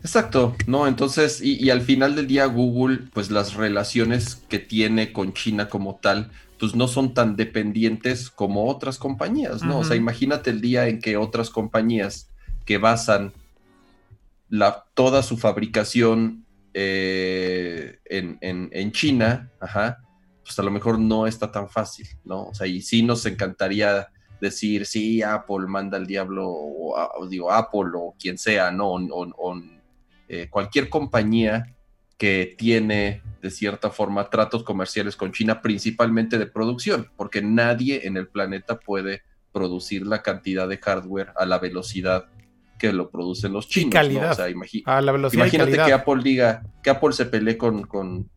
[0.00, 0.86] Exacto, ¿no?
[0.86, 5.68] Entonces, y, y al final del día Google, pues las relaciones que tiene con China
[5.68, 9.78] como tal, pues no son tan dependientes como otras compañías, ¿no?
[9.78, 12.30] O sea, imagínate el día en que otras compañías
[12.64, 13.32] que basan
[14.48, 19.50] la, toda su fabricación eh, en, en- en China,
[20.44, 22.44] pues a lo mejor no está tan fácil, ¿no?
[22.48, 24.08] O sea, y sí nos encantaría
[24.40, 28.88] decir, sí, Apple manda al diablo, o, digo, Apple o quien sea, ¿no?
[28.92, 29.62] O- o,
[30.28, 31.74] eh, cualquier compañía
[32.18, 38.16] que tiene, de cierta forma, tratos comerciales con China, principalmente de producción, porque nadie en
[38.16, 42.28] el planeta puede producir la cantidad de hardware a la velocidad
[42.78, 43.86] que lo producen los chinos.
[43.86, 44.00] ¿no?
[44.00, 44.32] calidad.
[44.32, 44.46] O sea,
[44.86, 48.30] A la velocidad y Imagínate que Apple diga, que Apple se pelee con, con,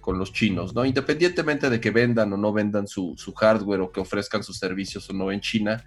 [0.00, 0.84] con los chinos, ¿no?
[0.84, 5.08] Independientemente de que vendan o no vendan su, su hardware o que ofrezcan sus servicios
[5.10, 5.84] o no en China,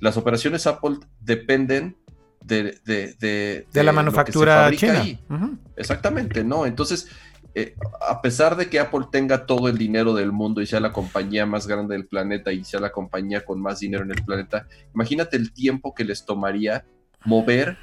[0.00, 1.96] las operaciones Apple dependen
[2.44, 5.04] de, de, de, de la manufactura china.
[5.76, 6.66] Exactamente, ¿no?
[6.66, 7.08] Entonces,
[7.60, 7.74] eh,
[8.08, 11.46] a pesar de que Apple tenga todo el dinero del mundo y sea la compañía
[11.46, 15.36] más grande del planeta y sea la compañía con más dinero en el planeta, imagínate
[15.36, 16.84] el tiempo que les tomaría
[17.24, 17.76] mover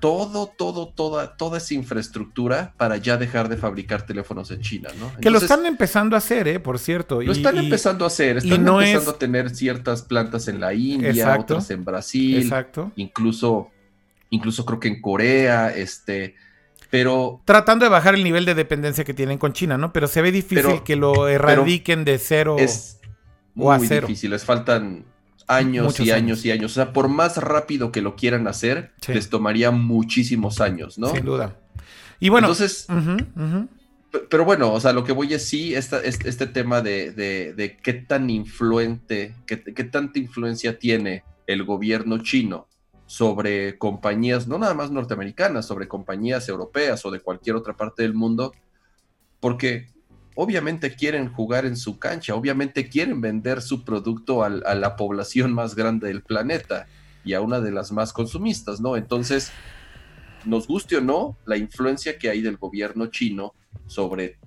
[0.00, 5.12] todo, todo, toda, toda esa infraestructura para ya dejar de fabricar teléfonos en China, ¿no?
[5.20, 6.58] Que lo están empezando a hacer, ¿eh?
[6.58, 7.20] Por cierto.
[7.20, 10.58] lo están y- empezando a hacer, están no empezando es- a tener ciertas plantas en
[10.58, 11.54] la India, Exacto.
[11.54, 12.92] otras en Brasil, Exacto.
[12.96, 13.68] incluso,
[14.30, 16.34] incluso creo que en Corea, este,
[16.90, 19.92] pero Tratando de bajar el nivel de dependencia que tienen con China, ¿no?
[19.92, 22.56] Pero se ve difícil Pero- que lo erradiquen de cero.
[22.58, 23.00] es
[23.56, 24.06] o a muy cero.
[24.06, 25.04] difícil, les faltan
[25.46, 26.22] años Muchos y años.
[26.22, 26.72] años y años.
[26.72, 29.12] O sea, por más rápido que lo quieran hacer, Sí.
[29.14, 31.08] les tomaría muchísimos años, ¿no?
[31.12, 31.56] Sin duda.
[32.20, 32.46] Y bueno.
[32.48, 32.86] Entonces,
[34.28, 37.54] Pero bueno, o sea, lo que voy es sí, esta, este, este tema de, de-
[37.54, 42.66] de qué tan influente, qué, qué tanta influencia tiene el gobierno chino
[43.10, 48.14] sobre compañías, no nada más norteamericanas, sobre compañías europeas o de cualquier otra parte del
[48.14, 48.52] mundo,
[49.40, 49.88] porque
[50.36, 55.74] obviamente quieren jugar en su cancha, obviamente quieren vender su producto a la población más
[55.74, 56.86] grande del planeta
[57.24, 58.96] y a una de las más consumistas, ¿no?
[58.96, 59.50] Entonces,
[60.44, 63.54] nos guste o no, la influencia que hay del gobierno chino
[63.88, 64.38] sobre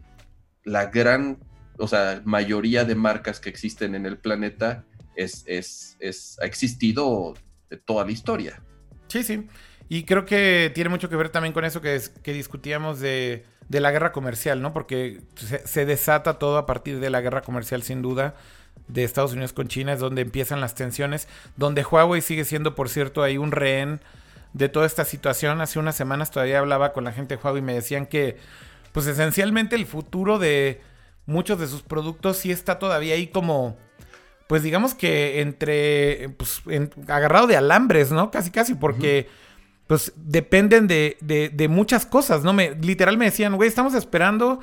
[0.63, 1.37] la gran,
[1.77, 4.85] o sea, mayoría de marcas que existen en el planeta
[5.17, 7.33] es, es, es, ha existido
[7.73, 8.61] de toda la historia.
[9.07, 9.47] Sí, sí.
[9.89, 13.91] Y creo que tiene mucho que ver también con eso que, discutíamos de, de la
[13.91, 14.73] guerra comercial, ¿no?
[14.73, 18.35] Porque se, se desata todo a partir de la guerra comercial, sin duda,
[18.87, 21.27] de Estados Unidos con China, es donde empiezan las tensiones,
[21.57, 24.01] donde Huawei sigue siendo, por cierto, ahí un rehén
[24.53, 25.61] de toda esta situación.
[25.61, 28.37] Hace unas semanas todavía hablaba con la gente de Huawei y me decían que,
[28.91, 30.81] pues esencialmente el futuro de
[31.25, 33.77] muchos de sus productos sí está todavía ahí como
[34.47, 38.29] pues digamos que entre, pues, en- agarrado de alambres, ¿no?
[38.31, 39.27] Casi, casi, porque,
[39.87, 42.53] pues, dependen de, de- de muchas cosas, ¿no?
[42.53, 44.59] Me, literal me decían, güey, estamos esperando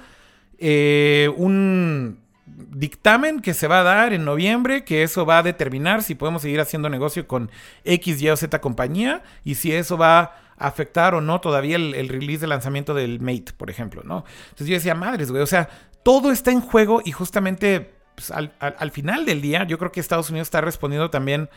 [0.58, 6.02] eh, un dictamen que se va a dar en noviembre, que eso va a determinar
[6.02, 7.50] si podemos seguir haciendo negocio con
[7.84, 11.94] X, Y o Z compañía, y si eso va a afectar o no todavía el,
[11.94, 14.24] el release de lanzamiento del Mate, por ejemplo, ¿no?
[14.50, 15.68] Entonces yo decía, madres, güey, o sea,
[16.02, 19.92] todo está en juego y justamente pues, al, al- al final del día, yo creo
[19.92, 21.48] que Estados Unidos está respondiendo también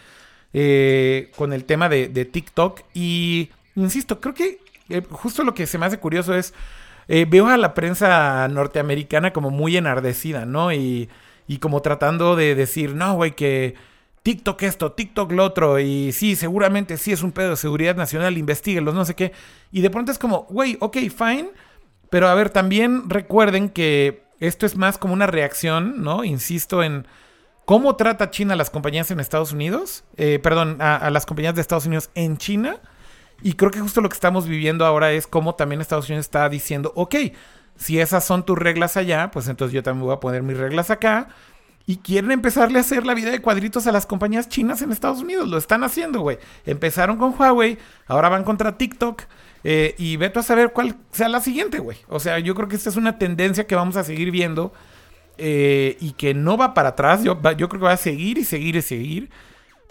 [0.53, 2.81] eh, con el tema de, de TikTok.
[2.93, 4.59] Y insisto, creo que
[4.89, 6.53] eh, justo lo que se me hace curioso es.
[7.07, 10.71] eh, veo a la prensa norteamericana como muy enardecida, ¿no?
[10.73, 11.09] Y,
[11.47, 13.75] y como tratando de decir, no, güey, que
[14.23, 18.37] TikTok esto, TikTok lo otro, y sí, seguramente sí es un pedo de seguridad nacional,
[18.37, 19.33] investiguenlos, no sé qué.
[19.71, 21.49] Y de pronto es como, güey, ok, fine,
[22.09, 26.23] pero a ver, también recuerden que esto es más como una reacción, ¿no?
[26.23, 27.07] Insisto en
[27.65, 31.55] cómo trata China a las compañías en Estados Unidos, eh, perdón, a, a las compañías
[31.55, 32.77] de Estados Unidos en China.
[33.41, 36.47] Y creo que justo lo que estamos viviendo ahora es cómo también Estados Unidos está
[36.49, 37.15] diciendo, ok,
[37.75, 40.89] si esas son tus reglas allá, pues entonces yo también voy a poner mis reglas
[40.89, 41.29] acá.
[41.85, 45.19] Y quieren empezarle a hacer la vida de cuadritos a las compañías chinas en Estados
[45.19, 45.49] Unidos.
[45.49, 46.37] Lo están haciendo, güey.
[46.65, 49.23] Empezaron con Huawei, ahora van contra TikTok.
[49.63, 51.97] Eh, y veto a saber cuál sea la siguiente, güey.
[52.09, 54.73] O sea, yo creo que esta es una tendencia que vamos a seguir viendo.
[55.37, 57.23] eh, y que no va para atrás.
[57.23, 59.29] Yo, yo creo que va a seguir y seguir y seguir.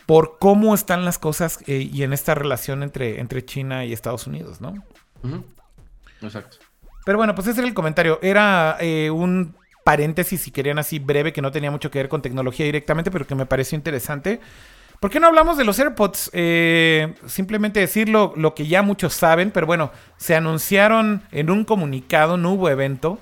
[0.07, 4.27] Por cómo están las cosas eh, y en esta relación entre, entre China y Estados
[4.27, 4.75] Unidos, ¿no?
[6.21, 6.59] Exacto.
[7.05, 8.19] Pero bueno, pues ese era el comentario.
[8.23, 8.79] Era
[9.13, 9.55] un
[9.85, 13.27] paréntesis, si querían así breve, que no tenía mucho que ver con tecnología directamente, pero
[13.27, 14.41] que me pareció interesante.
[15.03, 16.31] ¿Por qué no hablamos de los AirPods?
[16.33, 22.37] Eh, simplemente decirlo lo que ya muchos saben, pero bueno, se anunciaron en un comunicado,
[22.37, 23.19] no hubo evento.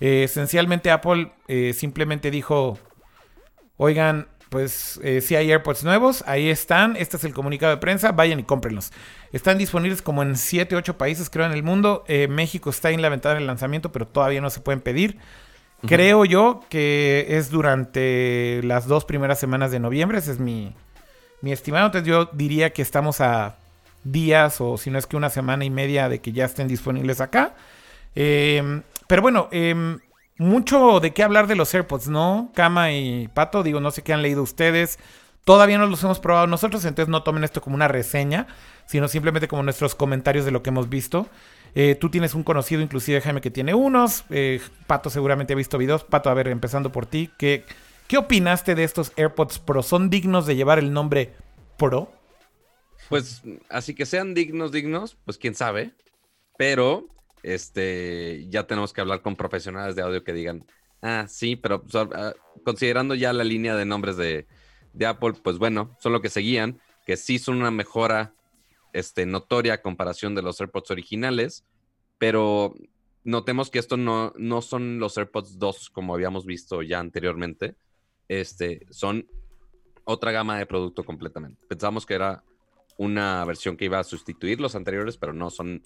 [0.00, 2.80] Eh, esencialmente Apple eh, simplemente dijo,
[3.76, 8.10] oigan, pues eh, si hay AirPods nuevos, ahí están, este es el comunicado de prensa,
[8.10, 8.90] vayan y cómprenlos.
[9.30, 12.02] Están disponibles como en 7, 8 países creo en el mundo.
[12.08, 15.18] Eh, México está en la ventana del lanzamiento, pero todavía no se pueden pedir.
[15.86, 20.74] Creo yo que es durante las dos primeras semanas de noviembre, ese es mi,
[21.40, 21.86] mi estimado.
[21.86, 23.56] Entonces yo diría que estamos a
[24.04, 27.20] días o si no es que una semana y media de que ya estén disponibles
[27.20, 27.54] acá.
[28.14, 29.98] Eh, pero bueno, eh,
[30.38, 32.50] mucho de qué hablar de los AirPods, ¿no?
[32.54, 34.98] Cama y Pato, digo, no sé qué han leído ustedes.
[35.44, 38.46] Todavía no los hemos probado nosotros, entonces no tomen esto como una reseña,
[38.86, 41.28] sino simplemente como nuestros comentarios de lo que hemos visto.
[41.74, 44.24] Eh, tú tienes un conocido, inclusive Jaime, que tiene unos.
[44.30, 46.04] Eh, Pato seguramente ha visto videos.
[46.04, 47.30] Pato, a ver, empezando por ti.
[47.36, 47.64] ¿qué,
[48.10, 49.84] ¿Qué opinaste de estos AirPods Pro?
[49.84, 51.32] ¿Son dignos de llevar el nombre
[51.78, 52.10] Pro?
[53.08, 55.92] Pues así que sean dignos, dignos, pues quién sabe.
[56.58, 57.06] Pero
[57.44, 60.66] este ya tenemos que hablar con profesionales de audio que digan,
[61.02, 62.08] ah, sí, pero pues,
[62.64, 64.48] considerando ya la línea de nombres de,
[65.06, 68.34] Apple, pues bueno, son lo que seguían, que sí son una mejora
[68.92, 71.64] este, notoria a comparación de los AirPods originales,
[72.18, 72.74] pero
[73.22, 77.76] notemos que esto no, no son los AirPods 2 como habíamos visto ya anteriormente.
[78.30, 79.26] Este, son
[80.04, 81.60] otra gama de producto completamente.
[81.66, 82.44] Pensamos que era
[82.96, 85.82] una versión que iba a sustituir los anteriores, pero no son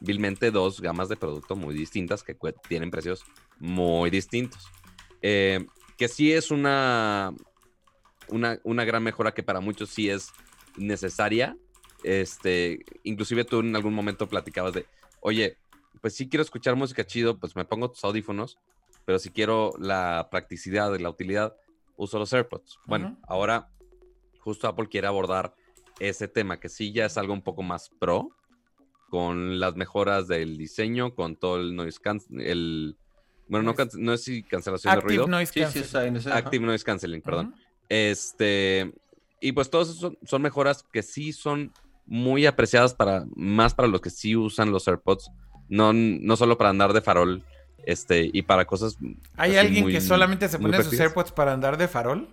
[0.00, 2.36] vilmente dos gamas de producto muy distintas que
[2.66, 3.24] tienen precios
[3.60, 4.66] muy distintos.
[5.22, 5.64] Eh,
[5.96, 7.32] que sí es una,
[8.30, 10.32] una, una gran mejora que para muchos sí es
[10.76, 11.56] necesaria.
[12.02, 14.86] Este, inclusive tú en algún momento platicabas de,
[15.20, 15.56] oye,
[16.00, 18.58] pues sí quiero escuchar música chido, pues me pongo tus audífonos,
[19.04, 21.54] pero si quiero la practicidad y la utilidad,
[21.96, 22.78] uso los AirPods.
[22.86, 23.68] Bueno, ahora
[24.40, 25.54] justo Apple quiere abordar
[25.98, 28.28] ese tema, que sí ya es algo un poco más pro,
[29.08, 32.96] con las mejoras del diseño, con todo el noise can- el,
[33.48, 35.28] Bueno, no, can- no es si cancelación de Active ruido.
[35.28, 35.82] Noise Sí, sí, Cancel.
[35.82, 36.28] está en ese.
[36.30, 36.38] ajá.
[36.38, 37.54] Active Noise Canceling, perdón.
[37.88, 38.92] Este,
[39.40, 41.72] y pues todos esos son, son mejoras que sí son
[42.04, 45.30] muy apreciadas para, más para los que sí usan los AirPods,
[45.68, 47.44] no, no solo para andar de farol,
[47.84, 48.96] este, y para cosas.
[49.36, 50.98] ¿Hay alguien muy- que solamente se pone sus.
[50.98, 52.28] AirPods para andar de farol?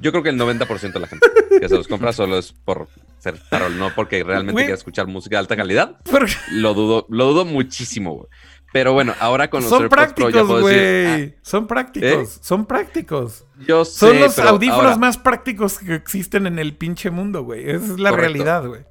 [0.00, 1.26] Yo creo que el 90% de la gente
[1.60, 2.88] que se los compra solo es por
[3.18, 4.66] ser farol, no porque realmente Güey.
[4.66, 5.96] quiera escuchar música de alta calidad.
[6.08, 8.28] Porque Lo dudo, lo dudo muchísimo, güey.
[8.72, 11.34] Pero bueno, ahora con los son AirPods Pro ya prácticos, puedo decir, güey.
[11.42, 12.38] Son prácticos.
[12.42, 13.44] Son prácticos.
[13.58, 17.10] ah, yo sé, Son los pero audífonos ahora- más prácticos que existen en el pinche
[17.10, 17.68] mundo, güey.
[17.68, 18.16] Esa es la Correcto.
[18.34, 18.82] realidad, güey.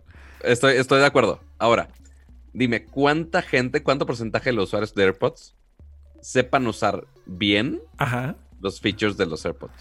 [0.41, 1.39] Estoy, estoy de acuerdo.
[1.57, 1.87] Ahora,
[2.53, 5.55] dime, ¿cuánta gente, cuánto porcentaje de los usuarios de AirPods
[6.21, 8.35] sepan usar bien Ajá.
[8.61, 9.73] los features de los AirPods?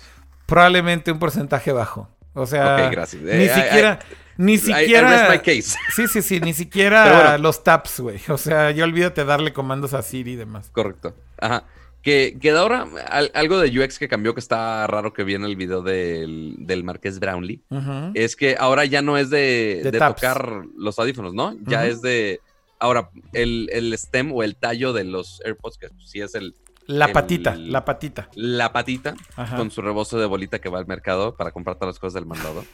[0.47, 2.09] Probablemente un porcentaje bajo.
[2.35, 3.23] O sea, ok, gracias.
[3.23, 3.99] ni Eh, I- siquiera,
[4.37, 5.11] ni I- I siquiera.
[5.11, 5.79] rest my case.
[5.95, 7.39] Sí, sí, sí, ni siquiera bueno.
[7.39, 8.21] los taps, güey.
[8.29, 10.69] O sea, ya olvídate darle comandos a Siri y demás.
[10.71, 11.15] Correcto.
[11.41, 11.65] Ajá.
[12.03, 15.35] Que, que de ahora, al- algo de UX que cambió, que está raro que vi
[15.35, 18.13] en el video del, del Marqués Brownlee, Ujú.
[18.15, 21.57] es que ahora ya no es de, De tocar los audífonos, ¿no?
[21.67, 22.41] Ya es de.
[22.79, 26.55] Ahora, el, el stem o el tallo de los AirPods, que sí es el,
[26.87, 28.29] La el- patita, la patita.
[28.35, 29.57] la patita, Ajá.
[29.57, 32.27] con su rebozo de bolita que va al mercado para comprar todas las cosas del
[32.27, 32.65] mandado.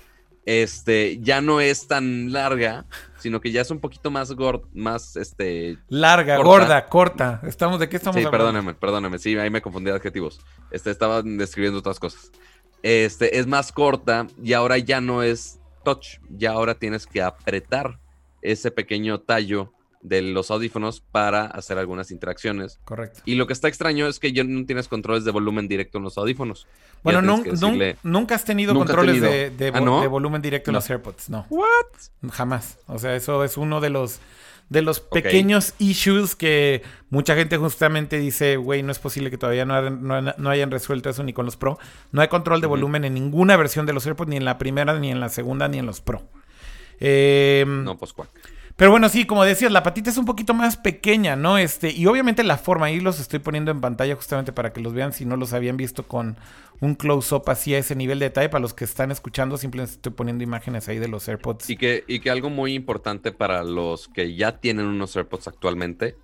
[0.44, 2.84] Este, ya no es tan larga,
[3.18, 5.78] sino que ya es un poquito más gorda, más este.
[5.88, 6.50] Larga, corta.
[6.50, 7.40] gorda, corta.
[7.46, 8.38] Estamos, ¿de qué estamos Sí, hablando?
[8.46, 9.18] perdóname, perdóname.
[9.20, 10.40] Sí, ahí me confundí de adjetivos.
[10.72, 12.32] Este, estaba describiendo otras cosas.
[12.82, 16.18] Este, es más corta y ahora ya no es touch.
[16.28, 18.00] Ya ahora tienes que apretar
[18.40, 19.72] ese pequeño tallo
[20.02, 22.80] de los audífonos para hacer algunas interacciones.
[22.84, 23.20] Correcto.
[23.24, 26.04] Y lo que está extraño es que ya no tienes controles de volumen directo en
[26.04, 26.66] los audífonos.
[27.04, 29.30] Bueno, decirle- nunca has tenido Nunca controles tenido.
[29.32, 30.00] de, de ¿Ah, no?
[30.00, 30.78] de volumen directo en No.
[30.78, 31.46] los AirPods, no.
[31.50, 32.30] ¿What?
[32.32, 32.78] Jamás.
[32.88, 34.20] O sea, eso es uno de los
[34.68, 39.66] de los pequeños issues que mucha gente justamente dice, güey, no es posible que todavía
[39.66, 41.78] no, hayan- no, no hayan resuelto eso ni con los Pro.
[42.10, 44.98] No hay control de volumen en ninguna versión de los AirPods, ni en la primera,
[44.98, 46.22] ni en la segunda, ni en los Pro.
[47.00, 48.30] Eh, No, pues cuac.
[48.82, 51.56] Pero bueno, sí, como decías, la patita es un poquito más pequeña, ¿no?
[51.56, 54.92] Este, y obviamente la forma, ahí los estoy poniendo en pantalla justamente para que los
[54.92, 56.36] vean si no los habían visto con
[56.80, 58.48] un close-up así a ese nivel de detalle.
[58.48, 61.70] Para los que están escuchando, simplemente estoy poniendo imágenes ahí de los AirPods.
[61.70, 66.16] Y que, y que algo muy importante para los que ya tienen unos AirPods actualmente,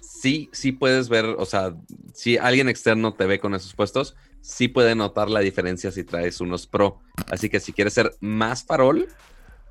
[0.00, 1.76] sí, sí puedes ver, o sea,
[2.12, 6.40] si alguien externo te ve con esos puestos, sí puede notar la diferencia si traes
[6.40, 6.98] unos Pro.
[7.30, 9.06] Así que si quieres ser más farol,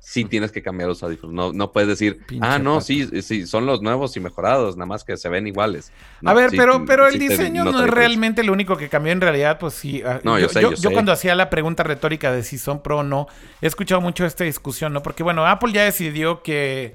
[0.00, 1.34] sí tienes que cambiar los audífonos.
[1.34, 2.86] No, no puedes decir, Pinche ah, no, pato.
[2.86, 5.92] sí, sí, son los nuevos y mejorados, nada más que se ven iguales.
[6.20, 8.88] No, a ver, sí, pero, pero el sí diseño no es realmente lo único que
[8.88, 10.02] cambió en realidad, pues sí.
[10.04, 10.90] ah, No, yo sé, yo sé.
[10.90, 13.26] cuando hacía la pregunta retórica de si son pro o no,
[13.60, 15.02] he escuchado mucho esta discusión, ¿no?
[15.02, 16.94] Porque bueno, Apple ya decidió que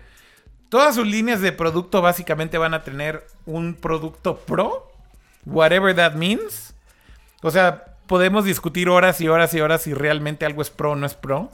[0.69, 4.91] todas sus líneas de producto básicamente van a tener un producto pro,
[5.45, 6.73] whatever that means.
[7.41, 10.95] O sea, podemos discutir horas y horas y horas si realmente algo es pro o
[10.95, 11.51] no es pro.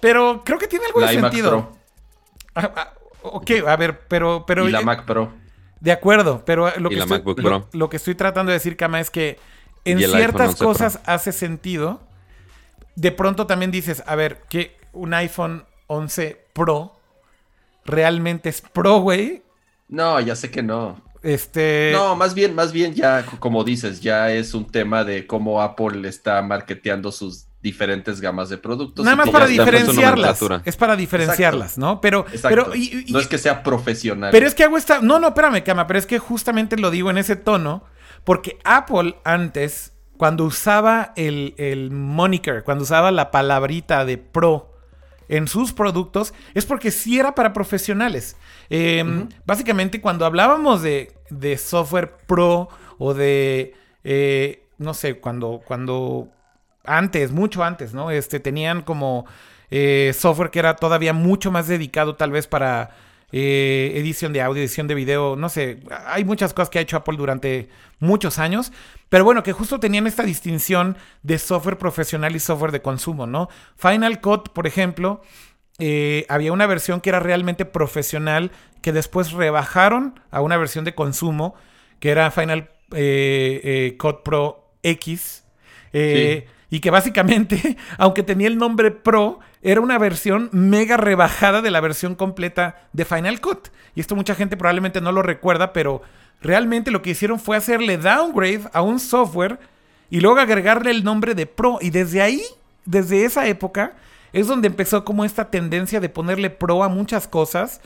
[0.00, 1.50] Pero creo que tiene algo La de iMac sentido.
[1.50, 1.76] Pro
[2.54, 4.44] Ah, ah, ok, a ver, pero...
[4.46, 5.32] pero y la eh, Mac Pro.
[5.80, 7.68] de acuerdo, pero lo que, la estoy, MacBook lo- Pro.
[7.72, 9.38] lo que estoy tratando de decir, Kama, es que
[9.84, 10.66] en ciertas 11 Pro.
[10.68, 12.00] cosas hace sentido.
[12.96, 16.98] De pronto también dices, a ver, que un iPhone 11 Pro
[17.84, 19.42] realmente es Pro, güey.
[19.88, 21.00] No, ya sé que no.
[21.22, 21.90] Este.
[21.92, 26.08] No, más bien, más bien ya, como dices, ya es un tema de cómo Apple
[26.08, 29.04] está marketeando sus diferentes gamas de productos.
[29.04, 30.40] Nada más para diferenciarlas.
[30.64, 32.00] Es para diferenciarlas, ¿no?
[32.00, 32.48] Pero, Exacto.
[32.48, 34.30] pero, y- y- no es que sea profesional.
[34.30, 35.00] Pero es que hago esta.
[35.00, 37.84] No, no, espérame, cama, pero es que justamente lo digo en ese tono.
[38.24, 44.74] Porque Apple antes, cuando usaba el, el moniker, cuando usaba la palabrita de pro
[45.28, 48.36] en sus productos, es porque sí era para profesionales.
[48.68, 52.68] Eh, Básicamente, cuando hablábamos de, de software pro
[52.98, 53.74] o de.
[54.04, 55.60] eh, no sé, cuando.
[55.64, 56.28] cuando
[56.84, 58.10] antes, mucho antes, ¿no?
[58.10, 59.26] Este, tenían como
[59.70, 62.90] eh, software que era todavía mucho más dedicado tal vez para
[63.32, 66.96] eh, edición de audio, edición de video, no sé, hay muchas cosas que ha hecho
[66.96, 67.68] Apple durante
[68.00, 68.72] muchos años,
[69.08, 73.48] pero bueno, que justo tenían esta distinción de software profesional y software de consumo, ¿no?
[73.76, 75.22] Final Cut, por ejemplo,
[75.78, 78.50] eh, había una versión que era realmente profesional
[78.82, 81.54] que después rebajaron a una versión de consumo
[82.00, 85.44] que era Final eh, Cut Pro X.
[85.92, 91.70] eh, Y que básicamente, aunque tenía el nombre Pro, era una versión mega rebajada de
[91.70, 93.68] la versión completa de Final Cut.
[93.94, 96.02] Y esto mucha gente probablemente no lo recuerda, pero
[96.40, 99.58] realmente lo que hicieron fue hacerle downgrade a un software
[100.08, 101.78] y luego agregarle el nombre de Pro.
[101.80, 102.42] Y desde ahí,
[102.84, 103.94] desde esa época,
[104.32, 107.80] es donde empezó como esta tendencia de ponerle Pro a muchas cosas.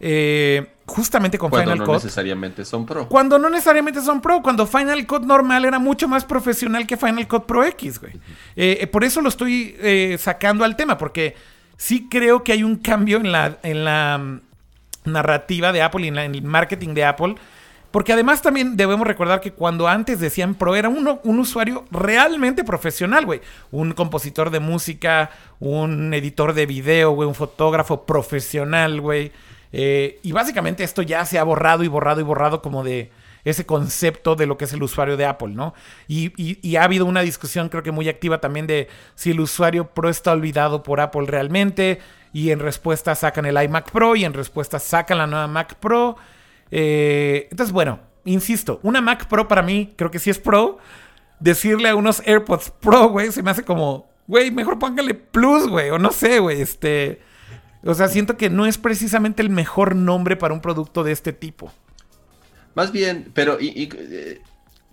[0.00, 2.02] Eh, justamente con Cuando Final no Cut.
[2.02, 3.08] necesariamente son pro.
[3.08, 7.28] Cuando no necesariamente son Pro, cuando Final Cut normal era mucho más profesional que Final
[7.28, 8.14] Cut Pro X, güey.
[8.56, 11.36] Eh, eh, por eso lo estoy eh, sacando al tema, porque
[11.76, 14.40] sí creo que hay un cambio en la, en la mm,
[15.12, 17.34] narrativa de Apple y en, la- en el marketing de Apple.
[17.90, 22.62] Porque además también debemos recordar que cuando antes decían pro era uno, un usuario realmente
[22.62, 23.40] profesional, güey.
[23.72, 29.32] Un compositor de música, un editor de video, güey, un fotógrafo profesional, güey.
[29.72, 33.10] Eh, y básicamente esto ya se ha borrado y borrado y borrado como de
[33.44, 35.72] ese concepto de lo que es el usuario de Apple, ¿no?
[36.08, 39.86] Y, y- ha habido una discusión creo que muy activa también de si el usuario
[39.94, 42.00] Pro está olvidado por Apple realmente.
[42.32, 46.16] Y en respuesta sacan el iMac Pro y en respuesta sacan la nueva Mac Pro.
[46.70, 50.78] Eh, entonces, bueno, insisto, una Mac Pro para mí creo que sí es Pro.
[51.40, 55.90] Decirle a unos AirPods Pro, güey, se me hace como, güey, mejor póngale Plus, güey,
[55.90, 57.20] o no sé, güey, este...
[57.84, 61.32] O sea, siento que no es precisamente el mejor nombre para un producto de este
[61.32, 61.72] tipo.
[62.74, 64.40] Más bien, pero eh,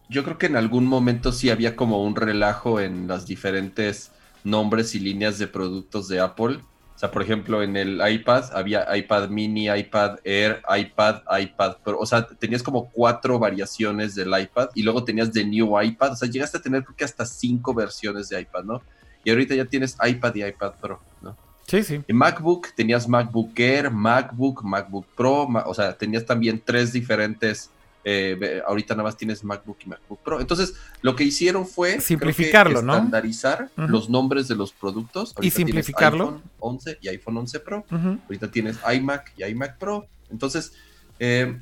[0.10, 4.12] yo creo que en algún momento sí había como un relajo en las diferentes
[4.44, 6.60] nombres y líneas de productos de Apple.
[6.96, 12.00] O sea, por ejemplo, en el iPad había iPad mini, iPad Air, iPad, iPad Pro.
[12.00, 16.14] O sea, tenías como cuatro variaciones del iPad y luego tenías de New iPad.
[16.14, 18.82] O sea, llegaste a tener creo que hasta cinco versiones de iPad, ¿no?
[19.24, 21.38] Y ahorita ya tienes iPad y iPad Pro, ¿no?
[21.68, 22.02] Sí, sí.
[22.08, 27.70] En MacBook tenías MacBook Air, MacBook, MacBook Pro, ma- o sea, tenías también tres diferentes.
[28.10, 30.40] eh, ahorita nada más tienes MacBook y MacBook Pro.
[30.40, 32.94] Entonces, lo que hicieron fue Simplificarlo, ¿no?
[32.94, 35.34] estandarizar los nombres de los productos.
[35.36, 36.24] Ahorita tienes simplificarlo.
[36.26, 37.86] iPhone 11 y iPhone 11 Pro.
[38.24, 40.08] Ahorita tienes iMac y iMac Pro.
[40.32, 40.72] Entonces,
[41.20, 41.60] eh,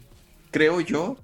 [0.52, 1.18] creo yo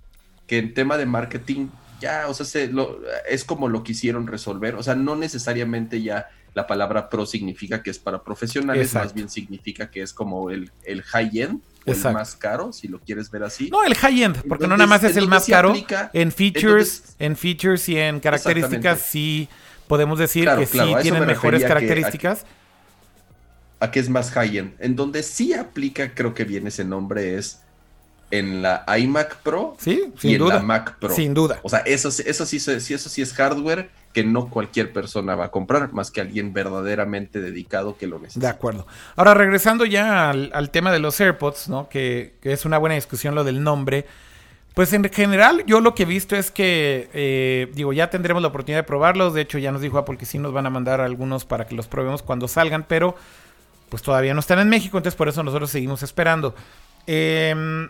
[0.48, 1.68] que en tema de marketing
[2.00, 2.98] ya, o sea, se lo-
[3.30, 4.74] es como lo quisieron resolver.
[4.74, 9.06] O sea, no necesariamente ya la palabra pro significa que es para profesionales, Exacto.
[9.08, 13.32] más bien significa que es como el, el high-end el más caro, si lo quieres
[13.32, 13.70] ver así.
[13.72, 15.70] No, el high-end, porque no nada más es el más caro.
[15.70, 19.48] aplica- En features, entonces- en features y en características sí
[19.88, 22.46] podemos decir Claro, que claro, sí a tienen me mejores refería que- características.
[23.80, 24.74] a que es más high-end.
[24.80, 27.62] En donde sí aplica, creo que viene ese nombre, es
[28.30, 30.56] en la iMac Pro Sí, y sin en duda.
[30.56, 31.14] la Mac Pro.
[31.16, 31.60] Sin duda.
[31.64, 35.36] O sea, eso, sí- eso, sí, sí, eso sí es hardware que no cualquier persona
[35.36, 38.50] va a comprar, más que alguien verdaderamente dedicado que lo De necesita.
[38.50, 38.86] acuerdo.
[39.16, 41.90] Ahora, regresando ya al, tema de los AirPods, ¿no?
[41.90, 44.06] Que, que es una buena discusión lo del nombre.
[44.74, 48.48] Pues en general, yo lo que he visto es que, eh, digo, ya tendremos la
[48.48, 49.34] oportunidad de probarlos.
[49.34, 51.76] De hecho, ya nos dijo Apple que sí nos van a mandar algunos para que
[51.76, 53.16] los probemos cuando salgan, pero
[53.90, 56.56] pues todavía no están en México, entonces por eso nosotros seguimos esperando.
[57.08, 57.90] Em,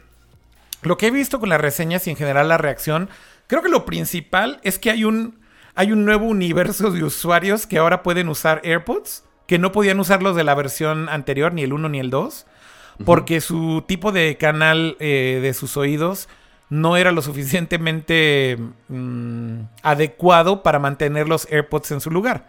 [0.81, 3.07] lo que he visto con las reseñas y en general la reacción,
[3.45, 5.35] creo que lo principal es que hay un,
[5.81, 10.35] hay un nuevo universo de usuarios que ahora pueden usar AirPods, que no podían usarlos
[10.35, 12.45] de la versión anterior, ni el 1 ni el 2,
[13.03, 16.29] porque su tipo de canal eh, de sus oídos
[16.69, 18.59] no era lo suficientemente
[18.89, 22.47] mm, adecuado para mantener los AirPods en su lugar.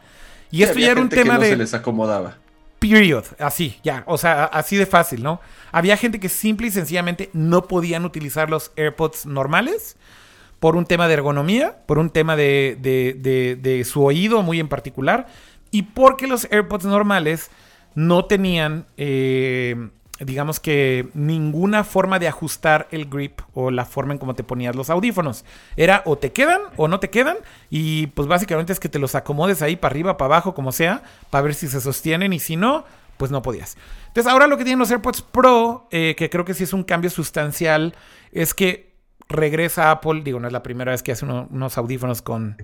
[0.51, 1.49] Y Sí, esto había ya era un gente que tema no de...
[1.49, 2.37] se les acomodaba.
[2.81, 3.25] Period.
[3.39, 4.03] Así, ya.
[4.07, 5.41] O sea, así de fácil, ¿no?
[5.71, 9.97] Había gente que simple y sencillamente no podían utilizar los AirPods normales
[10.63, 15.27] por un tema de ergonomía, por un tema de, de- su oído muy en particular,
[15.73, 17.51] y porque los AirPods normales
[17.97, 19.89] no tenían, eh,
[20.21, 24.77] digamos que, ninguna forma de ajustar el grip o la forma en cómo te ponías
[24.77, 25.45] los audífonos.
[25.77, 29.17] Era o te quedan o no te quedan, y pues básicamente es que te los
[29.17, 32.55] acomodes ahí para arriba, para abajo, como sea, para ver si se sostienen, y si
[32.55, 32.85] no,
[33.17, 33.77] pues no podías.
[34.07, 36.85] Entonces ahora lo que tienen los AirPods Pro, eh, que creo que sí es un
[36.85, 37.97] cambio sustancial,
[38.31, 38.92] es que
[39.33, 42.57] regresa Apple, digo, no es la primera vez que hace uno- unos audífonos con,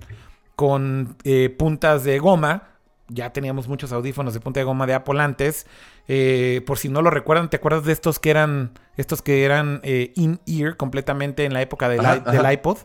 [0.55, 2.63] con eh, puntas de goma.
[3.07, 5.65] Ya teníamos muchos audífonos de punta de goma de Apple antes.
[6.07, 9.79] Eh, por si no lo recuerdan, ¿te acuerdas de estos que eran estos que eran
[9.83, 12.77] eh, in-ear completamente en la época del, Ajá, del iPod?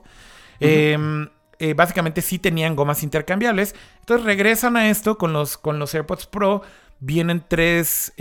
[0.60, 3.74] Eh, básicamente sí tenían gomas intercambiables.
[4.00, 6.62] Entonces regresan a esto con los, con los AirPods Pro.
[7.00, 8.12] Vienen tres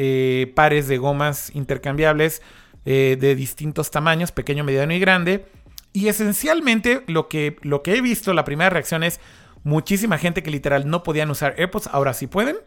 [0.56, 2.42] pares de gomas intercambiables
[2.86, 5.46] eh, de distintos tamaños, pequeño, mediano y grande.
[5.94, 9.20] Y esencialmente lo que, lo que he visto, la primera reacción es
[9.64, 12.58] muchísima gente que literal no podían usar AirPods, ahora sí pueden.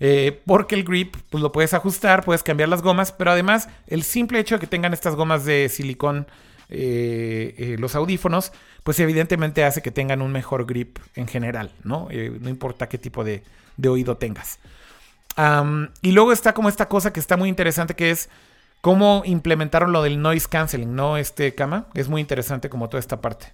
[0.00, 4.02] eh, porque el grip, pues lo puedes ajustar, puedes cambiar las gomas, pero además el
[4.02, 6.26] simple hecho de que tengan estas gomas de silicón,
[6.68, 8.52] eh, los audífonos,
[8.82, 12.08] pues evidentemente hace que tengan un mejor grip en general, ¿no?
[12.40, 13.44] No importa qué tipo de,
[13.76, 14.58] de oído tengas.
[16.02, 18.28] Y luego está como esta cosa que está muy interesante que es
[18.82, 21.16] cómo implementaron lo del noise canceling, ¿no?
[21.16, 21.86] Este cama.
[21.94, 23.46] Es muy interesante como toda esta parte.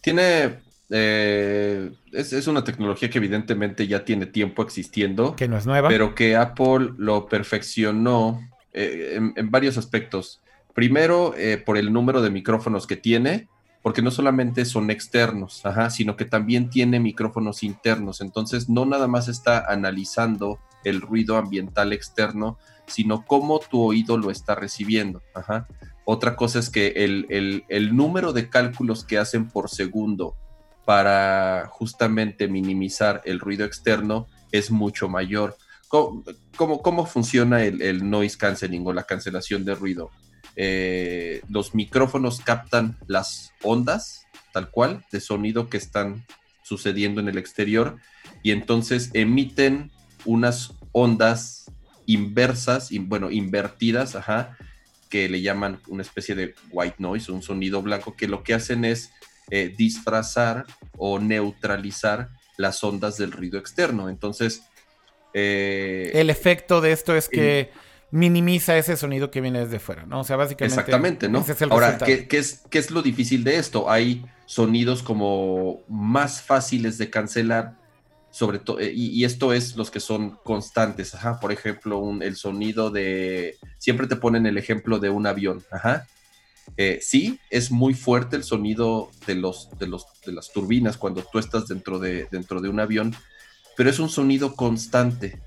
[0.00, 0.60] Tiene.
[0.90, 5.88] eh, es, es una tecnología que evidentemente ya tiene tiempo existiendo, Que no es nueva.
[5.88, 8.40] pero que Apple lo perfeccionó
[8.72, 10.40] eh, en, en varios aspectos.
[10.74, 13.48] Primero, eh, por el número de micrófonos que tiene,
[13.82, 18.20] porque no solamente son externos, ajá, sino que también tiene micrófonos internos.
[18.20, 24.30] Entonces, no nada más está analizando el ruido ambiental externo, sino cómo tu oído lo
[24.30, 25.22] está recibiendo.
[26.04, 30.34] Otra cosa es que el, el- el número de cálculos que hacen por segundo
[30.84, 35.56] para justamente minimizar el ruido externo es mucho mayor.
[35.88, 36.22] ¿Cómo,
[36.56, 40.10] cómo- cómo funciona el, el noise canceling o la cancelación de ruido?
[40.56, 46.24] Eh, los micrófonos captan las ondas, tal cual, de sonido que están
[46.62, 47.96] sucediendo en el exterior
[48.42, 49.90] y entonces emiten
[50.24, 51.63] unas ondas
[52.06, 54.56] inversas, y, bueno, invertidas, ajá,
[55.08, 58.84] que le llaman una especie de white noise, un sonido blanco, que lo que hacen
[58.84, 59.10] es
[59.50, 60.64] eh, disfrazar
[60.96, 64.08] o neutralizar las ondas del ruido externo.
[64.08, 64.62] Entonces,
[65.34, 67.70] eh, El efecto de esto es que
[68.10, 70.20] minimiza ese sonido que viene desde fuera, ¿no?
[70.20, 70.80] O sea, básicamente.
[70.80, 71.40] Exactamente, ¿no?
[71.40, 72.12] ese es el Ahora, resultado.
[72.12, 73.90] ¿qué, qué es, qué es lo difícil de esto?
[73.90, 77.74] Hay sonidos como más fáciles de cancelar,
[78.34, 81.38] sobre todo, y, y esto es los que son constantes, ajá.
[81.38, 83.56] Por ejemplo, un- el sonido de.
[83.78, 86.08] Siempre te ponen el ejemplo de un avión, ajá.
[86.76, 91.22] Eh, sí, es muy fuerte el sonido de, los, de, los, de las turbinas cuando
[91.22, 93.14] tú estás dentro de, dentro de un avión,
[93.76, 95.38] pero es un sonido constante.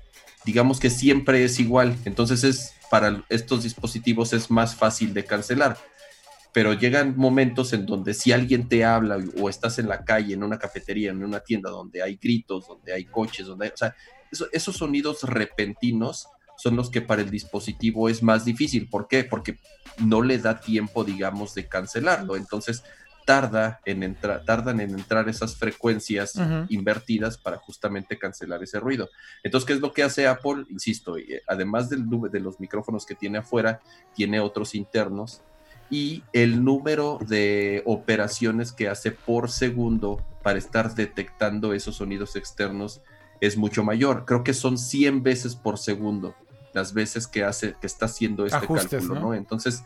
[0.46, 1.94] Digamos que siempre es igual.
[2.06, 5.76] Entonces es para estos dispositivos es más fácil de cancelar.
[6.52, 10.42] Pero llegan momentos en donde si alguien te habla o estás en la calle, en
[10.42, 13.94] una cafetería, en una tienda donde hay gritos, donde hay coches, donde hay, o sea,
[14.32, 16.26] eso- esos sonidos repentinos
[16.56, 18.88] son los que para el dispositivo es más difícil.
[18.88, 19.24] ¿Por qué?
[19.24, 19.58] Porque
[19.98, 22.34] no le da tiempo, digamos, de cancelarlo.
[22.36, 22.82] Entonces
[23.24, 26.34] tarda en entrar, tardan en entrar esas frecuencias
[26.70, 29.10] invertidas para justamente cancelar ese ruido.
[29.44, 30.64] Entonces, ¿qué es lo que hace Apple?
[30.70, 33.80] Insisto, eh, además del, de los micrófonos que tiene afuera,
[34.14, 35.42] tiene otros internos
[35.90, 43.00] y el número de operaciones que hace por segundo para estar detectando esos sonidos externos
[43.40, 44.24] es mucho mayor.
[44.26, 46.34] Creo que son 100 veces por segundo
[46.74, 49.20] las veces que hace que está haciendo este Ajustes, cálculo, ¿no?
[49.28, 49.34] ¿no?
[49.34, 49.84] Entonces,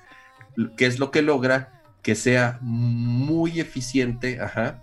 [0.77, 1.83] ¿qué es lo que logra?
[2.03, 4.83] Que sea muy eficiente, ajá,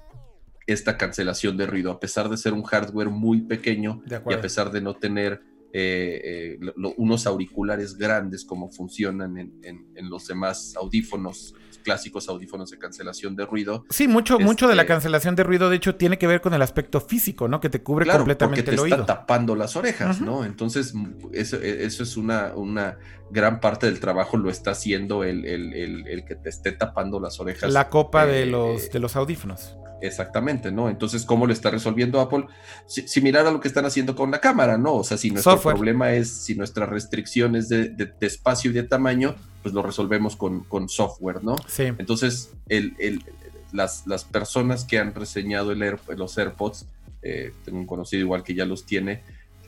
[0.65, 4.71] esta cancelación de ruido, a pesar de ser un hardware muy pequeño y a pesar
[4.71, 5.41] de no tener
[5.73, 12.27] eh, eh, lo- unos auriculares grandes como funcionan en, en- en los demás audífonos, clásicos
[12.27, 13.85] audífonos de cancelación de ruido.
[13.89, 16.53] Sí, mucho, mucho de la Este- cancelación de ruido, de hecho, tiene que ver con
[16.53, 17.59] el aspecto físico, ¿no?
[17.61, 19.05] Que te cubre Claro, porque completamente te el está oído.
[19.05, 20.19] tapando las orejas.
[20.21, 20.43] ¿no?
[20.43, 20.93] Entonces,
[21.33, 22.97] eso, e- eso es una, una
[23.31, 27.19] gran parte del trabajo, lo está haciendo el, el- el- el que te esté tapando
[27.19, 27.71] las orejas.
[27.71, 29.77] La copa de eh, los, de los audífonos.
[30.01, 30.89] Exactamente, ¿no?
[30.89, 32.45] Entonces, ¿cómo lo está resolviendo Apple?
[32.87, 34.95] Si- similar a lo que están haciendo con la cámara, ¿no?
[34.95, 35.75] O sea, si nuestro Software.
[35.75, 39.81] problema es, si nuestra restricción es de, de- de espacio y de tamaño, pues lo
[39.83, 41.55] resolvemos con, con software, ¿no?
[41.67, 41.83] Sí.
[41.97, 43.23] Entonces, el, el-
[43.71, 46.85] las, las personas que han reseñado el Air- los AirPods,
[47.21, 49.21] eh, tengo un conocido igual que ya los tiene,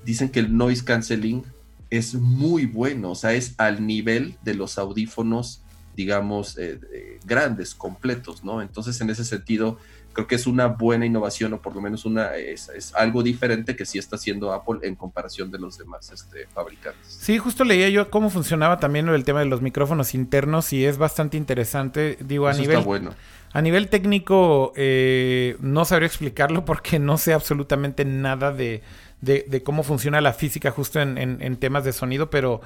[0.05, 1.43] dicen que el noise canceling
[1.89, 5.61] es muy bueno, o sea, es al nivel de los audífonos,
[5.95, 8.61] digamos, eh, eh, grandes, completos, ¿no?
[8.61, 9.77] Entonces, en ese sentido,
[10.13, 13.75] creo que es una buena innovación o por lo menos una es, es algo diferente
[13.75, 16.99] que sí está haciendo Apple en comparación de los demás este, fabricantes.
[17.07, 20.97] Sí, justo leía yo cómo funcionaba también el tema de los micrófonos internos y es
[20.97, 22.17] bastante interesante.
[22.21, 23.13] Digo, a Eso nivel, está bueno.
[23.53, 28.81] a nivel técnico eh, no sabría explicarlo porque no sé absolutamente nada de,
[29.21, 32.61] de- de cómo funciona la física justo en, en- en temas de sonido, pero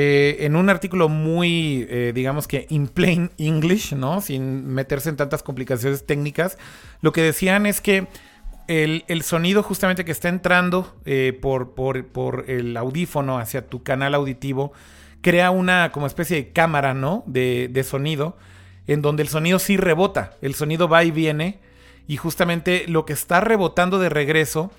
[0.00, 4.20] eh, en un artículo muy, eh, digamos que in plain English, ¿no?
[4.20, 6.56] Sin meterse en tantas complicaciones técnicas,
[7.00, 8.06] lo que decían es que
[8.68, 13.82] el, el sonido justamente que está entrando eh, por, por, por el audífono hacia tu
[13.82, 14.72] canal auditivo
[15.20, 17.24] crea una como especie de cámara, ¿no?
[17.26, 18.36] De, de sonido,
[18.86, 21.58] en donde el sonido sí rebota, el sonido va y viene,
[22.06, 24.70] y justamente lo que está rebotando de regreso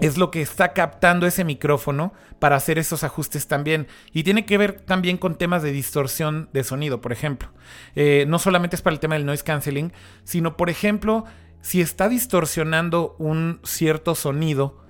[0.00, 3.88] es lo que está captando ese micrófono para hacer esos ajustes también.
[4.12, 7.48] Y tiene que ver también con temas de distorsión de sonido, por ejemplo.
[7.96, 9.92] Eh, no solamente es para el tema del noise canceling,
[10.24, 11.24] sino, por ejemplo,
[11.60, 14.84] si está distorsionando un cierto sonido,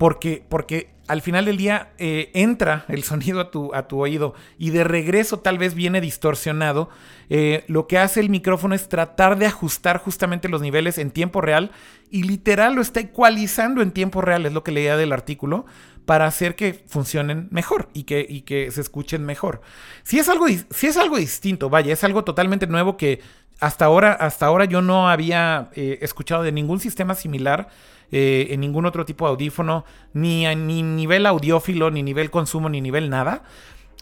[0.00, 4.32] porque, porque al final del día eh, entra el sonido a tu, a tu oído
[4.56, 6.88] y de regreso tal vez viene distorsionado,
[7.28, 11.42] eh, lo que hace el micrófono es tratar de ajustar justamente los niveles en tiempo
[11.42, 11.70] real
[12.10, 15.66] y literal lo está ecualizando en tiempo real, es lo que leía del artículo,
[16.06, 19.60] para hacer que funcionen mejor y que, y que se escuchen mejor.
[20.02, 23.20] Si es, algo, si es algo distinto, vaya, es algo totalmente nuevo que
[23.60, 27.68] hasta ahora, hasta ahora yo no había eh, escuchado de ningún sistema similar
[28.12, 32.68] eh, en ningún otro tipo de audífono, ni a ni nivel audiófilo, ni nivel consumo,
[32.68, 33.42] ni nivel nada.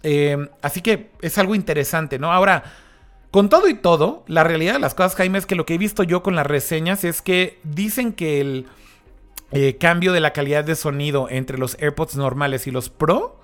[0.02, 2.32] Eh, así que es algo interesante, ¿no?
[2.32, 2.64] Ahora,
[3.30, 5.78] con todo y todo, la realidad de las cosas, Jaime, es que lo que he
[5.78, 8.66] visto yo con las reseñas es que dicen que el
[9.52, 13.40] eh, cambio de la calidad de sonido entre los AirPods normales y los Pro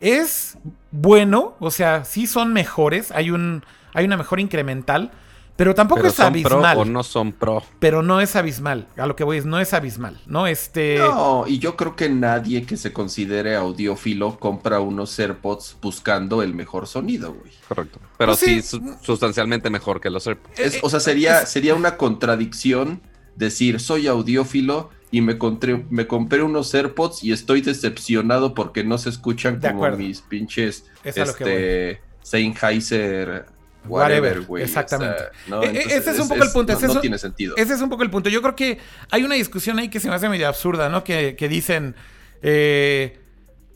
[0.00, 0.58] es
[0.90, 5.12] bueno, o sea, sí son mejores, hay, un, hay una mejor incremental,
[5.56, 6.74] pero tampoco Pero es son abismal.
[6.74, 7.62] pro o no son pro.
[7.78, 10.46] Pero no es abismal, a lo que voy es, no es abismal, ¿no?
[10.46, 10.98] Este...
[10.98, 16.54] No, y yo creo que nadie que se considere audiófilo compra unos AirPods buscando el
[16.54, 17.52] mejor sonido, güey.
[17.68, 18.00] Correcto.
[18.18, 18.62] Pero Pues sí.
[18.62, 20.58] sí, su- sustancialmente mejor que los AirPods.
[20.58, 23.00] Es- o sea, sería, sería una contradicción
[23.36, 28.98] decir soy audiófilo y me, compré- me compré unos AirPods y estoy decepcionado porque no
[28.98, 29.98] se escuchan De como acuerdo.
[29.98, 33.46] mis pinches Es a lo que este, Sennheiser,
[33.86, 34.64] Whatever, güey.
[34.64, 35.22] o sea, exactamente.
[35.46, 35.62] ¿no?
[35.62, 37.18] E- e- Entonces, ese es un poco el punto, No, ese es no un- tiene
[37.18, 37.54] sentido.
[37.56, 38.28] Ese es un poco el punto.
[38.30, 38.78] Yo creo que
[39.10, 41.04] hay una discusión ahí que se me hace medio absurda, ¿no?
[41.04, 41.94] Que, que dicen.
[42.42, 43.18] eh,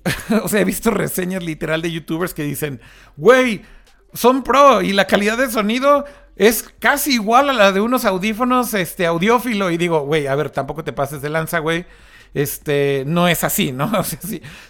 [0.43, 2.81] o sea, he visto reseñas literal de youtubers que dicen,
[3.17, 3.63] güey,
[4.15, 6.05] son pro y la calidad de sonido
[6.37, 9.71] es casi igual a la de unos audífonos este, audiófilo.
[9.71, 11.85] Y digo, güey, a ver, tampoco te pases de lanza, güey.
[12.35, 13.91] Este, no es así, ¿no?
[13.99, 14.19] O sea,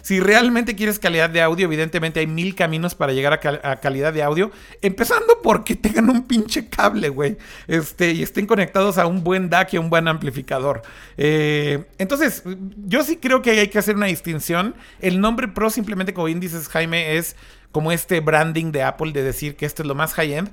[0.03, 3.77] si, realmente quieres calidad de audio, evidentemente hay mil caminos para llegar a, cal- a
[3.77, 4.51] calidad de audio.
[4.83, 7.37] Empezando porque tengan un pinche cable, güey.
[7.67, 10.83] Este, y estén conectados a un buen DAC y a un buen amplificador.
[11.17, 12.43] Eh, entonces,
[12.87, 14.75] yo sí creo que hay que hacer una distinción.
[15.01, 17.37] El nombre Pro, simplemente como bien dices, Jaime, es
[17.73, 20.51] como este branding de Apple de decir que esto es lo más high-end.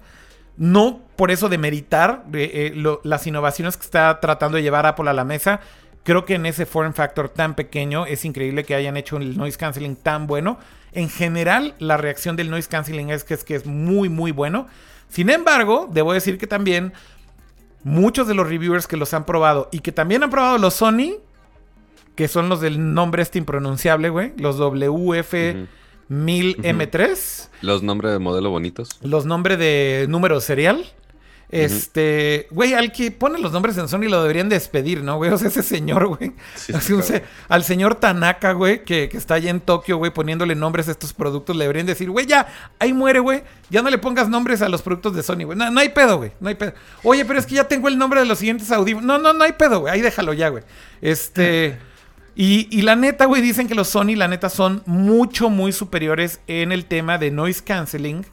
[0.58, 5.14] No por eso demeritar eh, eh, las innovaciones que está tratando de llevar Apple a
[5.14, 5.60] la mesa.
[6.06, 9.58] Creo que en ese form factor tan pequeño es increíble que hayan hecho el noise
[9.58, 10.60] canceling tan bueno.
[10.94, 14.68] En general, la reacción del noise canceling es que es, que es muy, muy bueno.
[15.10, 16.94] Sin embargo, debo decir que también
[17.84, 21.16] muchos de los reviewers que los han probado y que también han probado los Sony,
[22.16, 28.90] que son los del nombre este impronunciable, güey, los WF1000M3 Los nombres de modelo bonitos.
[29.02, 30.86] los nombres de número serial.
[31.50, 35.32] Este, güey, al que pone los nombres en Sony lo deberían despedir, ¿no, güey?
[35.32, 36.34] O sea, ese señor, güey.
[36.56, 36.74] Sí,
[37.48, 41.14] al señor Tanaka, güey, que, que está allá en Tokio, güey, poniéndole nombres a estos
[41.14, 42.48] productos, le deberían decir, güey, ya,
[42.80, 43.44] ahí muere, güey.
[43.70, 45.58] Ya no le pongas nombres a los productos de Sony, güey.
[45.58, 46.32] No, no hay pedo, güey.
[46.40, 46.74] No hay pedo.
[47.04, 49.06] Oye, pero es que ya tengo el nombre de los siguientes audífonos.
[49.06, 49.94] No, no, no hay pedo, güey.
[49.94, 50.64] Ahí déjalo ya, güey.
[51.02, 51.78] Este.
[52.38, 56.42] Y, y la neta, güey, dicen que los Sony, la neta, son mucho, muy superiores
[56.48, 58.26] en el tema de noise canceling.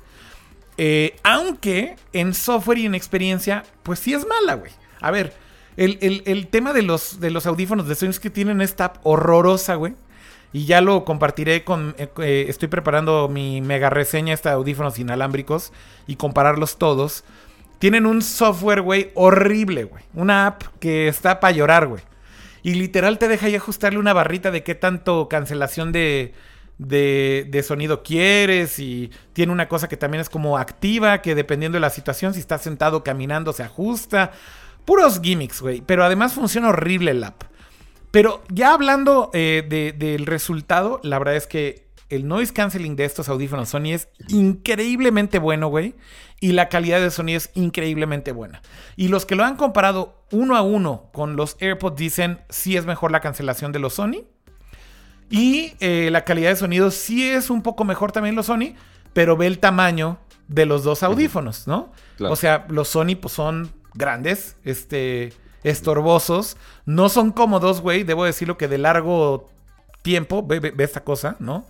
[0.78, 4.72] Eh, aunque en software y en experiencia, pues sí es mala, güey.
[5.00, 5.34] A ver,
[5.76, 8.96] el, el- el tema de los, de los audífonos de Sony que tienen esta app
[9.02, 9.94] horrorosa, güey.
[10.54, 11.94] Y ya lo compartiré con...
[11.98, 15.72] eh, eh, estoy preparando mi mega reseña esta de audífonos inalámbricos
[16.06, 17.24] y compararlos todos.
[17.78, 20.04] Tienen un software, güey, horrible, güey.
[20.14, 22.02] Una app que está para llorar, güey.
[22.62, 26.32] Y literal te deja ahí ajustarle una barrita de qué tanto cancelación de,
[26.86, 28.78] de, de sonido quieres.
[28.78, 32.40] Y tiene una cosa que también es como activa, que dependiendo de la situación, si
[32.40, 34.32] estás sentado caminando, se ajusta.
[34.84, 35.80] Puros gimmicks, güey.
[35.80, 37.42] Pero además funciona horrible el app.
[38.10, 43.06] Pero ya hablando eh, de- del resultado, la verdad es que el noise canceling de
[43.06, 45.94] estos audífonos Sony es increíblemente bueno, güey.
[46.40, 48.60] Y la calidad de sonido es increíblemente buena.
[48.96, 52.84] Y los que lo han comparado uno a uno con los AirPods dicen si es
[52.84, 54.24] mejor la cancelación de los Sony.
[55.32, 58.74] Y eh, la calidad de sonido sí es un poco mejor también los Sony,
[59.14, 60.18] pero ve el tamaño
[60.48, 61.90] de los dos audífonos, ¿no?
[62.18, 62.32] Claro.
[62.34, 65.32] O sea, los Sony pues son grandes, este,
[65.64, 66.56] estorbosos,
[66.86, 69.48] no son cómodos, güey, debo decirlo que de largo
[70.02, 71.66] tiempo, ve, ve- ve esta cosa, ¿no?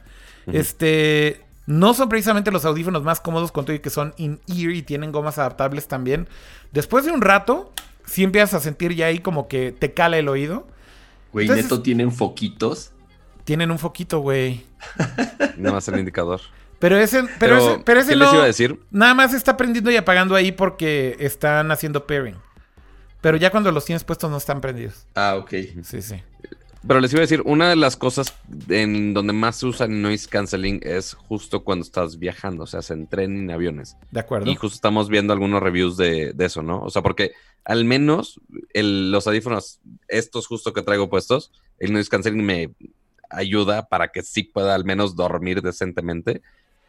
[0.47, 4.83] Este, no son precisamente los audífonos más cómodos con todo y que son in-ear y
[4.83, 6.29] tienen gomas adaptables también.
[6.73, 7.73] Después de un rato,
[8.07, 10.67] sí empiezas a sentir ya ahí como que te cala el oído.
[11.33, 12.92] Güey, Entonces- neto tienen foquitos.
[13.45, 14.65] Tienen un foquito, güey.
[15.57, 16.41] Nada más el indicador.
[16.79, 18.81] Pero ese, pero, ese, pero ese ¿qué no, les iba a decir?
[18.91, 22.35] nada más está prendiendo y apagando ahí porque están haciendo pairing.
[23.21, 25.07] Pero ya cuando los tienes puestos no están prendidos.
[25.15, 25.51] Ah, ok.
[25.85, 26.17] Sí, sí.
[26.85, 28.35] Pero les iba a decir, una de las cosas
[28.69, 32.81] en donde más se usa el noise canceling es justo cuando estás viajando, o sea,
[32.91, 33.97] en tren y en aviones.
[34.11, 34.51] De acuerdo.
[34.51, 36.81] Y justo estamos viendo algunos reviews de, de eso, ¿no?
[36.83, 37.31] O sea, porque
[37.65, 38.41] al menos
[38.75, 39.79] el- los audífonos,
[40.09, 42.71] estos justo que traigo puestos, el noise canceling me
[43.33, 46.43] ayuda para que sí pueda al menos dormir decentemente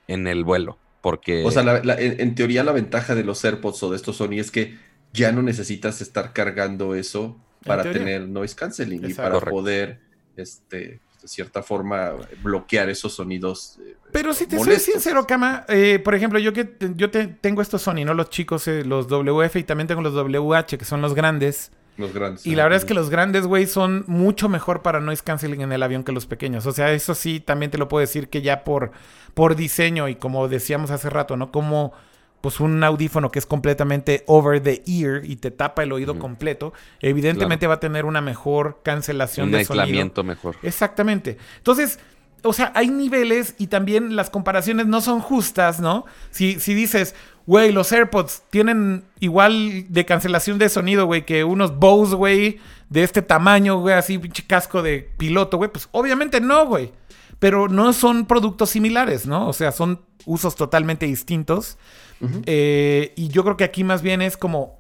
[0.08, 0.78] en el vuelo.
[1.02, 3.98] Porque O sea, la- la- en, en teoría la ventaja de los AirPods o de
[3.98, 4.78] estos Sony es que
[5.12, 9.52] ya no necesitas estar cargando eso para tener noise canceling y para Correcto.
[9.52, 10.00] poder,
[10.38, 12.12] este, de cierta forma,
[12.42, 13.78] bloquear esos sonidos.
[13.86, 14.84] eh, Pero si te molestos.
[14.86, 18.14] soy sincero, Kama, eh, por ejemplo, yo que yo te- tengo estos Sony, ¿no?
[18.14, 21.72] Los chicos, eh, los WF y también tengo los WH, que son los grandes.
[21.98, 22.46] Los grandes.
[22.46, 25.72] Y la verdad es que los grandes, güey, son mucho mejor para noise canceling en
[25.72, 26.66] el avión que los pequeños.
[26.66, 28.92] O sea, eso sí, también te lo puedo decir que ya por,
[29.34, 31.52] por diseño y como decíamos hace rato, ¿no?
[31.52, 31.94] Como
[32.42, 36.74] pues un audífono que es completamente over the ear y te tapa el oído completo,
[37.00, 39.84] evidentemente va a tener una mejor cancelación Un de sonido.
[39.84, 40.58] aislamiento mejor.
[40.62, 41.38] Exactamente.
[41.60, 42.00] Entonces,
[42.44, 46.06] o sea, hay niveles y también las comparaciones no son justas, ¿no?
[46.32, 47.16] Si, si dices,
[47.46, 52.60] güey, los AirPods tienen igual de cancelación de sonido, güey, que unos Bose, güey,
[52.90, 56.92] de este tamaño, güey, así, pinche casco de piloto, güey, pues obviamente no, güey.
[57.40, 59.48] Pero no son productos similares, ¿no?
[59.50, 61.78] O sea, son usos totalmente distintos.
[62.46, 64.78] Eh, y yo creo que aquí más bien es como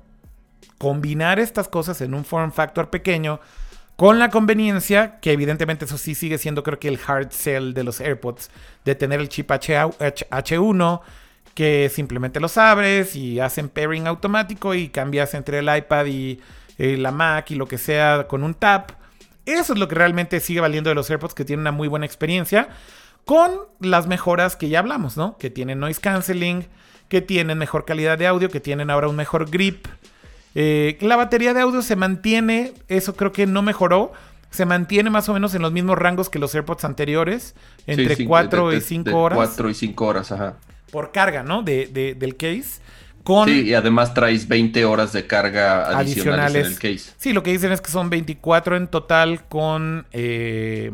[0.77, 3.39] combinar estas cosas en un form factor pequeño
[3.97, 7.83] con la conveniencia, que evidentemente eso sí sigue siendo creo que el hard sell de
[7.83, 8.49] los AirPods,
[8.85, 11.01] de tener el chip HA H- H1,
[11.53, 16.39] que simplemente los abres y hacen pairing automático y cambias entre el iPad y
[16.77, 18.91] eh, la Mac y lo que sea con un tap.
[19.45, 22.05] Eso es lo que realmente sigue valiendo de los AirPods, que tienen una muy buena
[22.05, 22.69] experiencia,
[23.25, 25.37] con las mejoras que ya hablamos, ¿no?
[25.37, 26.65] Que tienen noise canceling,
[27.09, 29.85] que tienen mejor calidad de audio, que tienen ahora un mejor grip.
[30.55, 34.11] Eh, la batería de audio se mantiene, eso creo que no mejoró.
[34.49, 37.55] Se mantiene más o menos en los mismos rangos que los AirPods anteriores,
[37.87, 40.55] entre Sí, sí, 4 de- y de- 5 de horas cuatro y 5 horas, ajá.
[40.93, 41.63] Por carga, ¿no?
[41.63, 42.81] De, de- del case.
[43.23, 46.65] Con, Sí, y además traes 20 horas de carga adicionales, Adicionales.
[46.67, 47.13] en el case.
[47.17, 50.91] Sí, lo que dicen es que son 24 en total con eh,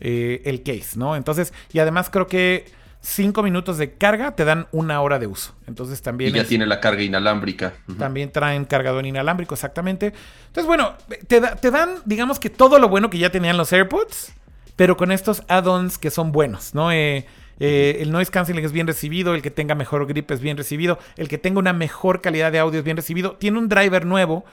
[0.00, 1.16] eh, el case, ¿no?
[1.16, 2.66] Entonces, y además creo que
[3.00, 5.54] 5 minutos de carga te dan una hora de uso.
[5.66, 7.72] Entonces Y también, ya es- tiene la carga inalámbrica.
[7.98, 10.12] También traen cargador inalámbrico, exactamente.
[10.46, 10.94] Entonces, bueno,
[11.26, 14.32] te, da- te dan, digamos que todo lo bueno que ya tenían los AirPods,
[14.76, 16.92] pero con estos add-ons que son buenos, ¿no?
[16.92, 17.26] Eh,
[17.60, 20.98] eh, el noise canceling es bien recibido, el que tenga mejor grip es bien recibido,
[21.16, 23.32] el que tenga una mejor calidad de audio es bien recibido.
[23.36, 24.44] Tiene un driver nuevo,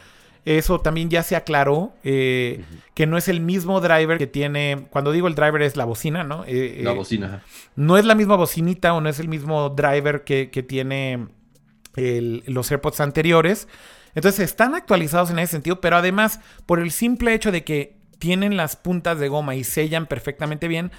[0.46, 2.64] eso también ya se aclaró, eh,
[2.94, 6.24] que no es el mismo driver que tiene, cuando digo el driver es la bocina,
[6.24, 6.44] ¿no?
[6.48, 7.44] Eh, La bocina.
[7.76, 11.28] no es la misma bocinita o no es el mismo driver que, que tiene
[11.96, 13.68] el- los AirPods anteriores.
[14.16, 18.56] Entonces están actualizados en ese sentido, pero además por el simple hecho de que tienen
[18.58, 20.92] las puntas de goma y sellan perfectamente bien,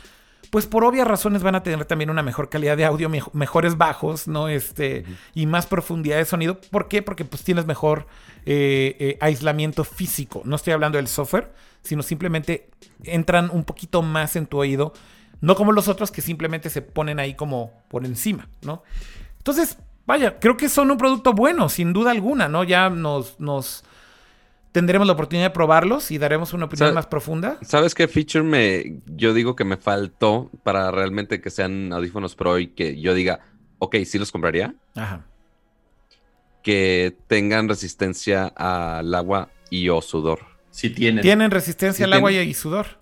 [0.55, 3.77] pues por obvias razones van a tener también una mejor calidad de audio, mejo- mejores
[3.77, 4.47] bajos, ¿no?
[4.47, 5.05] Este,
[5.35, 6.61] y más profundidad de sonido.
[6.71, 7.03] ¿Por qué?
[7.03, 8.07] Porque pues tienes mejor
[8.47, 10.43] eh, eh, aislamiento físico.
[10.45, 11.53] No estoy hablando del software,
[11.83, 12.71] sino simplemente
[13.03, 14.93] entran un poquito más en tu oído.
[15.41, 18.85] No como los otros que simplemente se ponen ahí como por encima, ¿no?
[19.39, 19.77] Entonces,
[20.07, 22.63] vaya, creo que son un producto bueno, sin duda alguna, ¿no?
[22.63, 23.83] Ya nos, nos
[24.75, 27.59] tendremos la oportunidad de probarlos y daremos una opinión más profunda.
[27.63, 32.59] ¿Sabes qué feature me, yo digo que me faltó para realmente que sean audífonos pro
[32.59, 33.39] y que yo diga,
[33.79, 34.75] ok, sí los compraría?
[34.97, 35.27] Ajá.
[36.65, 40.41] Que tengan resistencia al agua y o sudor.
[40.73, 41.23] Sí tienen.
[41.23, 42.49] Tienen resistencia Sí al agua tienen.
[42.49, 42.99] y sudor.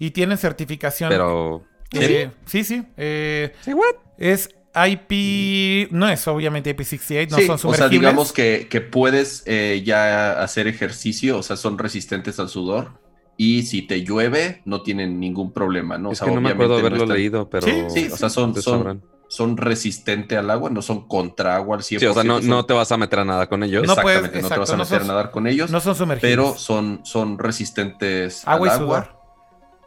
[0.00, 1.08] Y tienen certificación.
[1.08, 1.64] Pero...
[1.92, 2.84] Eh, sí, sí.
[2.96, 3.94] eh, ¿Sí, what?
[4.18, 5.88] es IP.
[5.92, 7.90] No es obviamente IP68, no Sí, son o sea, sumergibles.
[7.90, 13.00] digamos que, que puedes eh, ya hacer ejercicio, o sea, son resistentes al sudor.
[13.38, 16.08] Y si te llueve, no tienen ningún problema, ¿no?
[16.08, 17.66] O Es sea, que no me obviamente acuerdo haberlo están- leído, pero...
[17.66, 21.82] Sí, Sí, o sea, son, son, son resistentes al agua, no son contra agua al
[21.82, 21.98] 100%.
[22.00, 23.86] Sí, o sea, no, son- no te vas a meter a nada con ellos.
[23.86, 25.94] No puedes- Exactamente, no, te vas a no meter a nadar con ellos, No son
[25.94, 26.32] sumergibles.
[26.36, 29.04] pero son, son resistentes agua y al agua.
[29.04, 29.15] sudor.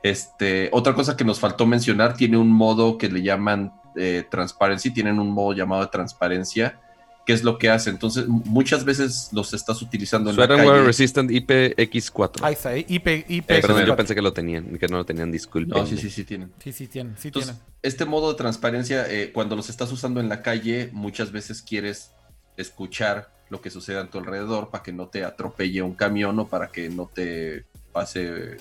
[0.04, 4.92] Este, otra cosa que nos faltó mencionar, tiene un modo que le llaman eh, transparency,
[4.92, 6.80] tienen un modo llamado de transparencia,
[7.26, 7.90] que es lo que hace.
[7.90, 10.84] Entonces, muchas veces los estás utilizando en la calle.
[10.84, 12.40] Resistant IP-X4.
[12.42, 13.52] Ahí está, eh, IP, IP.
[13.52, 13.96] Eh, perdón, yo 64.
[13.98, 15.78] pensé que lo tenían, que no lo tenían, disculpen.
[15.78, 16.52] No, sí, sí, sí tienen.
[16.64, 17.74] Sí, sí tienen, sí Entonces, tienen.
[17.84, 22.14] este modo de transparencia, eh, cuando los estás usando en la calle, muchas veces quieres
[22.58, 26.48] escuchar lo que sucede a tu alrededor para que no te atropelle un camión o
[26.48, 28.58] para que no te pase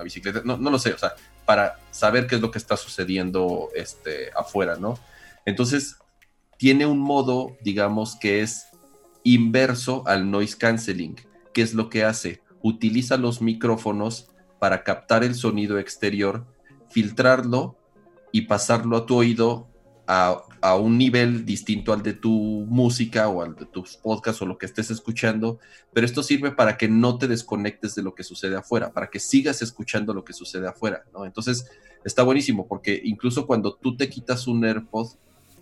[0.00, 0.42] una bicicleta.
[0.44, 1.12] No, no lo sé, o sea,
[1.44, 4.98] para saber qué es lo que está sucediendo este, afuera, ¿no?
[5.44, 5.96] Entonces,
[6.56, 8.66] tiene un modo, digamos, que es
[9.24, 11.16] inverso al noise canceling.
[11.52, 12.42] ¿Qué es lo que hace?
[12.62, 14.28] Utiliza los micrófonos
[14.58, 16.46] para captar el sonido exterior,
[16.90, 17.76] filtrarlo
[18.32, 19.69] y pasarlo a tu oído
[20.12, 22.30] a, un nivel distinto al de tu
[22.68, 25.60] música o al de tus podcasts o lo que estés escuchando,
[25.92, 29.20] pero esto sirve para que no te desconectes de lo que sucede afuera, para que
[29.20, 31.24] sigas escuchando lo que sucede afuera, ¿no?
[31.24, 31.70] Entonces,
[32.04, 35.10] está buenísimo porque incluso cuando tú te quitas un AirPod,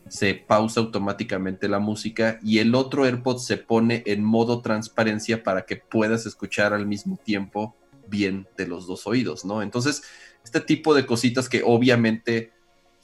[0.09, 5.67] se pausa automáticamente la música y el otro AirPod se pone en modo transparencia para
[5.67, 7.77] que puedas escuchar al mismo tiempo
[8.09, 9.61] bien de los dos oídos, ¿no?
[9.61, 10.03] Entonces,
[10.43, 12.53] este tipo de cositas que obviamente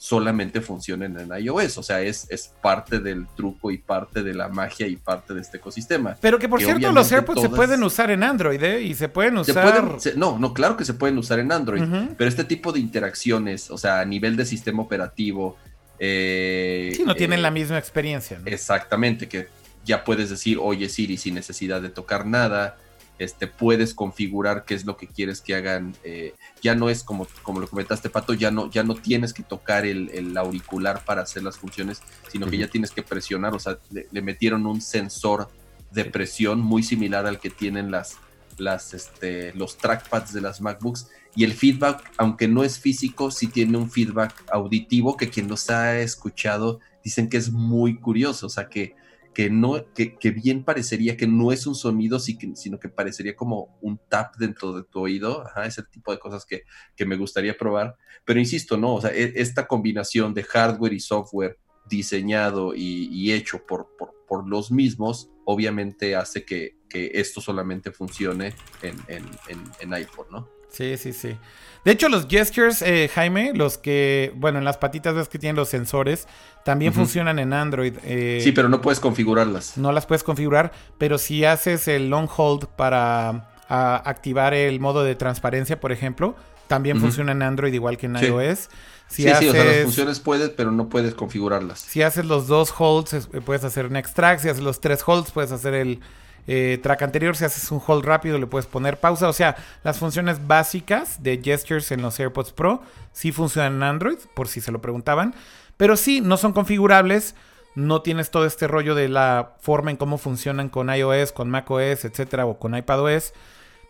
[0.05, 1.79] solamente funcionen en iOS.
[1.79, 5.41] O sea, es, es parte del truco y parte de la magia y parte de
[5.41, 6.15] este ecosistema.
[6.21, 8.81] Pero que por Que cierto, los AirPods se pueden usar en Android, ¿eh?
[8.83, 9.63] Y se pueden Se usar.
[9.83, 11.81] pueden- se- no, no, claro que se pueden usar en Android,
[12.17, 15.57] pero este tipo de interacciones, o sea, a nivel de sistema operativo.
[15.97, 18.37] eh, Sí, no tienen eh, la misma experiencia.
[18.37, 18.45] ¿no?
[18.47, 19.47] Exactamente, que
[19.85, 22.77] ya puedes decir, oye Siri, sin necesidad de tocar nada,
[23.19, 25.95] este, puedes configurar qué es lo que quieres que hagan.
[26.03, 29.43] eh, ya no es como, como lo comentaste, Pato, ya no, ya no tienes que
[29.43, 32.01] tocar el, el auricular para hacer las funciones,
[32.31, 35.49] sino que ya tienes que presionar, o sea, le, le metieron un sensor
[35.91, 38.17] de presión muy similar al que tienen las,
[38.57, 41.09] las, este, los trackpads de las MacBooks.
[41.35, 45.69] Y el feedback, aunque no es físico, sí tiene un feedback auditivo que quien los
[45.69, 48.95] ha escuchado dicen que es muy curioso, o sea, que,
[49.35, 53.77] que, no, que, que bien parecería que no es un sonido, sino que parecería como
[53.81, 56.63] un tap dentro de tu oído, Ajá, ese tipo de cosas que,
[56.95, 57.97] que me gustaría probar.
[58.23, 63.33] Pero insisto, no, o sea, e- esta combinación de hardware y software diseñado y, y
[63.33, 69.25] hecho por, por, por los mismos, obviamente hace que, que esto solamente funcione en, en,
[69.49, 70.54] en, en iPhone, ¿no?
[70.75, 71.37] Sí, sí, sí.
[71.83, 75.55] De hecho, los gestures, eh, Jaime, los que, bueno, en las patitas ves que tienen
[75.55, 76.27] los sensores,
[76.63, 77.93] también funcionan en Android.
[78.03, 79.77] eh, Sí, pero no puedes configurarlas.
[79.77, 85.03] No las puedes configurar, pero si haces el long hold para a, activar el modo
[85.03, 86.35] de transparencia, por ejemplo,
[86.67, 87.05] también Ujú.
[87.07, 88.25] funciona en Android igual que en Sí.
[88.25, 88.69] iOS.
[89.07, 91.79] Si sí, sí, o sea, las funciones puedes, pero no puedes configurarlas.
[91.79, 94.39] Si haces los dos holds, es- puedes hacer next track.
[94.39, 95.99] Si haces los tres holds, puedes hacer el
[96.47, 97.35] eh, track anterior.
[97.35, 99.27] Si haces un hold rápido, le puedes poner pausa.
[99.27, 102.81] O sea, las funciones básicas de gestures en los AirPods Pro
[103.11, 105.33] sí funcionan en Android, por si se lo preguntaban.
[105.77, 107.35] Pero sí, no son configurables.
[107.75, 112.05] No tienes todo este rollo de la forma en cómo funcionan con iOS, con macOS,
[112.05, 113.33] etcétera, o con iPadOS.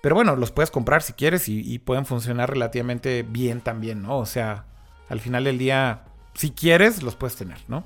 [0.01, 4.17] Pero bueno, los puedes comprar si quieres y, y pueden funcionar relativamente bien también, ¿no?
[4.17, 4.65] O sea,
[5.09, 6.03] al final del día,
[6.33, 7.83] si quieres, los puedes tener, ¿no?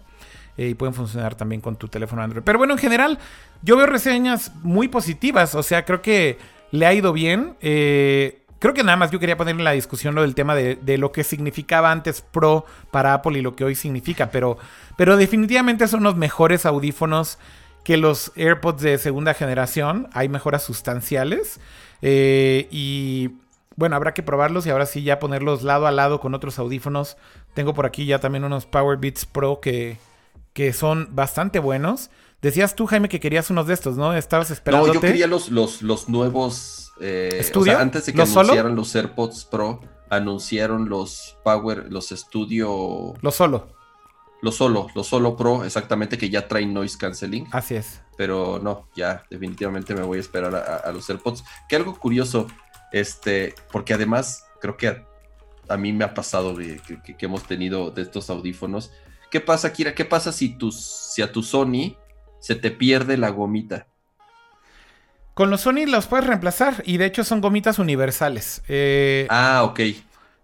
[0.60, 2.44] Eh, y pueden funcionar también con tu teléfono Android.
[2.44, 3.18] Pero bueno, en general,
[3.61, 5.56] yo veo reseñas muy positivas.
[5.56, 6.38] O sea, creo que
[6.72, 7.56] le ha ido bien.
[7.61, 10.98] Eh, creo que nada más yo quería poner en la discusión lo del tema de,
[10.98, 14.31] lo que significaba antes Pro para Apple y lo que hoy significa.
[14.31, 14.57] Pero,
[14.98, 17.40] pero definitivamente son los mejores audífonos
[17.86, 20.10] que los AirPods de segunda generación.
[20.11, 21.61] Hay mejoras sustanciales.
[22.02, 23.30] Eh, y
[23.77, 27.15] bueno, habrá que probarlos y ahora sí ya ponerlos lado a lado con otros audífonos.
[27.53, 29.98] Tengo por aquí ya también unos Power Beats Pro que,
[30.54, 32.10] que son bastante buenos.
[32.42, 34.14] Decías tú, Jaime, que querías unos de estos, ¿no?
[34.16, 34.88] Estabas esperando.
[34.88, 36.94] No, yo quería los, los, los nuevos.
[37.02, 37.74] eh, o ¿Estudio?
[37.74, 38.42] sea, antes de que ¿Los solo?
[38.54, 43.68] anunciaran los AirPods Pro, anunciaron los Power, los Studio, Lo solo.
[44.42, 47.48] los solo, los solo Pro, exactamente, que ya traen noise canceling.
[47.52, 48.02] Así es.
[48.18, 51.44] Pero no, ya definitivamente me voy a esperar a, a los AirPods.
[51.68, 52.48] Que algo curioso,
[52.92, 55.06] este, porque además creo que a,
[55.68, 56.80] a mí me ha pasado que-
[57.18, 58.92] que hemos tenido de estos audífonos.
[59.31, 59.93] ¿Qué pasa, Kira?
[59.93, 61.95] ¿Qué pasa si, tus, si a tu Sony
[62.39, 63.88] se te pierde la gomita?
[65.34, 68.61] Con los Sony los puedes reemplazar y de hecho son gomitas universales.
[68.68, 69.80] Eh, Ah, ok.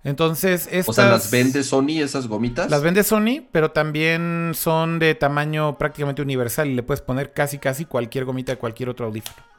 [0.03, 0.89] entonces, estas...
[0.89, 2.69] O sea, ¿las vende Sony esas gomitas?
[2.69, 7.57] Las vende Sony, pero también son de tamaño prácticamente universal y le puedes poner casi
[7.59, 9.54] casi cualquier gomita de cualquier otro audífono.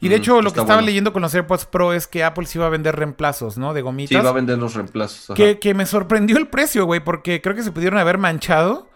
[0.00, 0.86] Y de Mm, hecho, lo que estaba bueno.
[0.86, 3.74] leyendo con los AirPods Pro es que Apple sí iba a vender reemplazos, ¿no?
[3.74, 4.24] De Sí, gomitas.
[4.24, 5.30] va a vender los reemplazos.
[5.30, 5.34] ajá.
[5.34, 8.87] que, que me sorprendió el precio, güey, porque creo que se pudieron haber manchado.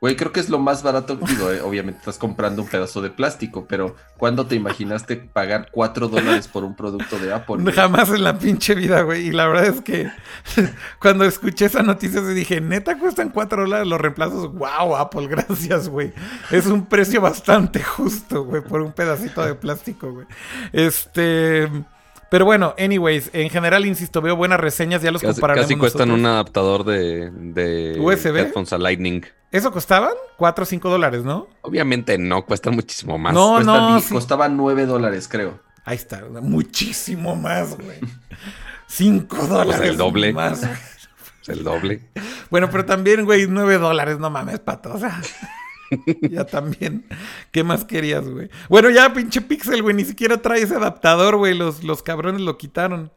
[0.00, 1.18] Güey, creo que es lo más barato.
[1.52, 6.48] Eh, obviamente estás comprando un pedazo de plástico, pero ¿cuándo te imaginaste pagar 4 dólares
[6.48, 7.56] por un producto de Apple?
[7.58, 7.74] güey?
[7.74, 9.26] Jamás en la pinche vida, güey.
[9.26, 10.10] Y la verdad es que
[11.00, 14.50] cuando escuché esa noticia se dije, neta cuestan 4 dólares los reemplazos.
[14.54, 16.14] Wow, Apple, gracias, güey.
[16.50, 20.26] Es un precio bastante justo, güey, por un pedacito de plástico, güey.
[20.72, 21.68] Este.
[22.30, 26.08] Pero bueno, anyways, en general, insisto, veo buenas reseñas, ya los Casi, compararemos casi cuestan
[26.08, 26.20] nosotros.
[26.20, 28.36] un adaptador de, de ¿USB?
[28.36, 29.22] headphones a Lightning.
[29.50, 30.12] ¿Eso costaban?
[30.36, 31.48] 4 o 5 dólares, ¿no?
[31.62, 33.34] Obviamente no, cuestan muchísimo más.
[33.34, 34.14] No, Cuesta no, sí.
[34.14, 35.58] Costaba 9 dólares, creo.
[35.84, 37.98] Ahí está, muchísimo más, güey.
[38.86, 39.88] 5 dólares.
[39.88, 40.32] el doble.
[40.32, 40.62] Más,
[41.48, 42.00] el doble.
[42.48, 44.92] Bueno, pero también, güey, 9 dólares, no mames, pato.
[44.94, 45.20] O sea,
[46.30, 47.04] ya también.
[47.50, 48.48] ¿Qué más querías, güey?
[48.68, 51.54] Bueno, ya pinche Pixel, güey, ni siquiera trae ese adaptador, güey.
[51.54, 53.10] Los, los cabrones lo quitaron.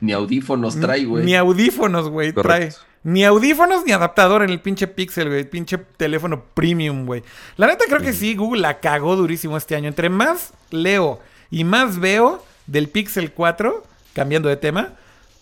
[0.00, 1.24] Ni audífonos trae, güey.
[1.24, 2.72] Ni audífonos, güey, trae.
[3.02, 5.48] Ni audífonos ni adaptador en el pinche Pixel, güey.
[5.48, 7.22] Pinche teléfono premium, güey.
[7.56, 9.88] La neta creo que sí, Google la cagó durísimo este año.
[9.88, 11.20] Entre más leo
[11.50, 13.82] y más veo del Pixel 4,
[14.12, 14.94] cambiando de tema,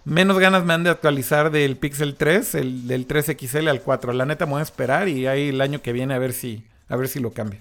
[0.05, 4.12] menos ganas me han de actualizar del Pixel 3, el, del 3XL al 4.
[4.12, 6.65] La neta me voy a esperar y ahí el año que viene a ver si,
[6.89, 7.60] a ver si lo cambio.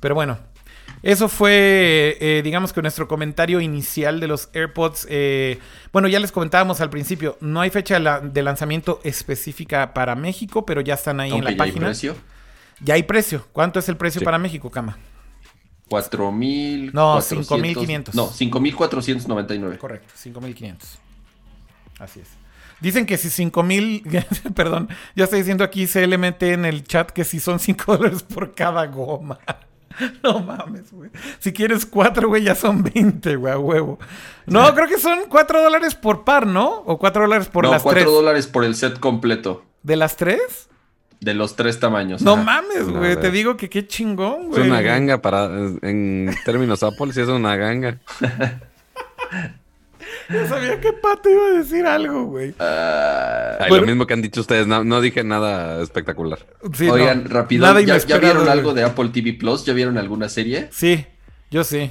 [0.00, 0.38] Pero bueno.
[1.02, 5.08] Eso fue, eh, digamos que nuestro comentario inicial de los AirPods.
[5.10, 5.58] Eh,
[5.92, 10.14] bueno, ya les comentábamos al principio, no hay fecha de, la- de lanzamiento específica para
[10.14, 11.86] México, pero ya están ahí en la ya hay página.
[11.86, 12.14] precio.
[12.80, 13.44] Ya hay precio.
[13.52, 14.24] ¿Cuánto es el precio Sí.
[14.24, 14.96] para México, Cama?
[15.88, 16.92] 4.000.
[16.92, 18.14] No, 5.500.
[18.14, 19.78] No, 5.499.
[19.78, 20.98] Correcto, 5500.
[21.98, 22.28] Así es.
[22.82, 24.02] Dicen que si 5000,
[24.54, 28.54] perdón, ya está diciendo aquí CLMT en el chat que si son 5 dólares por
[28.54, 29.38] cada goma.
[30.22, 31.10] No mames, güey.
[31.38, 33.98] Si quieres 4, güey, ya son 20, güey, a huevo.
[34.46, 36.76] No, creo que son 4 dólares por par, ¿no?
[36.86, 38.10] O 4 dólares por no, las 4 tres.
[38.10, 39.62] dólares por el set completo.
[39.82, 40.70] ¿De las tres?
[41.20, 42.22] De los tres tamaños.
[42.22, 42.42] No ajá.
[42.42, 43.20] mames, güey.
[43.20, 44.66] Te digo que qué chingón, Es güey.
[44.70, 45.44] una ganga para.
[45.82, 47.98] En términos Apple, sí es una ganga.
[50.30, 52.54] Yo sabía que Pato iba a decir algo, güey.
[52.58, 53.82] Ah, Ay, Bueno.
[53.82, 56.38] Lo mismo que han dicho ustedes, no, no dije nada espectacular.
[56.74, 57.66] Sí, no, Oigan, rápido.
[57.66, 58.52] nada ¿ya, ya vieron güey.
[58.52, 59.64] algo de Apple TV Plus?
[59.64, 60.68] ¿Ya vieron alguna serie?
[60.70, 61.04] Sí,
[61.50, 61.90] yo sí.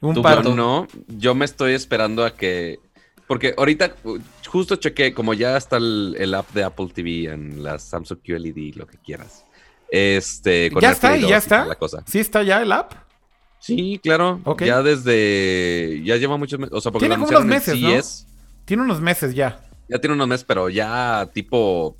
[0.00, 0.20] Un.
[0.22, 0.54] Pato.
[0.54, 2.78] No, yo me estoy esperando a que.
[3.26, 7.62] Porque ahorita uh, justo chequé, como ya está el, el app de Apple TV en
[7.64, 9.44] la Samsung QLED, lo que quieras.
[9.90, 11.64] Este, con Ya AirPlay está, y 2 ya está.
[11.66, 12.02] La cosa.
[12.06, 12.92] ¿Sí está ya el app?
[13.60, 14.40] Sí, claro.
[14.60, 16.02] Ya desde.
[16.04, 16.72] Ya lleva muchos meses.
[16.74, 17.90] O sea, porque Tiene lo como unos meses, ¿no?
[18.64, 19.60] Tiene unos meses ya.
[19.88, 21.96] Ya tiene unos meses, pero ya tipo.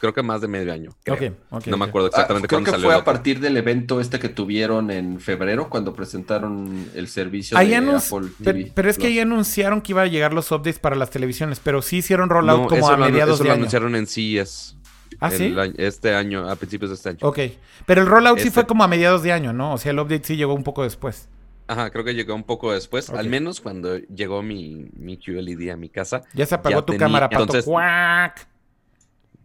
[0.00, 0.96] Creo que más de medio año.
[1.02, 1.14] creo.
[1.14, 2.86] Ok, ok, no me acuerdo exactamente Ah, creo cuándo que salió.
[2.88, 7.68] fue a partir del evento este que tuvieron en febrero cuando presentaron el servicio Ahí
[7.68, 8.72] de anunci- Apple pero, TV.
[8.74, 11.82] pero es que ahí anunciaron que iba a llegar los updates para las televisiones, pero
[11.82, 13.60] sí hicieron rollout No, como a lo anu- mediados eso de lo año.
[13.60, 14.76] anunciaron en CES.
[15.20, 15.54] ¿Ah, sí?
[15.58, 17.18] año- este año, a principios de este año.
[17.22, 17.38] Ok.
[17.86, 19.74] Pero el rollout sí Este- fue como a mediados de año, ¿no?
[19.74, 21.28] O sea, el update sí llegó un poco después.
[21.68, 23.10] Ajá, creo que llegó un poco después.
[23.10, 26.22] Al menos cuando llegó mi, mi QLED a mi casa.
[26.34, 27.42] Ya se apagó Ya tu tenía- cámara, pato.
[27.42, 28.48] entonces- ¡Cuac!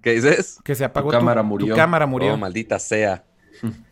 [0.02, 0.60] ¿Qué dices?
[0.64, 1.74] Que se apagó Tu cámara murió.
[1.74, 2.34] Tu cámara murió.
[2.34, 3.24] Oh, maldita sea.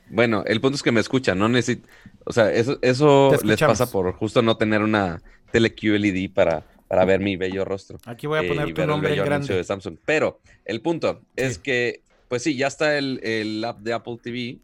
[0.10, 1.88] bueno, el punto es que me escuchan, no necesito.
[2.26, 6.64] O sea, eso, eso les pasa por justo no tener una tele QLED para,
[6.94, 7.98] para ver mi bello rostro.
[8.06, 9.56] Aquí voy a eh, poner y tu nombre en grande.
[9.56, 9.98] de Samsung.
[10.06, 14.60] Pero el punto es que, pues sí, ya está el, el app de Apple TV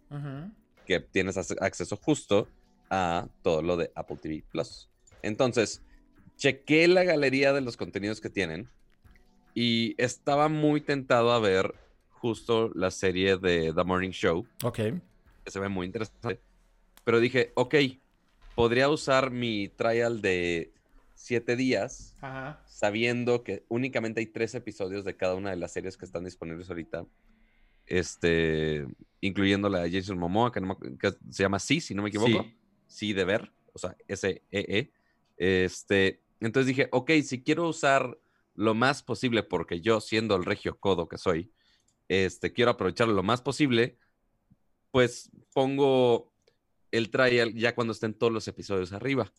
[0.85, 2.51] que tienes ac- acceso justo
[2.91, 4.91] a todo lo de Apple TV Plus.
[5.23, 5.83] Entonces,
[6.37, 8.69] chequé la galería de los contenidos que tienen
[9.55, 11.73] y estaba muy tentado a ver
[12.09, 14.75] justo la serie de The Morning Show, Ok.
[14.77, 16.41] que se ve muy interesante.
[17.03, 17.75] Pero dije, ok,
[18.55, 20.73] podría usar mi trial de
[21.21, 22.63] siete días Ajá.
[22.65, 26.69] sabiendo que únicamente hay tres episodios de cada una de las series que están disponibles
[26.69, 27.05] ahorita,
[27.85, 28.87] este,
[29.19, 32.09] incluyendo la de Jason Momoa, que, no me- que se llama Sí, si no me
[32.09, 32.55] equivoco, Sí.
[32.87, 34.91] Sí de ver, o sea, S-E-E.
[35.37, 38.17] Este, entonces dije, ok, si quiero usar
[38.55, 41.51] lo más posible, porque yo, siendo el regio codo que soy,
[42.07, 43.97] este, quiero aprovecharlo lo más posible,
[44.91, 46.31] pues pongo
[46.91, 49.31] el trial ya cuando estén todos los episodios arriba.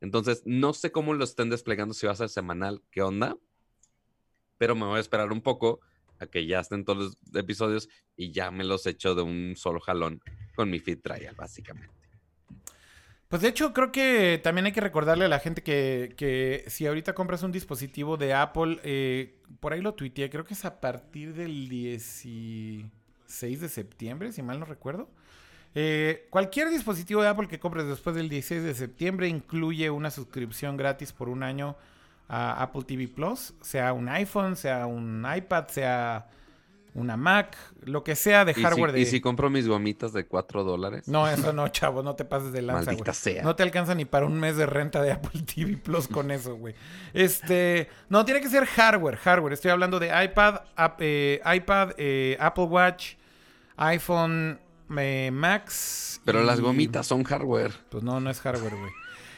[0.00, 3.36] Entonces, no sé cómo lo estén desplegando, si va a ser semanal, qué onda,
[4.58, 5.80] pero me voy a esperar un poco
[6.18, 9.80] a que ya estén todos los episodios y ya me los echo de un solo
[9.80, 10.22] jalón
[10.54, 11.94] con mi feed trial, básicamente.
[13.28, 16.86] Pues de hecho, creo que también hay que recordarle a la gente que, que si
[16.86, 20.80] ahorita compras un dispositivo de Apple, eh, por ahí lo tuiteé, creo que es a
[20.80, 22.90] partir del 16
[23.60, 25.08] de septiembre, si mal no recuerdo.
[25.74, 30.76] Eh, cualquier dispositivo de Apple que compres después del 16 de septiembre incluye una suscripción
[30.76, 31.76] gratis por un año
[32.28, 36.28] a Apple TV Plus, sea un iPhone, sea un iPad, sea
[36.92, 39.00] una Mac, lo que sea de ¿Y si, hardware de...
[39.00, 41.06] y si compro mis gomitas de 4 dólares?
[41.06, 43.44] No, eso no, chavo, no te pases de lanza, Maldita sea.
[43.44, 46.56] No te alcanza ni para un mes de renta de Apple TV Plus con eso,
[46.56, 46.74] güey.
[47.14, 49.52] Este, no, tiene que ser hardware, hardware.
[49.52, 53.14] Estoy hablando de iPad, ap- eh, iPad, eh, Apple Watch,
[53.76, 54.58] iPhone
[54.98, 56.20] eh, Max.
[56.24, 57.72] Pero y- las gomitas son hardware.
[57.90, 58.92] Pues no, no es hardware, güey.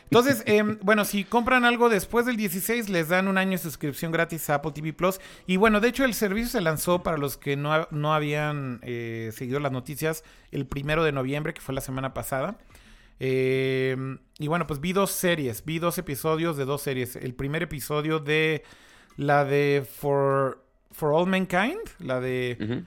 [0.05, 4.13] Entonces, em, bueno, si compran algo después del 16, les dan un año de suscripción
[4.13, 5.21] gratis a Apple TV Plus.
[5.47, 9.31] Y bueno, de hecho, el servicio se lanzó para los que no, no habían eh,
[9.35, 12.59] seguido las noticias el primero de noviembre, que fue la semana pasada.
[13.21, 17.17] Em, y bueno, pues vi dos series, vi dos episodios de dos series.
[17.17, 18.65] El primer episodio de
[19.17, 22.85] la de For, For All Mankind, la de.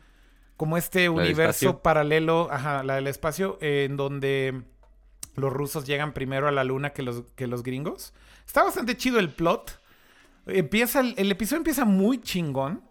[0.57, 4.64] Como este universo paralelo, ajá, la del espacio, eh, en donde
[5.36, 8.14] los rusos llegan primero a la luna que los, que los gringos.
[8.45, 9.82] Está bastante chido el plot.
[10.45, 12.84] Empieza, el, el episodio empieza muy chingón.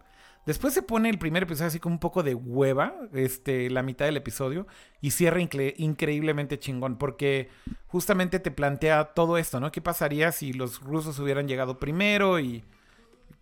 [0.45, 4.05] Después se pone el primer episodio así como un poco de hueva, este, la mitad
[4.05, 4.67] del episodio,
[5.01, 7.49] y cierra incre- increíblemente chingón, porque
[7.87, 9.71] justamente te plantea todo esto, ¿no?
[9.71, 12.63] ¿Qué pasaría si los rusos hubieran llegado primero y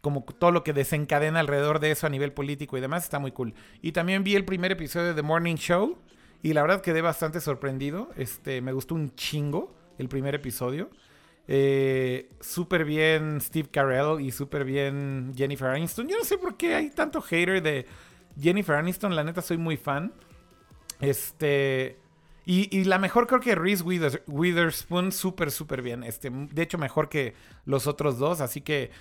[0.04, 3.32] como todo lo que desencadena alrededor de eso a nivel político y demás, está muy
[3.32, 3.54] cool.
[3.82, 5.98] Y también vi el primer episodio de The Morning Show
[6.42, 8.10] y la verdad quedé bastante sorprendido.
[8.18, 10.90] Este, me gustó un chingo el primer episodio.
[11.48, 16.10] Eh, súper bien Steve Carell y súper bien Jennifer Aniston.
[16.10, 17.86] Yo no sé por qué hay tanto hater de
[18.38, 19.16] Jennifer Aniston.
[19.16, 20.14] La neta soy muy fan.
[21.00, 21.98] Este...
[22.46, 26.04] Y, y la mejor creo que Reese Withers- Witherspoon súper, súper bien.
[26.04, 27.36] Este, de hecho, mejor que
[27.66, 28.42] los otros dos.
[28.42, 28.92] Así que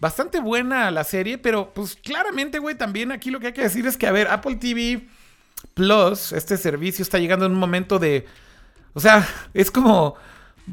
[0.00, 1.38] bastante buena la serie.
[1.38, 4.28] Pero pues claramente, güey, también aquí lo que hay que decir es que, a ver,
[4.28, 5.06] Apple TV
[5.74, 8.26] Plus, este servicio está llegando en un momento de...
[8.94, 10.14] O sea, es como...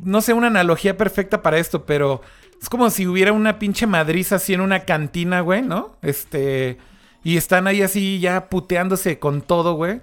[0.04, 2.22] No sé, una analogía perfecta para esto, pero
[2.62, 5.98] es como si hubiera una pinche madriza así en una cantina, güey, ¿no?
[6.02, 6.78] Este...
[7.24, 10.00] Y están ahí así ya puteándose con todo, güey.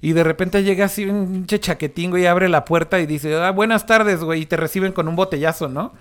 [0.00, 3.34] Y de repente llega así un pinche chaquetín, güey, y abre la puerta y dice,
[3.36, 5.94] ah, buenas tardes, güey, y te reciben con un botellazo, ¿no?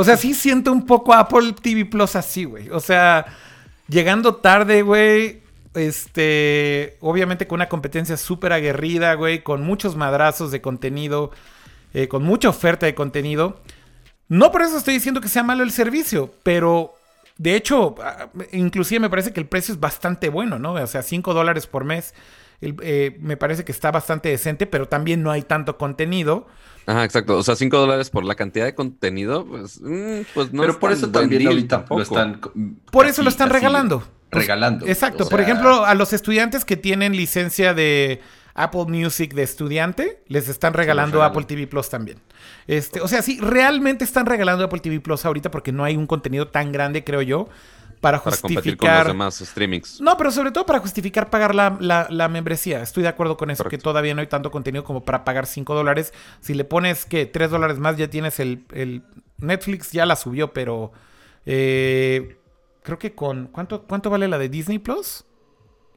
[0.00, 2.70] O sea, sí siento un poco Apple TV Plus así, güey.
[2.70, 3.26] O sea,
[3.88, 5.42] llegando tarde, güey.
[5.74, 11.32] Este, obviamente con una competencia súper aguerrida, güey, con muchos madrazos de contenido,
[11.94, 13.60] eh, con mucha oferta de contenido.
[14.28, 16.94] No por eso estoy diciendo que sea malo el servicio, pero
[17.36, 20.74] de hecho, ah, inclusive me parece que el precio es bastante bueno, ¿no?
[20.74, 22.14] O sea, 5 dólares por mes.
[22.60, 26.46] El- eh, me parece que está bastante decente, pero también no hay tanto contenido.
[26.86, 27.36] Ajá, exacto.
[27.36, 30.78] O sea, 5 dólares por la cantidad de contenido, pues, mm, pues no Pero es
[30.78, 31.98] por eso también ahorita tampoco.
[31.98, 32.40] lo están.
[32.90, 34.02] Por eso lo están regalando.
[34.30, 34.86] Pues, regalando.
[34.86, 35.24] Exacto.
[35.24, 38.20] O Por sea, ejemplo, a los estudiantes que tienen licencia de
[38.54, 41.30] Apple Music de estudiante, les están regalando regalan.
[41.30, 42.18] Apple TV Plus también.
[42.66, 46.06] Este, o sea, sí, realmente están regalando Apple TV Plus ahorita porque no hay un
[46.06, 47.48] contenido tan grande, creo yo,
[48.00, 49.06] para Para competir con los justificar.
[49.08, 50.00] demás streamings.
[50.00, 52.82] No, pero sobre todo para justificar pagar la, la- la membresía.
[52.82, 53.78] Estoy de acuerdo con eso, Correcto.
[53.80, 56.12] que todavía no hay tanto contenido como para pagar 5 dólares.
[56.40, 59.02] Si le pones que 3 dólares más, ya tienes el, el-
[59.38, 60.92] Netflix, ya la subió, pero
[61.46, 62.36] eh,
[62.82, 63.46] creo que con...
[63.48, 65.24] ¿cuánto, ¿Cuánto vale la de Disney Plus?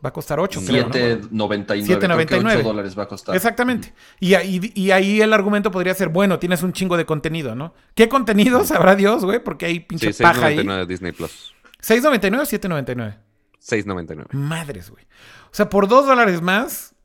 [0.03, 0.93] Va a costar 8, creo, ¿no?
[0.95, 1.65] 7.99.
[1.85, 2.55] creo que 7.99.
[2.57, 3.35] 8 dólares va a costar.
[3.35, 3.93] Exactamente.
[4.19, 7.73] Y, ahí- y ahí el argumento podría ser, bueno, tienes un chingo de contenido, ¿no?
[7.93, 8.63] ¿Qué contenido?
[8.65, 10.57] Sabrá Dios, güey, porque hay pinche Sí, paja ahí.
[10.57, 11.53] 6.99 Disney Plus.
[11.81, 13.17] ¿6.99 o 7.99?
[13.61, 14.33] 6.99.
[14.33, 15.03] Madres, güey.
[15.51, 16.95] O sea, por dos dólares más,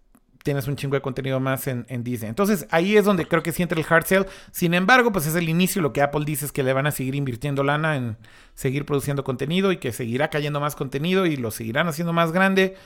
[0.43, 2.28] tienes un chingo de contenido más en, en Disney.
[2.28, 4.27] Entonces, ahí es donde creo que sí entra el hard sale.
[4.53, 5.82] Sin embargo, pues es el inicio.
[5.82, 8.16] Lo que Apple dice es que le van a seguir invirtiendo lana en
[8.55, 12.77] seguir produciendo contenido y que seguirá cayendo más contenido y lo seguirán haciendo más grande.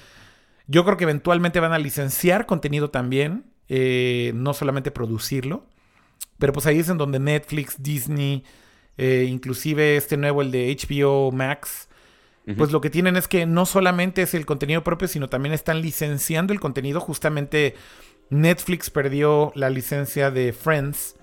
[0.67, 5.67] Yo creo que eventualmente van a licenciar contenido también, eh, no solamente producirlo.
[6.39, 8.45] Pero pues ahí es en donde Netflix, Disney,
[9.03, 11.89] eh, inclusive este nuevo, el de HBO Max,
[12.57, 15.81] pues lo que tienen es que no solamente es el contenido propio, sino también están
[15.81, 17.01] licenciando el contenido.
[17.01, 17.77] Justamente
[18.29, 21.15] Netflix perdió la licencia de Friends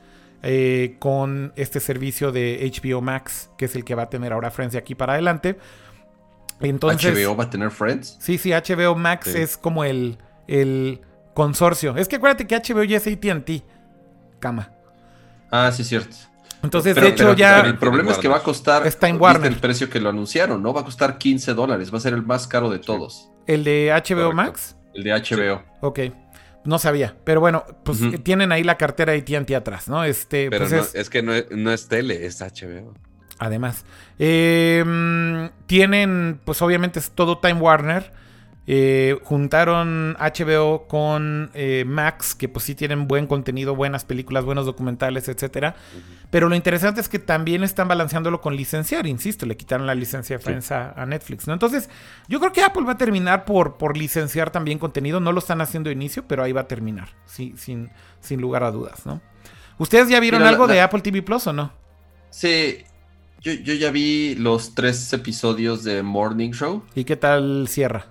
[0.41, 4.51] eh, con este servicio de HBO Max, que es el que va a tener ahora
[4.51, 5.57] Friends de aquí para adelante.
[6.61, 8.17] Entonces, HBO va a tener Friends.
[8.19, 9.37] Sí, sí, HBO Max Sí.
[9.39, 10.17] es como el,
[10.47, 11.01] el
[11.33, 11.95] consorcio.
[11.97, 13.63] Es que acuérdate que HBO ya es ATT.
[14.39, 14.71] Cama.
[15.51, 16.15] Ah, sí, cierto.
[16.63, 17.59] Entonces, Pero, de hecho, pero ya.
[17.61, 18.85] el problema es que va a costar.
[18.88, 19.51] Está en ¿viste Warner.
[19.51, 20.73] el precio que lo anunciaron, ¿no?
[20.73, 21.93] Va a costar 15 dólares.
[21.93, 23.29] Va a ser el más caro de todos.
[23.45, 24.34] El de HBO Correcto.
[24.34, 24.75] Max.
[24.93, 25.63] El de HBO.
[25.81, 25.99] Ok.
[26.65, 27.15] No sabía.
[27.23, 30.03] Pero bueno, pues tienen ahí la cartera de ATT atrás, ¿no?
[30.03, 31.09] Este, Pero pues no, es- es...
[31.09, 32.93] que no es, no es tele, es HBO.
[33.39, 33.85] Además.
[34.19, 38.11] Eh, mm, tienen, pues obviamente es todo Time Warner.
[38.69, 44.65] Eh, juntaron HBO con eh, Max, que pues sí tienen buen contenido, buenas películas, buenos
[44.65, 45.76] documentales, etcétera.
[46.30, 50.38] Pero lo interesante es que también están balanceándolo con licenciar, insisto, le quitaron la licencia
[50.38, 51.53] de Friends a, a Netflix, ¿no?
[51.53, 51.89] Entonces,
[52.27, 55.22] yo creo que Apple va a terminar por, por licenciar también contenido.
[55.22, 57.89] No lo están haciendo de inicio, pero ahí va a terminar, sí, sin,
[58.19, 59.22] sin lugar a dudas, ¿no?
[59.77, 61.72] ¿Ustedes ya vieron Mira, la- algo de Apple TV Plus o no?
[62.31, 62.80] Sí.
[63.39, 66.84] Yo, yo ya vi los tres episodios de Morning Show.
[66.95, 68.07] ¿Y qué tal cierra?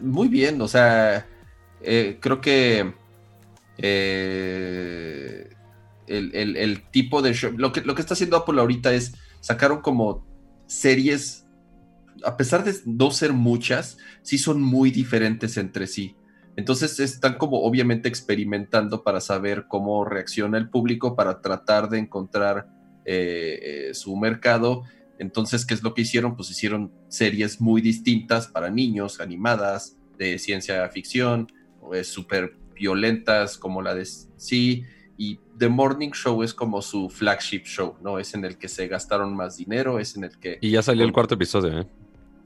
[0.00, 1.26] Muy bien, o sea,
[1.80, 2.94] eh, creo que
[3.78, 5.48] eh,
[6.06, 9.80] el, el- tipo de show, lo que, lo que está haciendo Apple ahorita es sacaron
[9.82, 10.26] como
[10.66, 11.46] series,
[12.24, 16.16] a pesar de no ser muchas, sí son muy diferentes entre sí.
[16.56, 22.66] Entonces están como obviamente experimentando para saber cómo reacciona el público, para tratar de encontrar
[23.04, 24.84] eh, su mercado.
[25.22, 26.34] Entonces, ¿qué es lo que hicieron?
[26.36, 31.46] Pues hicieron series muy distintas para niños, animadas, de ciencia ficción,
[32.02, 34.04] súper violentas como la de
[34.36, 34.84] Sí,
[35.16, 38.18] y The Morning Show es como su flagship show, ¿no?
[38.18, 40.58] Es en el que se gastaron más dinero, es en el que...
[40.60, 41.86] Y ya salió el cuarto episodio, ¿eh?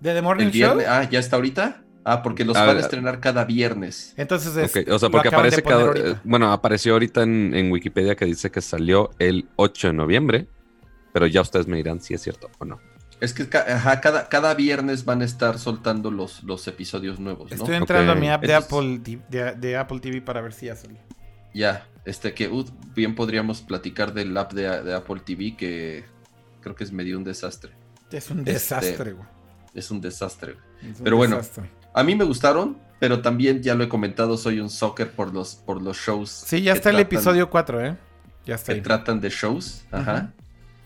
[0.00, 0.78] ¿De The Morning El Show?
[0.86, 1.82] ah, ¿ya está ahorita?
[2.04, 4.14] Ah, porque los A van a estrenar cada viernes.
[4.16, 5.86] Entonces es, O sea, porque aparece cada.
[5.86, 6.08] ahorita.
[6.10, 10.46] eh, Bueno, apareció ahorita en, en Wikipedia que dice que salió el 8 de noviembre.
[11.16, 12.78] Pero ya ustedes me dirán si es cierto o no.
[13.22, 17.56] Es que ajá, cada, cada viernes van a estar soltando los, los episodios nuevos, ¿no?
[17.56, 20.66] Estoy entrando a mi app de Entonces- Apple, de, de Apple TV para ver si
[20.66, 20.98] ya salió.
[21.54, 26.04] Ya, este que uh, bien podríamos platicar del app de, de Apple TV que
[26.60, 27.72] creo que es medio un desastre.
[28.12, 29.26] Es un Este, desastre, güey.
[29.72, 30.52] Es un desastre.
[30.52, 30.92] güey.
[30.92, 31.36] Es un pero bueno.
[31.38, 31.70] desastre.
[31.94, 35.54] A mí me gustaron, pero también ya lo he comentado, soy un soccer por los,
[35.54, 36.28] por los shows.
[36.28, 37.96] Sí, ya está el episodio 4, ¿eh?
[38.44, 38.82] Ya está Que ahí.
[38.82, 40.34] tratan de shows, ajá.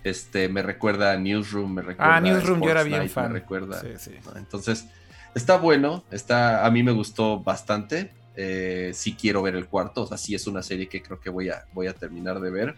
[0.03, 3.33] Este, me recuerda a Newsroom, me recuerda Ah, Newsroom, yo era bien Night, fan.
[3.33, 3.81] Me recuerda.
[3.81, 4.13] Sí, sí.
[4.37, 4.87] Entonces,
[5.35, 8.13] está bueno, está, a mí me gustó bastante.
[8.37, 11.29] Eh, sí quiero ver el cuarto, o sea, sí es una serie que creo que
[11.29, 12.75] voy a, voy a terminar de ver.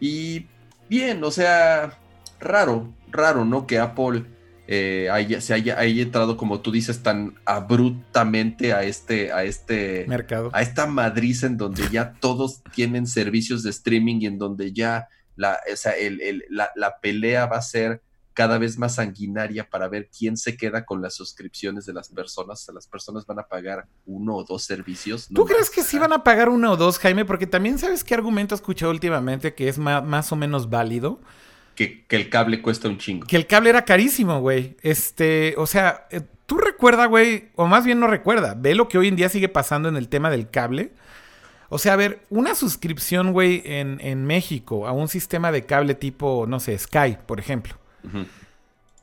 [0.00, 0.46] Y
[0.88, 1.98] bien, o sea,
[2.40, 3.66] raro, raro, ¿no?
[3.66, 4.24] Que Apple
[4.66, 10.04] eh, haya, se haya, haya entrado, como tú dices, tan abruptamente a este, a este,
[10.08, 10.50] Mercado.
[10.52, 15.08] a esta madriz en donde ya todos tienen servicios de streaming y en donde ya
[15.38, 18.02] la, o sea, el- el- la, la pelea va a ser
[18.34, 22.60] cada vez más sanguinaria para ver quién se queda con las suscripciones de las personas.
[22.60, 25.26] O sea, las personas van a pagar uno o dos servicios.
[25.34, 27.24] ¿Tú crees que sí van a pagar uno o dos, Jaime?
[27.24, 31.20] Porque también sabes qué argumento he escuchado últimamente que es más o menos válido.
[31.74, 33.26] Que, que el cable cuesta un chingo.
[33.26, 34.76] Que el cable era carísimo, güey.
[34.82, 38.98] Este, o sea, eh, tú recuerda, güey, o más bien no recuerda, ve lo que
[38.98, 40.92] hoy en día sigue pasando en el tema del cable.
[41.68, 45.94] O sea, a ver, una suscripción, güey, en, en México a un sistema de cable
[45.94, 47.74] tipo, no sé, Sky, por ejemplo.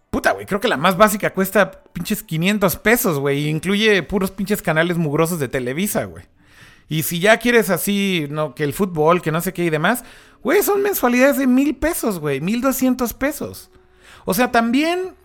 [0.09, 3.49] Puta, güey, creo que la más básica cuesta pinches 500 pesos, güey.
[3.49, 6.23] Incluye puros pinches canales mugrosos de Televisa, güey.
[6.87, 10.03] Y si ya quieres así, no, que el fútbol, que no sé qué y demás,
[10.43, 13.71] güey, son mensualidades de mil pesos, güey, mil doscientos pesos.
[14.25, 15.15] O sea, también,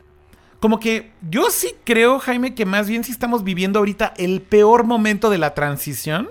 [0.58, 4.84] como que yo sí creo, Jaime, que más bien sí estamos viviendo ahorita el peor
[4.84, 6.30] momento de la transición.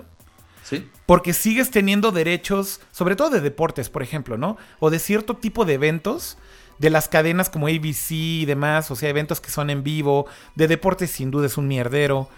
[0.70, 0.88] Sí.
[1.04, 4.56] Porque sigues teniendo derechos, sobre todo de deportes, por ejemplo, ¿no?
[4.78, 6.38] O de cierto tipo de eventos,
[6.78, 10.68] de las cadenas como ABC y demás, o sea, eventos que son en vivo, de
[10.68, 12.28] deportes sin duda es un mierdero.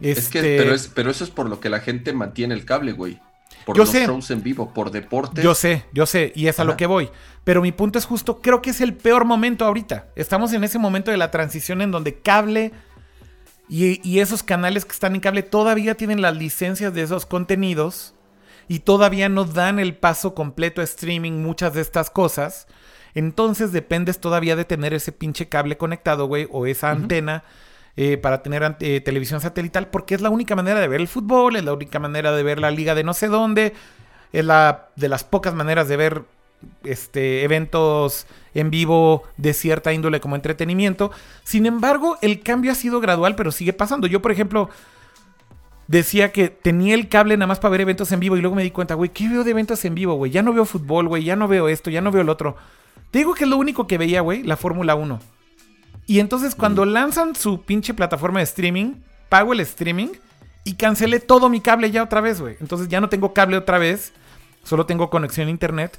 [0.00, 2.64] Es que, Este, pero, es, pero eso es por lo que la gente mantiene el
[2.64, 3.20] cable, güey.
[3.64, 4.06] Por Yo los sé.
[4.06, 5.42] shows en vivo, por deportes.
[5.42, 7.10] Yo sé, yo sé, y es a lo que voy.
[7.44, 10.06] Pero mi punto es justo, creo que es el peor momento ahorita.
[10.16, 12.72] Estamos en ese momento de la transición en donde cable
[13.68, 18.14] y, y esos canales que están en cable todavía tienen las licencias de esos contenidos
[18.68, 22.66] y todavía no dan el paso completo a streaming muchas de estas cosas.
[23.14, 27.42] Entonces dependes todavía de tener ese pinche cable conectado, güey, o esa antena
[27.96, 31.56] eh, para tener eh, televisión satelital, porque es la única manera de ver el fútbol,
[31.56, 33.72] es la única manera de ver la liga de no sé dónde,
[34.32, 36.24] es la de las pocas maneras de ver
[36.84, 41.10] este eventos en vivo de cierta índole como entretenimiento.
[41.44, 44.06] Sin embargo, el cambio ha sido gradual, pero sigue pasando.
[44.06, 44.70] Yo, por ejemplo,
[45.86, 48.62] decía que tenía el cable nada más para ver eventos en vivo y luego me
[48.62, 50.30] di cuenta, güey, ¿qué veo de eventos en vivo, güey?
[50.30, 52.56] Ya no veo fútbol, güey, ya no veo esto, ya no veo el otro.
[53.10, 55.18] Te digo que es lo único que veía, güey, la Fórmula 1.
[56.06, 58.94] Y entonces cuando lanzan su pinche plataforma de streaming,
[59.28, 60.08] pago el streaming
[60.64, 62.56] y cancelé todo mi cable ya otra vez, güey.
[62.60, 64.12] Entonces ya no tengo cable otra vez,
[64.64, 65.98] solo tengo conexión a internet.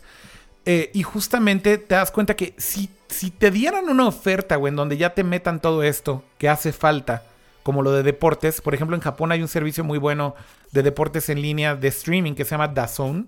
[0.66, 4.76] Eh, y justamente te das cuenta que si, si te dieran una oferta, güey, en
[4.76, 7.24] donde ya te metan todo esto que hace falta,
[7.64, 10.36] como lo de deportes, por ejemplo, en Japón hay un servicio muy bueno
[10.72, 13.28] de deportes en línea de streaming que se llama DAZN,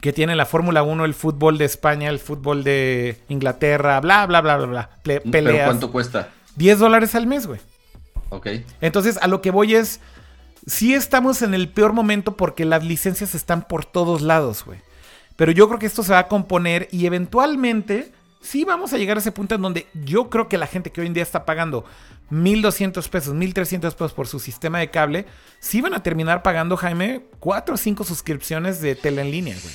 [0.00, 4.40] que tiene la Fórmula 1, el fútbol de España, el fútbol de Inglaterra, bla, bla,
[4.42, 4.90] bla, bla, bla.
[5.02, 5.66] Ple- Pero peleas.
[5.66, 6.28] ¿cuánto cuesta?
[6.56, 7.60] 10 dólares al mes, güey.
[8.28, 8.48] Ok.
[8.80, 10.00] Entonces, a lo que voy es,
[10.66, 14.80] sí estamos en el peor momento porque las licencias están por todos lados, güey.
[15.36, 19.16] Pero yo creo que esto se va a componer y eventualmente sí vamos a llegar
[19.16, 21.44] a ese punto en donde yo creo que la gente que hoy en día está
[21.44, 21.84] pagando
[22.30, 25.26] 1.200 pesos, 1.300 pesos por su sistema de cable,
[25.60, 29.74] sí van a terminar pagando, Jaime, 4 o 5 suscripciones de tele en línea, güey.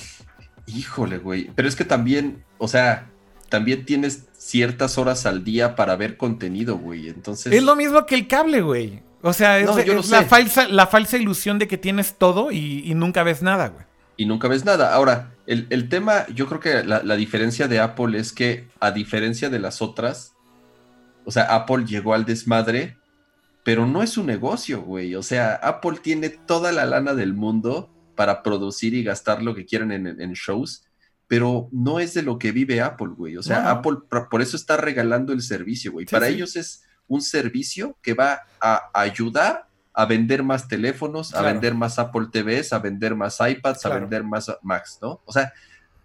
[0.66, 1.50] Híjole, güey.
[1.54, 3.10] Pero es que también, o sea,
[3.48, 7.08] también tienes ciertas horas al día para ver contenido, güey.
[7.08, 7.52] Entonces.
[7.52, 9.02] Es lo mismo que el cable, güey.
[9.22, 9.76] O sea, es, No,
[10.10, 13.84] la, falsa, la falsa ilusión de que tienes todo y, y nunca ves nada, güey.
[14.16, 14.94] Y nunca ves nada.
[14.94, 18.90] Ahora, el, el tema, yo creo que la, la diferencia de Apple es que, a
[18.90, 20.34] diferencia de las otras,
[21.24, 22.96] o sea, Apple llegó al desmadre,
[23.64, 25.14] pero no es un negocio, güey.
[25.14, 29.64] O sea, Apple tiene toda la lana del mundo para producir y gastar lo que
[29.64, 30.84] quieran en, en shows,
[31.28, 33.36] pero no es de lo que vive Apple, güey.
[33.36, 33.68] O sea, No.
[33.70, 36.06] Apple por, por eso está regalando el servicio, güey.
[36.06, 36.34] Sí, para sí.
[36.34, 41.48] ellos es un servicio que va a ayudar a vender más teléfonos, Claro.
[41.48, 43.96] a vender más Apple TVs, a vender más iPads, Claro.
[43.96, 45.20] a vender más Macs, ¿no?
[45.24, 45.52] O sea,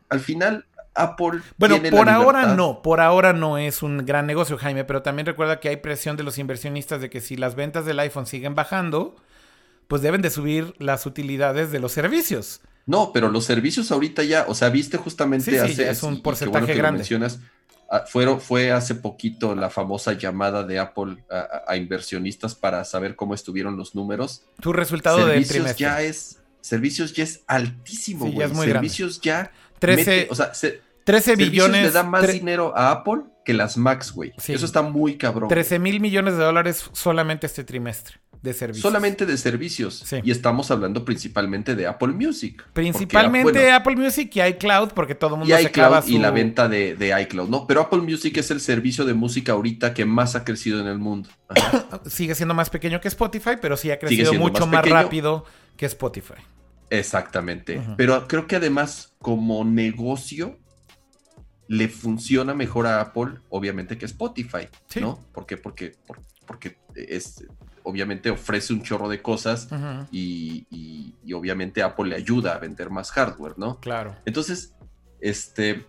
[0.10, 4.26] al final Apple Bueno, tiene la por ahora no, por ahora no es un gran
[4.26, 7.56] negocio, Jaime, pero también recuerda que hay presión de los inversionistas de que si las
[7.56, 9.16] ventas del iPhone siguen bajando,
[9.88, 12.62] pues deben de subir las utilidades de los servicios.
[12.88, 16.04] No, pero los servicios ahorita ya, o sea, viste justamente Sí, sí, hace ya es
[16.04, 16.98] un porcentaje bueno grande.
[17.00, 17.40] mencionas,
[18.08, 21.24] fueron, fue hace poquito la famosa llamada de Apple
[21.68, 24.44] a, inversionistas para saber cómo estuvieron los números.
[24.62, 25.86] Tu resultado del servicios trimestre.
[25.86, 28.48] ya es servicios ya es altísimo, Sí, ya güey.
[28.50, 31.84] es muy servicios ya 13, mete- o sea, se- 13 servicios billones.
[31.84, 34.34] le da más dinero a Apple que las Macs, güey.
[34.38, 34.52] Sí.
[34.54, 35.48] Eso está muy cabrón.
[35.48, 38.82] 13 mil millones de dólares solamente este trimestre de servicios.
[38.82, 40.04] Solamente de servicios.
[40.06, 40.18] Sí.
[40.24, 42.58] Y estamos hablando principalmente de Apple Music.
[42.58, 46.14] Porque, Principalmente bueno, Apple Music y iCloud, porque todo el mundo y se iCloud y
[46.16, 47.68] su- la venta de, de iCloud, ¿no?
[47.68, 50.98] Pero Apple Music es el servicio de música ahorita que más ha crecido en el
[51.00, 51.30] mundo.
[51.50, 52.02] Ajá.
[52.06, 55.46] Sigue siendo más pequeño que Spotify, pero sí ha crecido mucho más rápido
[55.76, 56.36] que Spotify.
[56.90, 57.82] Exactamente.
[57.98, 60.58] Pero creo que además, como negocio,
[61.68, 65.02] le funciona mejor a Apple, obviamente, que Spotify, Sí.
[65.02, 65.20] ¿no?
[65.34, 65.58] ¿Por qué?
[65.58, 67.44] Porque, por- porque es,
[67.88, 69.68] obviamente ofrece un chorro de cosas
[70.12, 73.80] y, y- y obviamente Apple le ayuda a vender más hardware, ¿no?
[73.80, 74.16] Claro.
[74.26, 74.74] Entonces,
[75.22, 75.86] este,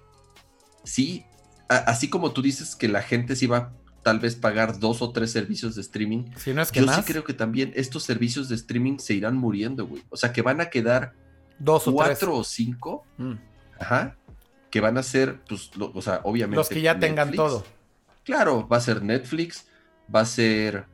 [0.84, 1.24] sí,
[1.68, 3.72] a- así como tú dices que la gente sí va
[4.02, 6.96] tal vez pagar dos o tres servicios de streaming, Si no es que yo más,
[6.96, 10.02] sí creo que también estos servicios de streaming se irán muriendo, güey.
[10.08, 11.12] O sea, que van a quedar
[11.58, 13.04] dos o cuatro o cinco.
[13.18, 13.34] Mm.
[13.80, 14.16] ajá,
[14.70, 16.56] que van a ser, pues, lo- o sea, obviamente.
[16.56, 17.64] Los que ya tengan todo.
[18.24, 19.66] Claro, va a ser Netflix,
[20.14, 20.86] va a ser.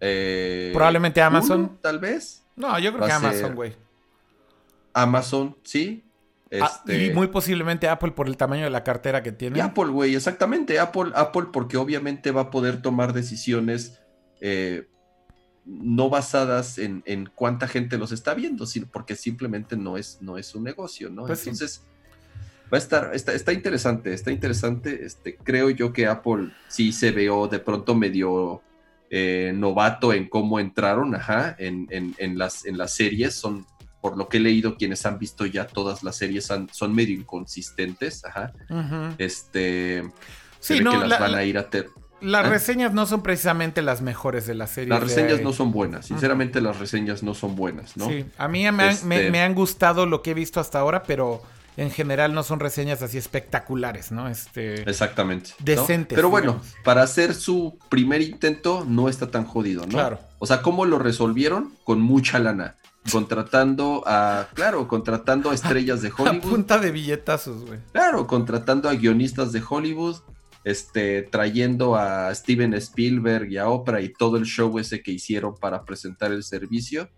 [0.00, 1.60] Eh, Probablemente Amazon.
[1.60, 2.44] Hulu, tal vez.
[2.56, 3.76] No, yo creo que Amazon, güey.
[4.92, 6.04] Amazon, sí.
[6.60, 9.58] Ah, Este, y muy posiblemente Apple por el tamaño de la cartera que tiene.
[9.58, 10.78] Y Apple, güey, exactamente.
[10.78, 14.00] Apple, Apple, porque obviamente va a poder tomar decisiones
[14.40, 14.88] eh,
[15.64, 20.38] no basadas en, en cuánta gente los está viendo, sino porque simplemente no es, no
[20.38, 21.26] es un negocio, ¿no?
[21.26, 21.50] Pues sí.
[21.50, 21.84] Entonces,
[22.72, 25.04] va a estar, está, está interesante, está interesante.
[25.04, 28.62] Este, creo yo que Apple sí se veo de pronto medio
[29.10, 33.34] eh, novato en cómo entraron, ajá, en, en- en las, en las series.
[33.34, 33.66] Son,
[34.00, 37.14] por lo que he leído, quienes han visto ya todas las series han- son medio
[37.14, 38.52] inconsistentes, ajá.
[39.18, 40.04] Este.
[40.60, 41.88] Sí, no, que las la- van a ir a ter-
[42.20, 42.48] Las ¿Ah?
[42.50, 44.88] reseñas no son precisamente las mejores de la serie.
[44.90, 46.06] Las reseñas no son buenas.
[46.06, 48.08] Sinceramente, las reseñas no son buenas, ¿no?
[48.08, 50.80] Sí, a mí me han, me- Este- me han gustado lo que he visto hasta
[50.80, 51.40] ahora, pero
[51.78, 54.26] en general no son reseñas así espectaculares, ¿no?
[54.28, 55.50] Este, Exactamente.
[55.60, 55.64] ¿no?
[55.64, 56.74] Decentes, Pero bueno, digamos.
[56.82, 59.90] para hacer su primer intento, no está tan jodido, ¿no?
[59.90, 60.18] Claro.
[60.40, 61.72] O sea, ¿cómo lo resolvieron?
[61.84, 62.74] Con mucha lana.
[63.12, 66.50] Contratando a, claro, contratando a estrellas de a Hollywood.
[66.50, 67.78] punta de billetazos, güey.
[67.92, 70.16] Claro, contratando a guionistas de Hollywood,
[70.64, 75.54] este, trayendo a Steven Spielberg y a Oprah y todo el show ese que hicieron
[75.54, 77.08] para presentar el servicio.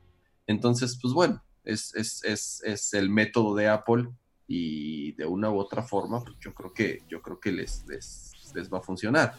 [0.47, 4.11] Entonces, pues bueno, es, es, es, es el método de Apple
[4.53, 8.33] y de una u otra forma, pues yo creo que, yo creo que les, les,
[8.53, 9.35] les va a funcionar.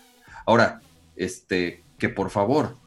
[0.45, 0.79] Ahora,
[1.17, 2.77] este, que por favor,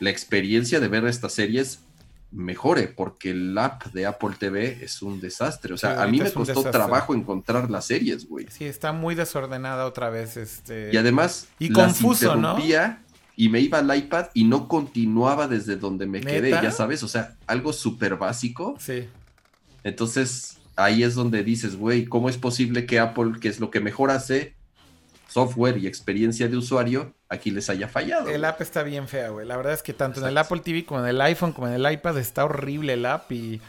[0.00, 1.84] la experiencia de ver estas series
[2.32, 5.72] mejore, porque el app de Apple TV es un desastre.
[5.72, 8.48] O sea, Sí, a mí me costó trabajo encontrar las series, güey.
[8.50, 10.90] Sí, está muy desordenada otra vez, este...
[10.92, 12.58] Y además, Y confuso, ¿no?
[13.36, 17.08] y me iba al iPad y no continuaba desde donde me quedé, ya sabes, o
[17.08, 18.74] sea, algo súper básico.
[18.80, 19.08] Sí.
[19.84, 23.80] Entonces, ahí es donde dices, güey, ¿cómo es posible que Apple, que es lo que
[23.80, 24.54] mejor hace,
[25.28, 28.28] software y experiencia de usuario, aquí les haya fallado?
[28.28, 29.46] El app está bien fea, güey.
[29.46, 30.38] La verdad es que tanto en el.
[30.38, 33.60] Apple TV como en el iPhone como en el iPad está horrible el app y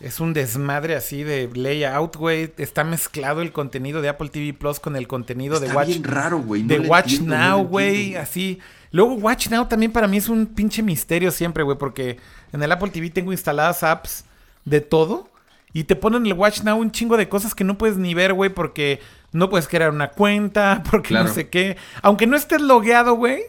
[0.00, 2.52] es un desmadre así de layout, güey.
[2.56, 6.04] Está mezclado el contenido de Apple TV Plus con el contenido Está de Watch bien
[6.04, 6.62] raro, güey.
[6.62, 8.58] no de Watch entiendo, Now, güey, así.
[8.92, 12.16] Luego Watch Now también para mí es un pinche misterio siempre, güey, porque
[12.52, 14.24] en el Apple TV tengo instaladas apps
[14.64, 15.29] de todo
[15.72, 18.14] y te ponen en el Watch Now un chingo de cosas que no puedes ni
[18.14, 19.00] ver, güey, porque
[19.32, 21.76] no puedes crear una cuenta, porque no sé qué.
[22.02, 23.42] Aunque no estés logueado, güey,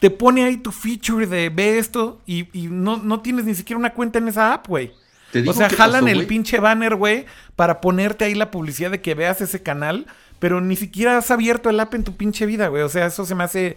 [0.00, 3.78] te pone ahí tu feature de ve esto y, y no, no tienes ni siquiera
[3.78, 4.92] una cuenta en esa app, güey.
[5.46, 9.14] O sea, jalan pasó, el pinche banner, güey, para ponerte ahí la publicidad de que
[9.14, 10.06] veas ese canal,
[10.38, 12.82] pero ni siquiera has abierto el app en tu pinche vida, güey.
[12.82, 13.76] O sea, eso se me hace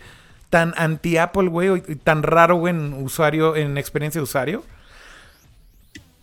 [0.49, 4.63] tan anti-Apple, güey, y tan raro, güey, en usuario, en experiencia de usuario.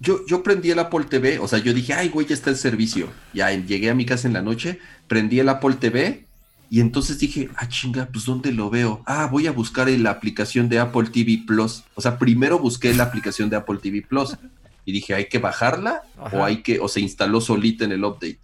[0.00, 2.56] Yo, yo prendí el Apple TV, o sea, yo dije, ay, güey, ya está el
[2.56, 3.08] servicio.
[3.34, 6.24] Ya llegué a mi casa en la noche, prendí el Apple TV
[6.70, 9.02] y entonces dije, ah, chinga, pues ¿dónde lo veo?
[9.06, 11.82] Ah, voy a buscar la aplicación de Apple TV Plus.
[11.94, 14.36] O sea, primero busqué la aplicación de Apple TV Plus
[14.84, 16.36] y dije, ¿hay que bajarla Ajá.
[16.36, 18.38] o hay que, o se instaló solita en el update?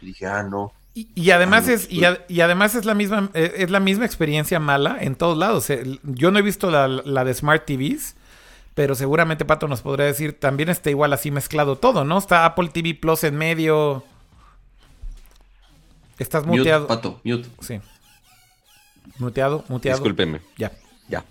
[0.00, 0.72] Y dije, ah, no.
[0.94, 4.06] Y, y además Ah, es, y, y además es la misma, eh, es la misma
[4.06, 5.68] experiencia mala en todos lados.
[5.70, 8.14] Eh, Yo no he visto la, la de Smart TVs,
[8.80, 12.16] pero seguramente Pato nos podría decir, también está igual así mezclado todo, ¿no?
[12.16, 14.02] Está Apple TV Plus en medio.
[16.18, 16.86] Estás Mute, muteado.
[16.86, 17.46] pato, mute.
[17.60, 17.78] Sí.
[19.18, 19.98] Muteado, muteado.
[19.98, 20.40] Discúlpenme.
[20.56, 20.72] Ya.
[21.10, 21.26] Ya.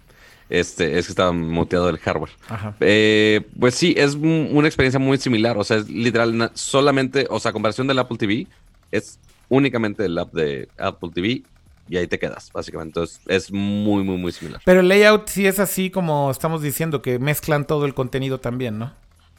[0.48, 2.30] Este, es que estaba muteado el hardware.
[2.50, 2.76] Ajá.
[2.82, 5.58] Eh, pues sí, es un- una experiencia muy similar.
[5.58, 8.46] O sea, es literal, solamente, o sea, comparación del Apple TV,
[8.92, 9.18] es
[9.48, 11.42] únicamente el app de Apple TV
[11.90, 13.00] y ahí te quedas, básicamente.
[13.00, 14.62] Entonces es muy, muy, muy similar.
[14.64, 18.78] Pero el layout sí es así como estamos diciendo, que mezclan todo el contenido también,
[18.78, 18.94] ¿no?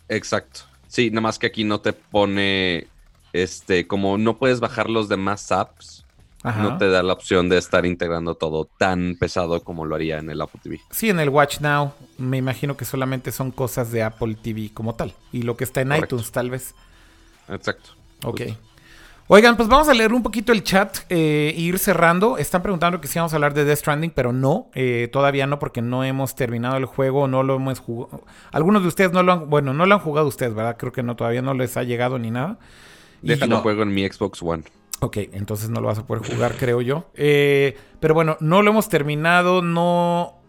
[0.09, 0.63] Exacto.
[0.89, 2.89] Sí, nada más que aquí no te pone,
[3.33, 6.05] este, como no puedes bajar los demás apps,
[6.43, 6.63] Ajá.
[6.63, 10.31] no te da la opción de estar integrando todo tan pesado como lo haría en
[10.31, 10.81] el Apple TV.
[10.91, 14.97] Sí, en el Watch Now me imagino que solamente son cosas de Apple TV como
[14.97, 15.15] tal.
[15.33, 16.17] Y lo que está en Correcto.
[16.17, 16.75] iTunes tal vez.
[17.49, 17.91] Exacto.
[18.25, 18.41] Ok.
[18.41, 18.70] Justo.
[19.33, 22.37] Oigan, pues vamos a leer un poquito el chat eh, e ir cerrando.
[22.37, 25.61] Están preguntando que si vamos a hablar de Death Stranding, pero no, eh, todavía no,
[25.61, 28.25] porque no hemos terminado el juego, no lo hemos jugado.
[28.51, 30.77] Algunos de ustedes no lo han, bueno, no lo han jugado ustedes, ¿verdad?
[30.77, 32.59] Creo que no, todavía no les ha llegado ni nada.
[33.23, 33.63] Déjalo no.
[33.63, 34.65] juego en mi Xbox One.
[34.99, 37.09] Ok, entonces no lo vas a poder jugar, creo yo.
[37.15, 40.41] Eh, pero bueno, no lo hemos terminado, no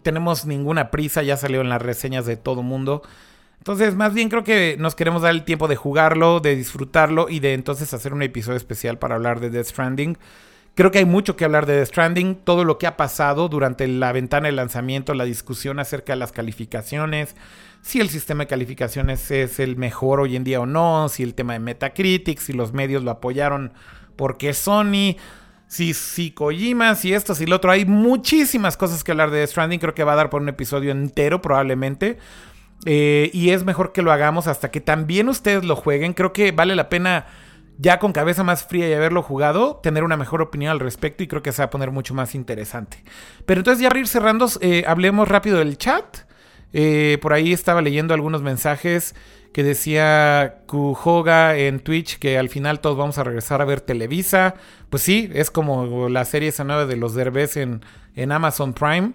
[0.00, 3.02] tenemos ninguna prisa, ya salió en las reseñas de todo mundo.
[3.66, 7.40] Entonces, más bien creo que nos queremos dar el tiempo de jugarlo, de disfrutarlo y
[7.40, 10.18] de entonces hacer un episodio especial para hablar de Death Stranding.
[10.76, 13.88] Creo que hay mucho que hablar de Death Stranding, todo lo que ha pasado durante
[13.88, 17.34] la ventana de lanzamiento, la discusión acerca de las calificaciones,
[17.82, 21.34] si el sistema de calificaciones es el mejor hoy en día o no, si el
[21.34, 23.72] tema de Metacritic, si los medios lo apoyaron
[24.14, 25.16] porque Sony,
[25.66, 27.72] si, si Kojima, si esto, si lo otro.
[27.72, 30.48] Hay muchísimas cosas que hablar de Death Stranding, creo que va a dar por un
[30.48, 32.18] episodio entero probablemente.
[32.84, 36.12] Eh, y es mejor que lo hagamos hasta que también ustedes lo jueguen.
[36.12, 37.26] Creo que vale la pena,
[37.78, 41.26] ya con cabeza más fría y haberlo jugado, tener una mejor opinión al respecto y
[41.26, 43.02] creo que se va a poner mucho más interesante.
[43.44, 46.04] Pero entonces ya para ir cerrando, eh, hablemos rápido del chat.
[46.72, 49.14] Eh, por ahí estaba leyendo algunos mensajes
[49.52, 54.54] que decía Kujoga en Twitch que al final todos vamos a regresar a ver Televisa.
[54.90, 57.82] Pues sí, es como la serie esa nueva de los Derbez en,
[58.14, 59.12] en Amazon Prime.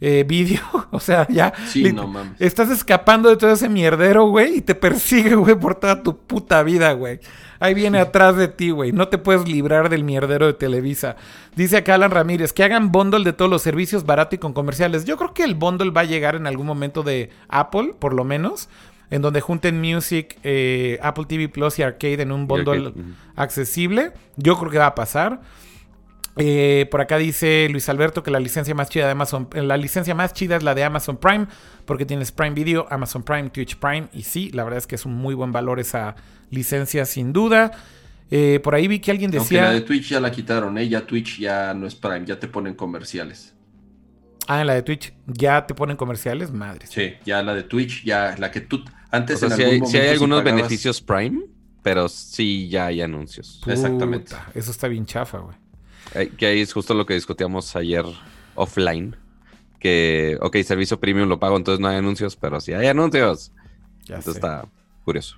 [0.00, 0.60] Eh, video,
[0.90, 2.38] o sea, ya Sí, lit- no mames.
[2.38, 6.62] estás escapando de todo ese mierdero, güey, y te persigue, güey, por toda tu puta
[6.62, 7.18] vida, güey.
[7.60, 8.92] Ahí viene atrás de ti, güey.
[8.92, 11.16] No te puedes librar del mierdero de Televisa.
[11.54, 15.06] Dice acá Alan Ramírez que hagan bundle de todos los servicios barato y con comerciales.
[15.06, 18.24] Yo creo que el bundle va a llegar en algún momento de Apple, por lo
[18.24, 18.68] menos.
[19.08, 22.92] En donde junten Music, eh, Apple TV Plus y Arcade en un bundle
[23.36, 24.12] accesible.
[24.36, 25.40] Yo creo que va a pasar.
[26.38, 29.76] Eh, por acá dice Luis Alberto que la licencia más chida de Amazon, eh, la
[29.78, 31.46] licencia más chida es la de Amazon Prime,
[31.86, 35.06] porque tienes Prime Video, Amazon Prime, Twitch Prime, y sí, la verdad es que es
[35.06, 36.14] un muy buen valor esa
[36.50, 37.70] licencia, sin duda.
[38.30, 39.80] Eh, por ahí vi que alguien Aunque la decía.
[39.80, 40.88] de Twitch ya la quitaron, ¿eh?
[40.88, 43.54] Ya Twitch ya no es Prime, ya te ponen comerciales.
[44.48, 46.86] Ah, en la de Twitch ya te ponen comerciales, madre.
[46.86, 49.88] Sí, ya la de Twitch, ya la que tú antes O sea, en sí algún
[49.94, 51.40] hay, hay algunos pagabas- beneficios Prime,
[51.82, 53.62] pero sí ya hay anuncios.
[53.66, 54.34] Exactamente.
[54.54, 55.56] Eso está bien chafa, güey.
[56.16, 58.04] Eh, Que ahí es justo lo que discutíamos ayer
[58.54, 59.16] offline.
[59.78, 63.52] Que, ok, servicio premium lo pago, entonces no hay anuncios, pero sí hay anuncios.
[64.04, 64.38] Ya Entonces sé.
[64.38, 64.66] está
[65.04, 65.36] curioso.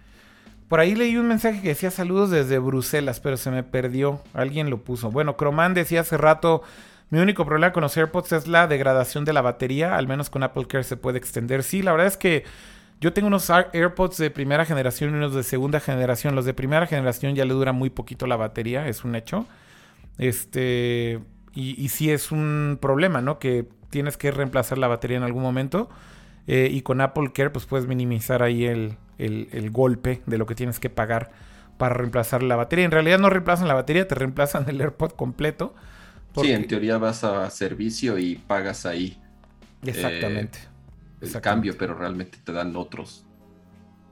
[0.68, 4.20] Por ahí leí un mensaje que decía saludos desde Bruselas, pero se me perdió.
[4.34, 5.10] Alguien lo puso.
[5.10, 6.62] Bueno, Croman decía hace rato,
[7.10, 9.96] mi único problema con los AirPods es la degradación de la batería.
[9.96, 11.62] Al menos con Apple Care se puede extender.
[11.62, 12.44] Sí, la verdad es que
[13.00, 16.34] yo tengo unos AirPods de primera generación y unos de segunda generación.
[16.34, 19.46] Los de primera generación ya le dura muy poquito la batería, es un hecho.
[20.18, 21.20] Este,
[21.54, 23.38] y, y sí es un problema, ¿no?
[23.38, 25.88] Que tienes que reemplazar la batería en algún momento.
[26.46, 30.46] Eh, y con Apple Care, pues puedes minimizar ahí el, el- el golpe de lo
[30.46, 31.30] que tienes que pagar
[31.78, 32.84] para reemplazar la batería.
[32.86, 35.74] En realidad no reemplazan la batería, te reemplazan el AirPod completo.
[36.32, 39.22] Sí, en teoría vas a servicio y pagas ahí
[39.82, 40.58] Exactamente.
[41.20, 41.40] el Exactamente.
[41.40, 43.28] cambio, pero realmente te dan otros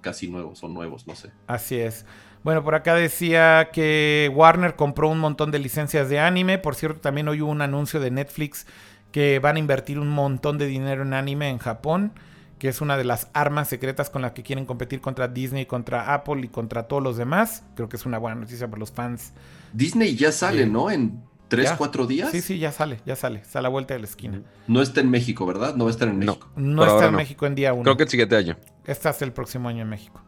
[0.02, 1.34] casi nuevos o nuevos, no sé.
[1.46, 2.04] Así es.
[2.46, 6.58] Bueno, por acá decía que Warner compró un montón de licencias de anime.
[6.58, 8.68] Por cierto, también hoy hubo un anuncio de Netflix
[9.10, 12.12] que van a invertir un montón de dinero en anime en Japón,
[12.60, 16.14] que es una de las armas secretas con las que quieren competir contra Disney, contra
[16.14, 17.64] Apple y contra todos los demás.
[17.74, 19.32] Creo que es una buena noticia para los fans.
[19.72, 20.66] Disney ya sale.
[20.66, 20.88] ¿no?
[20.88, 21.76] En tres, Ya.
[21.76, 22.30] cuatro días.
[22.30, 23.40] Sí, sí, ya sale, ya sale.
[23.40, 24.42] Está a la vuelta de la esquina.
[24.68, 25.74] No está en México, ¿verdad?
[25.74, 26.20] No va a estar en.
[26.20, 26.48] México.
[26.54, 27.18] No está en no.
[27.18, 27.82] México en día 1.
[27.82, 28.56] Creo que el siguiente año.
[28.84, 30.22] Está hasta el próximo año en México.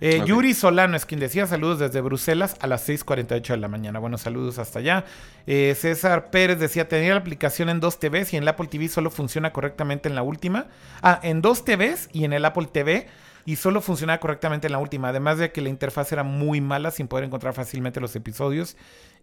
[0.00, 0.22] Eh.
[0.24, 3.98] Yuri Solano es quien decía saludos desde Bruselas a las 6.48 de la mañana.
[3.98, 5.04] Buenos saludos hasta allá.
[5.46, 8.88] Eh, César Pérez decía, tenía la aplicación en dos TVs y en el Apple TV
[8.88, 10.66] solo funciona correctamente en la última.
[11.02, 13.08] Ah, en dos TVs y en el Apple TV
[13.44, 15.08] y solo funcionaba correctamente en la última.
[15.08, 18.76] Además de que la interfaz era muy mala sin poder encontrar fácilmente los episodios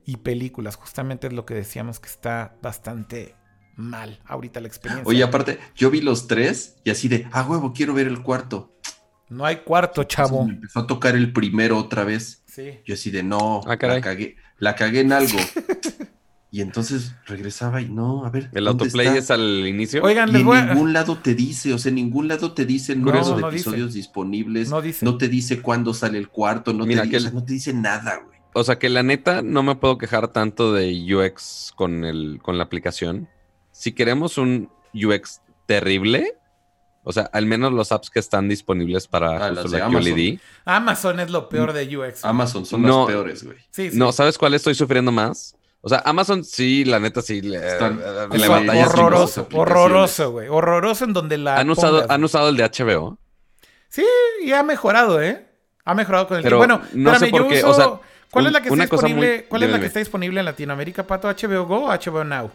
[0.05, 0.75] y películas.
[0.75, 3.35] Justamente es lo que decíamos que está bastante
[3.75, 5.07] mal ahorita la experiencia.
[5.07, 8.74] Oye, aparte, yo vi los tres y así de, ah, huevo, quiero ver el cuarto.
[9.29, 10.29] No hay cuarto, chavo.
[10.41, 12.43] Entonces me empezó a tocar el primero otra vez.
[12.45, 12.79] Sí.
[12.85, 15.37] Yo así de, no, Ah, la cagué, la cagué en algo.
[16.51, 18.49] y entonces regresaba y no, a ver.
[18.53, 19.19] El ¿dónde autoplay está?
[19.19, 20.01] es al inicio.
[20.03, 20.65] Oigan, Y en voy a...
[20.73, 23.41] ningún lado te dice, o sea, en ningún lado te dice el No, número de
[23.41, 23.63] no dice.
[23.69, 24.69] episodios disponibles.
[24.69, 25.05] No No, dice.
[25.19, 27.73] te dice cuándo sale el cuarto, no, Mira, te, que dice, el- no te dice
[27.73, 28.37] nada, güey.
[28.53, 32.57] o sea, que la neta no me puedo quejar tanto de UX con, el, con
[32.57, 33.27] la aplicación.
[33.71, 36.35] Si queremos un UX terrible,
[37.05, 40.13] o sea, al menos los apps que están disponibles para Ah, justo la Amazon.
[40.13, 40.39] QLED.
[40.65, 42.25] Amazon es lo peor de UX.
[42.25, 42.99] Amazon son No.
[43.05, 43.57] las peores, güey.
[43.71, 43.97] Sí, sí.
[43.97, 45.55] No, ¿sabes cuál estoy sufriendo más?
[45.81, 47.97] O sea, Amazon sí, la neta sí le, Están-
[48.31, 49.47] le batalla horroroso.
[49.53, 50.47] horroroso, güey.
[50.49, 51.59] Horroroso en donde la.
[51.59, 53.17] ¿Han usado, pongas, han usado el de HBO?
[53.87, 54.03] Sí,
[54.43, 55.45] y ha mejorado, ¿eh?
[55.85, 56.57] Ha mejorado con el Pero.
[56.57, 57.89] Bueno, no sé espérame, por yo qué, uso- o sea,
[58.31, 59.37] ¿Cuál es la que está disponible?
[59.37, 61.29] muy- ¿Cuál es la que está disponible en Latinoamérica, Pato?
[61.29, 62.51] ¿HBO Go o HBO Now?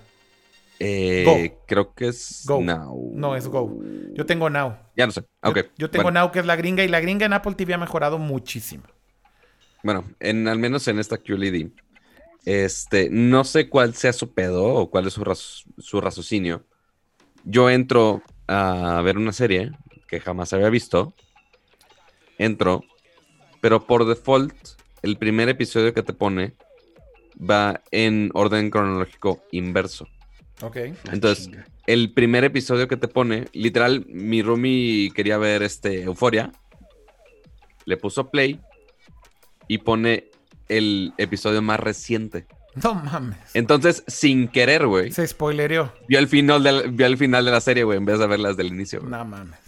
[0.83, 2.61] Eh, creo que es Go.
[2.63, 3.13] Now.
[3.15, 3.79] No, es Go.
[4.15, 4.77] Yo tengo Now.
[4.97, 5.21] Ya no sé.
[5.21, 5.59] Yo- Ok.
[5.77, 7.79] Yo, tengo bueno, Now, que es la gringa, y la gringa en Apple TV ha
[7.79, 8.85] mejorado muchísimo.
[9.83, 11.69] Bueno, en, al menos en esta QLED.
[12.47, 16.65] Este, no sé cuál sea su pedo o cuál es su, raz- su raciocinio.
[17.45, 19.73] Yo entro a ver una serie
[20.09, 21.15] que jamás había visto.
[22.39, 22.83] Entro,
[23.61, 24.55] pero por default,
[25.03, 26.55] el primer episodio que te pone
[27.39, 30.07] va en orden cronológico inverso.
[30.63, 30.77] Ok.
[31.13, 31.51] Entonces,
[31.87, 36.53] el primer episodio que te pone, literal, mi roomie quería ver este Euforia.
[37.87, 38.61] Le puso play
[39.69, 40.29] y pone
[40.69, 42.47] el episodio más reciente.
[42.85, 43.37] No mames.
[43.55, 45.93] Entonces, sin querer, güey, Se spoilereó.
[46.07, 48.57] vio el final del, vio el final de la serie, güey, en vez de verlas
[48.57, 49.01] del inicio.
[49.01, 49.11] güey.
[49.11, 49.59] No mames.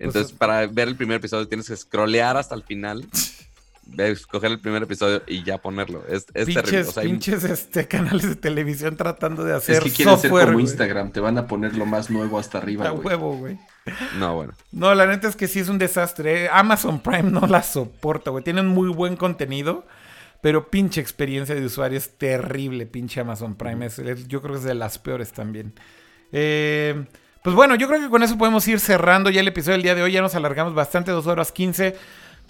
[0.00, 3.06] Entonces, pues, para ver el primer episodio tienes que scrollear hasta el final,
[3.98, 6.04] escoger el primer episodio y ya ponerlo.
[6.08, 6.62] Es, es terrible.
[6.62, 10.14] pinches, O sea, hay- pinches este, canales de televisión tratando de Es hacer que quieren
[10.18, 10.44] ser software.
[10.46, 10.64] como güey.
[10.66, 13.58] Instagram, te van a poner lo más nuevo hasta arriba, A huevo, güey.
[14.18, 14.52] No, bueno.
[14.70, 16.44] No, la neta es que sí es un desastre.
[16.44, 16.48] ¿eh?
[16.52, 18.44] Amazon Prime no la soporta, güey.
[18.44, 19.86] Tienen muy buen contenido,
[20.40, 23.86] pero pinche experiencia de usuario es terrible, pinche Amazon Prime.
[23.86, 25.74] Es, es- yo creo que es de las peores también.
[26.32, 27.04] Eh,
[27.42, 29.94] pues bueno, yo creo que con eso podemos ir cerrando ya el episodio del día
[29.96, 30.12] de hoy.
[30.12, 31.96] Ya nos alargamos bastante, dos horas 15.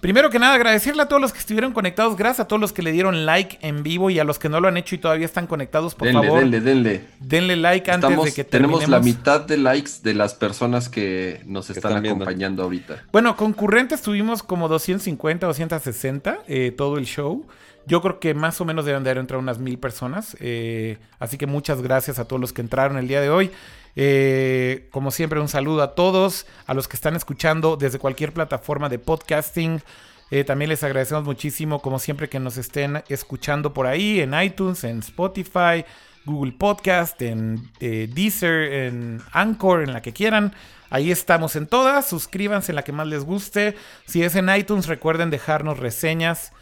[0.03, 2.16] Primero que nada, agradecerle a todos los que estuvieron conectados.
[2.16, 4.61] Gracias a todos los que le dieron like en vivo y a los que no
[4.61, 5.95] lo han hecho y todavía están conectados.
[5.95, 7.05] Por denle, favor, denle, denle.
[7.20, 9.07] denle like antes Estamos- de que tenemos terminemos.
[9.07, 12.24] la mitad de likes de las personas que nos Que están, viendo.
[12.24, 13.05] acompañando ahorita.
[13.12, 17.47] Bueno, concurrentes tuvimos como 250, 260 eh, todo el show.
[17.87, 20.37] Yo creo que más o menos deben de haber entrado unas mil personas.
[20.41, 23.53] eh, así que muchas gracias a todos los que entraron el día de hoy.
[23.94, 28.89] Eh, como siempre, un saludo a todos, a los que están escuchando desde cualquier plataforma
[28.89, 29.82] de podcasting.
[30.31, 34.82] Eh, también les agradecemos muchísimo, como siempre, que nos estén escuchando por ahí en iTunes,
[34.85, 35.85] en Spotify,
[36.24, 40.54] Google Podcast, en eh, Deezer, en Anchor, en la que quieran.
[40.88, 42.06] Ahí estamos en todas.
[42.09, 43.77] Suscríbanse en la que más les guste.
[44.06, 46.53] Si es en iTunes, recuerden dejarnos reseñas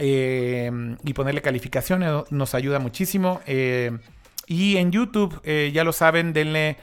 [0.00, 2.02] y ponerle calificación.
[2.02, 3.40] eh, Nos ayuda muchísimo.
[4.48, 6.78] Y en YouTube, eh, ya lo saben, denle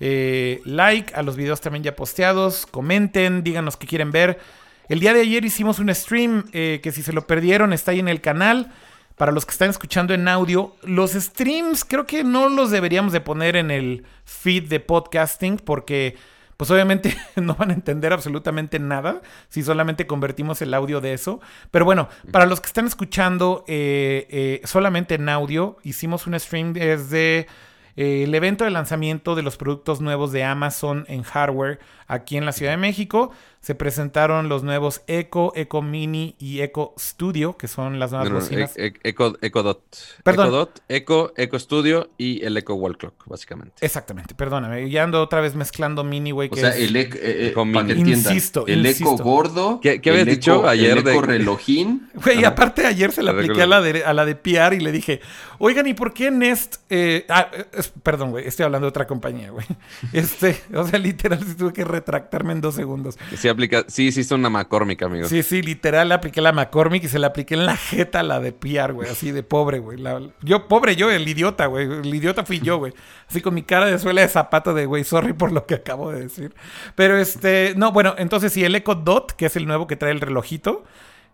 [0.00, 2.66] eh, like a los videos también ya posteados.
[2.66, 4.40] Comenten, díganos qué quieren ver.
[4.88, 8.00] El día de ayer hicimos un stream eh, que si se lo perdieron está ahí
[8.00, 8.72] en el canal.
[9.16, 13.20] Para los que están escuchando en audio, los streams creo que no los deberíamos de
[13.20, 16.16] poner en el feed de podcasting porque
[16.62, 21.40] pues obviamente no van a entender absolutamente nada si solamente convertimos el audio de eso.
[21.72, 26.72] Pero bueno, para los que están escuchando eh, eh, solamente en audio, hicimos un stream
[26.72, 27.48] desde
[27.96, 31.80] eh, el evento de lanzamiento de los productos nuevos de Amazon en hardware
[32.14, 33.30] aquí en la Ciudad de México.
[33.60, 38.34] Se presentaron los nuevos Echo, Echo Mini y Echo Studio, que son las nuevas No,
[38.40, 38.76] bocinas.
[38.76, 39.80] e- e- Echo, Echo Dot.
[40.24, 40.50] Perdón.
[40.50, 43.74] Dot, Echo, Echo Studio y el Echo Wall Clock, básicamente.
[43.80, 44.90] Exactamente, perdóname.
[44.90, 46.48] Ya ando otra vez mezclando Mini, güey.
[46.52, 49.14] O sea, es- el eco, eh, eh, Insisto, el insisto.
[49.14, 53.22] eco gordo, ¿Qué- habías dicho eco- ayer el de- eco relojín, Güey, aparte ayer se
[53.22, 55.20] la apliqué a la, de, a la de PR y le dije,
[55.58, 56.76] oigan, ¿y por qué Nest?
[56.90, 59.66] eh, ah, es- perdón, güey, estoy hablando de otra compañía, güey.
[60.12, 63.16] Este, o sea, literal, sí tuve que retractarme en dos segundos.
[63.36, 65.28] Sí, aplica, sí hiciste una McCormick, amigo.
[65.28, 68.22] Sí, sí, literal, le apliqué la McCormick y se la apliqué en la jeta a
[68.22, 69.98] la de PR, güey, así de pobre, güey.
[69.98, 71.86] La- yo, pobre yo, el idiota, güey.
[71.86, 72.92] El idiota fui yo, güey.
[73.28, 76.10] Así con mi cara de suela de zapato de, güey, sorry por lo que acabo
[76.10, 76.54] de decir.
[76.96, 80.12] Pero este, no, bueno, entonces sí, el Echo Dot, que es el nuevo que trae
[80.12, 80.84] el relojito.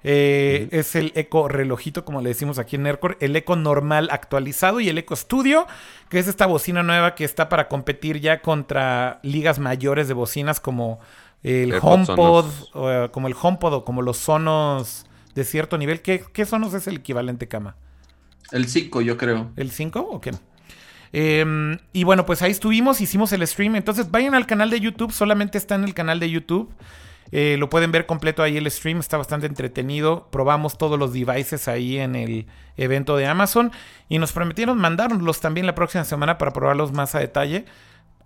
[0.04, 3.16] Eh, Es el Eco relojito, como le decimos aquí en Nercor.
[3.20, 5.66] El Eco normal actualizado y el Eco Studio,
[6.08, 10.60] que es esta bocina nueva que está para competir ya contra ligas mayores de bocinas
[10.60, 11.00] como
[11.42, 16.02] el AirPods HomePod, o, como el HomePod o como los Sonos de cierto nivel.
[16.02, 17.76] ¿Qué, qué Sonos es el equivalente, Cama?
[18.50, 19.50] el 5 yo creo.
[19.56, 20.32] ¿El 5 o qué?
[21.12, 23.76] Em, y bueno, pues ahí estuvimos, hicimos el stream.
[23.76, 26.70] Entonces vayan al canal de YouTube, solamente está en el canal de YouTube.
[27.30, 30.28] Eh, lo pueden ver completo ahí el stream, está bastante entretenido.
[30.30, 33.72] Probamos todos los devices ahí en el evento de Amazon
[34.08, 37.66] y nos prometieron mandárnoslos también la próxima semana para probarlos más a detalle.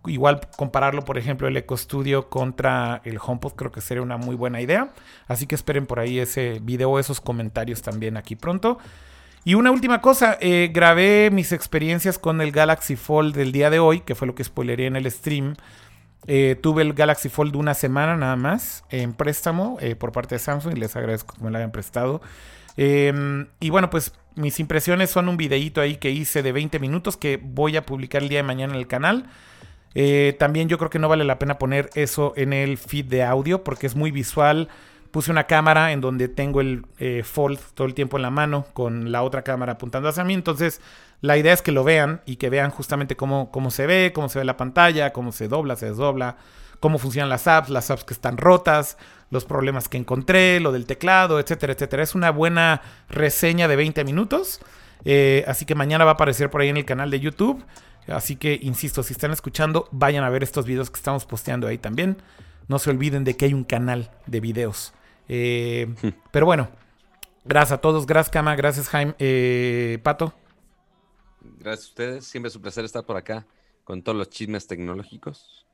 [0.07, 4.35] Igual compararlo, por ejemplo, el Eco Studio contra el HomePod creo que sería una muy
[4.35, 4.93] buena idea.
[5.29, 8.79] Así que esperen por ahí ese video, esos comentarios también aquí pronto.
[9.45, 13.81] Y una última cosa, eh, grabé mis experiencias con el Galaxy Fold del día de
[13.81, 15.57] hoy, que fue lo que spoileré en el stream.
[16.27, 20.39] Eh, tuve el Galaxy Fold una semana nada más en préstamo eh, por parte de
[20.39, 22.23] Samsung y les agradezco que me lo hayan prestado.
[22.77, 27.17] Em, y bueno, pues mis impresiones son un videíto ahí que hice de 20 minutos
[27.17, 29.27] que voy a publicar el día de mañana en el canal.
[29.95, 33.25] Eh, también yo creo que no vale la pena poner eso en el feed de
[33.25, 34.69] audio porque es muy visual.
[35.11, 36.87] Puse una cámara en donde tengo el
[37.25, 40.33] Fold todo el tiempo en la mano con la otra cámara apuntando hacia mí.
[40.33, 40.81] Entonces
[41.23, 44.29] la idea es que lo vean y que vean justamente cómo, cómo se ve, cómo
[44.29, 46.37] se ve la pantalla, cómo se dobla, se desdobla,
[46.81, 48.99] cómo funcionan las apps, las apps que están rotas,
[49.31, 52.03] los problemas que encontré, lo del teclado, etcétera, etcétera.
[52.03, 54.61] Es una buena reseña de 20 minutos.
[55.05, 57.65] Eh, así que mañana va a aparecer por ahí en el canal de YouTube.
[58.09, 61.79] Así que, insisto, si están escuchando, vayan a ver estos videos que estamos posteando ahí
[61.79, 62.21] también.
[62.67, 64.93] No se olviden de que hay un canal de videos.
[65.29, 65.95] Eh,
[66.33, 66.69] pero bueno,
[67.45, 68.07] gracias a todos.
[68.07, 68.57] Gracias, Kama.
[68.57, 69.15] Gracias, Jaime.
[69.21, 70.35] Eh, Pato.
[71.63, 72.25] Gracias a ustedes.
[72.27, 73.47] Siempre es un placer estar por acá
[73.85, 75.67] con todos los chismes tecnológicos.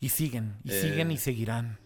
[0.00, 1.14] Y siguen, y siguen Eh.
[1.14, 1.78] y seguirán.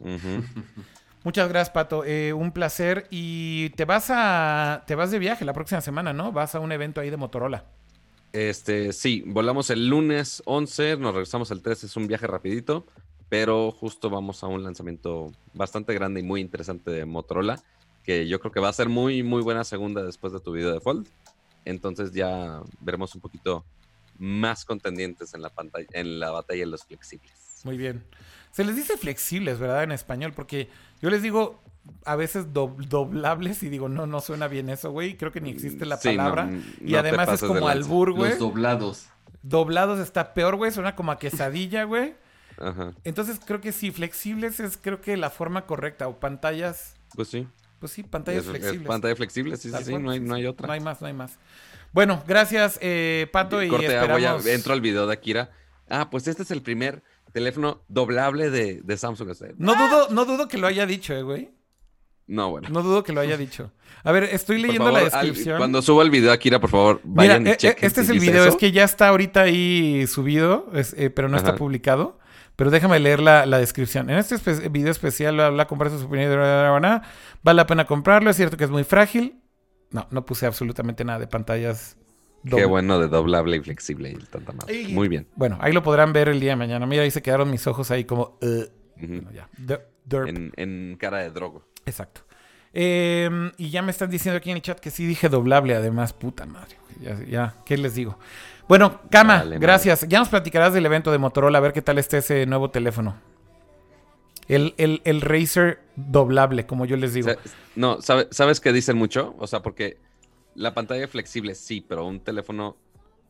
[1.24, 2.04] Muchas gracias, Pato.
[2.04, 3.06] Eh, un placer.
[3.10, 4.84] Y te vas a.
[4.86, 6.32] Te vas de viaje la próxima semana, ¿no?
[6.32, 7.64] Vas a un evento ahí de Motorola.
[8.32, 12.86] Este, sí, volamos el lunes 11, nos regresamos el 13, es un viaje rapidito,
[13.30, 17.62] pero justo vamos a un lanzamiento bastante grande y muy interesante de Motorola,
[18.02, 20.70] que yo creo que va a ser muy, muy buena segunda después de tu video
[20.72, 21.08] de Fold.
[21.66, 23.64] Entonces ya veremos un poquito
[24.18, 27.30] más contendientes en la pantalla, en la batalla de los flexibles.
[27.64, 28.02] Muy bien.
[28.52, 29.82] Se les dice flexibles, ¿verdad?
[29.82, 30.70] En español, porque
[31.02, 31.60] yo les digo
[32.04, 35.16] a veces dob- doblables y digo, no, no suena bien eso, güey.
[35.18, 36.46] Creo que ni existe la Sí, palabra.
[36.46, 38.30] no y además es como albur, güey.
[38.30, 39.06] Los doblados.
[39.42, 40.70] Doblados está peor, güey.
[40.72, 42.14] Suena como a quesadilla, güey.
[42.58, 46.08] Ajá, Entonces creo que sí, flexibles es creo que la forma correcta.
[46.08, 47.46] O pantallas, pues sí.
[47.78, 48.88] Pues sí, pantallas Es- es flexibles.
[48.88, 50.66] pantalla flexible, sí, sí, sí, no hay, no hay otra.
[50.66, 51.38] No hay más, no hay más.
[51.92, 54.46] Bueno, gracias, eh, Pato, y Corte, ah, voy a- esperamos...
[54.46, 55.50] entro al video de Akira.
[55.88, 59.28] Ah, pues este es el primer teléfono doblable de, de Samsung.
[59.58, 61.50] No dudo, no dudo que lo haya dicho, eh, güey.
[62.26, 62.68] No, bueno.
[62.70, 63.72] No dudo que lo haya dicho.
[64.02, 65.58] A ver, estoy leyendo la al- descripción.
[65.58, 68.08] cuando suba el video Akira, por favor, Mira, vayan y eh, eh, chequen este es
[68.08, 68.48] el video, eso.
[68.48, 72.18] es que ya está ahorita ahí subido, es, eh, pero no está publicado.
[72.56, 74.08] Pero déjame leer la, la descripción.
[74.10, 78.36] En este espe- video especial habla comprar su opinión de vale la pena comprarlo, es
[78.36, 79.40] cierto que es muy frágil.
[79.90, 81.96] No, no puse absolutamente nada de pantallas.
[82.44, 82.66] Qué doble.
[82.66, 84.74] bueno de doblable y flexible y tanta madre.
[84.74, 84.92] Ey.
[84.94, 85.26] Muy bien.
[85.36, 86.86] Bueno, ahí lo podrán ver el día de mañana.
[86.86, 88.38] Mira, ahí se quedaron mis ojos ahí como...
[88.40, 88.68] "Ugh".
[88.96, 89.06] Ujú.
[89.22, 89.48] Bueno, ya.
[90.26, 91.66] En, en cara de drogo.
[91.84, 92.22] Exacto.
[92.72, 93.28] Eh,
[93.58, 96.46] y ya me están diciendo aquí en el chat que sí dije doblable, además, puta
[96.46, 96.76] madre.
[97.00, 98.18] Ya, ya, ¿qué les digo?
[98.68, 100.06] Bueno, Cama, gracias.
[100.08, 103.16] Ya nos platicarás del evento de Motorola, a ver qué tal está ese nuevo teléfono.
[104.48, 107.30] El, el, el Razer doblable, como yo les digo.
[107.74, 109.34] No, ¿sabe- ¿sabes qué dicen mucho?
[109.38, 109.98] O sea, porque
[110.54, 112.76] la pantalla flexible sí, pero un teléfono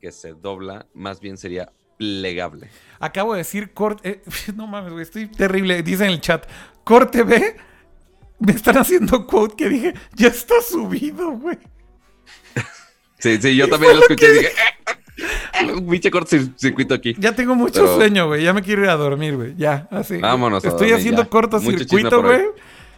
[0.01, 2.69] que se dobla más bien sería plegable.
[3.01, 4.09] Acabo de decir corte.
[4.11, 4.23] eh,
[4.55, 5.83] no mames, güey, estoy terrible.
[5.83, 6.47] Dice en el chat,
[6.85, 7.57] corte B.
[8.39, 11.59] Me están haciendo quote que dije, ya está subido, güey.
[13.19, 15.06] Sí, sí, yo también lo escuché y dije, "Eh, un
[15.89, 17.15] pinche cortocircuito aquí.
[17.19, 18.45] Ya tengo mucho Pero- sueño, güey.
[18.45, 19.55] Ya me quiero ir a dormir, güey.
[19.57, 20.19] Ya, así.
[20.19, 21.29] Vámonos a Estoy dormir, haciendo ya.
[21.29, 22.43] cortocircuito, güey.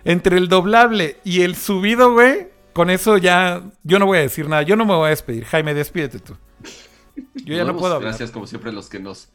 [0.04, 2.48] Entre el doblable y el subido, güey.
[2.72, 3.62] Con eso ya.
[3.82, 4.62] Yo no voy a decir nada.
[4.62, 5.44] Yo no me voy a despedir.
[5.44, 6.36] Jaime, despídete tú.
[7.44, 8.10] Yo ya no puedo hablar.
[8.10, 9.30] Gracias, como siempre, a los que nos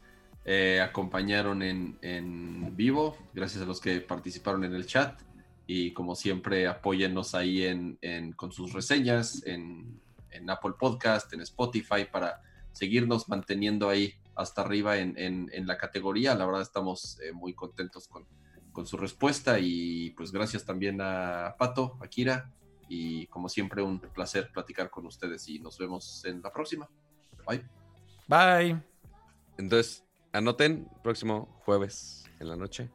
[0.46, 3.16] eh, acompañaron en, en vivo.
[3.34, 5.20] Gracias a los que participaron en el chat.
[5.66, 9.98] Y como siempre, apóyennos ahí en, en- con sus reseñas en,
[10.30, 12.40] en Apple Podcast, en Spotify, para
[12.74, 16.34] seguirnos manteniendo ahí hasta arriba en, en- en la categoría.
[16.34, 18.26] La verdad, estamos eh, muy contentos con,
[18.72, 19.58] con su respuesta.
[19.58, 22.52] Y pues gracias también a Pato, a Kira.
[22.88, 25.48] Y como siempre, un placer platicar con ustedes.
[25.48, 26.88] Y nos vemos en la próxima.
[27.48, 27.64] Bye.
[28.28, 28.82] Bye.
[29.56, 32.90] Entonces, anoten, próximo jueves en la noche.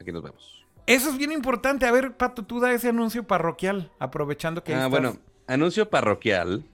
[0.00, 0.64] Aquí nos vemos.
[0.86, 1.86] Eso es bien importante.
[1.86, 3.90] A ver, Pato, tú da ese anuncio parroquial.
[3.98, 4.74] Aprovechando que.
[4.74, 4.90] Ah, estás.
[4.90, 6.64] bueno, anuncio parroquial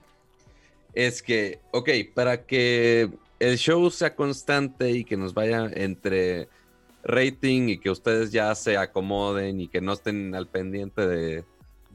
[0.93, 3.09] es que, ok, para que
[3.39, 6.49] el show sea constante y que nos vaya entre
[7.03, 11.45] rating y que ustedes ya se acomoden y que no estén al pendiente de, del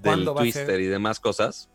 [0.02, 1.68] ¿Cuándo va a twister y demás cosas,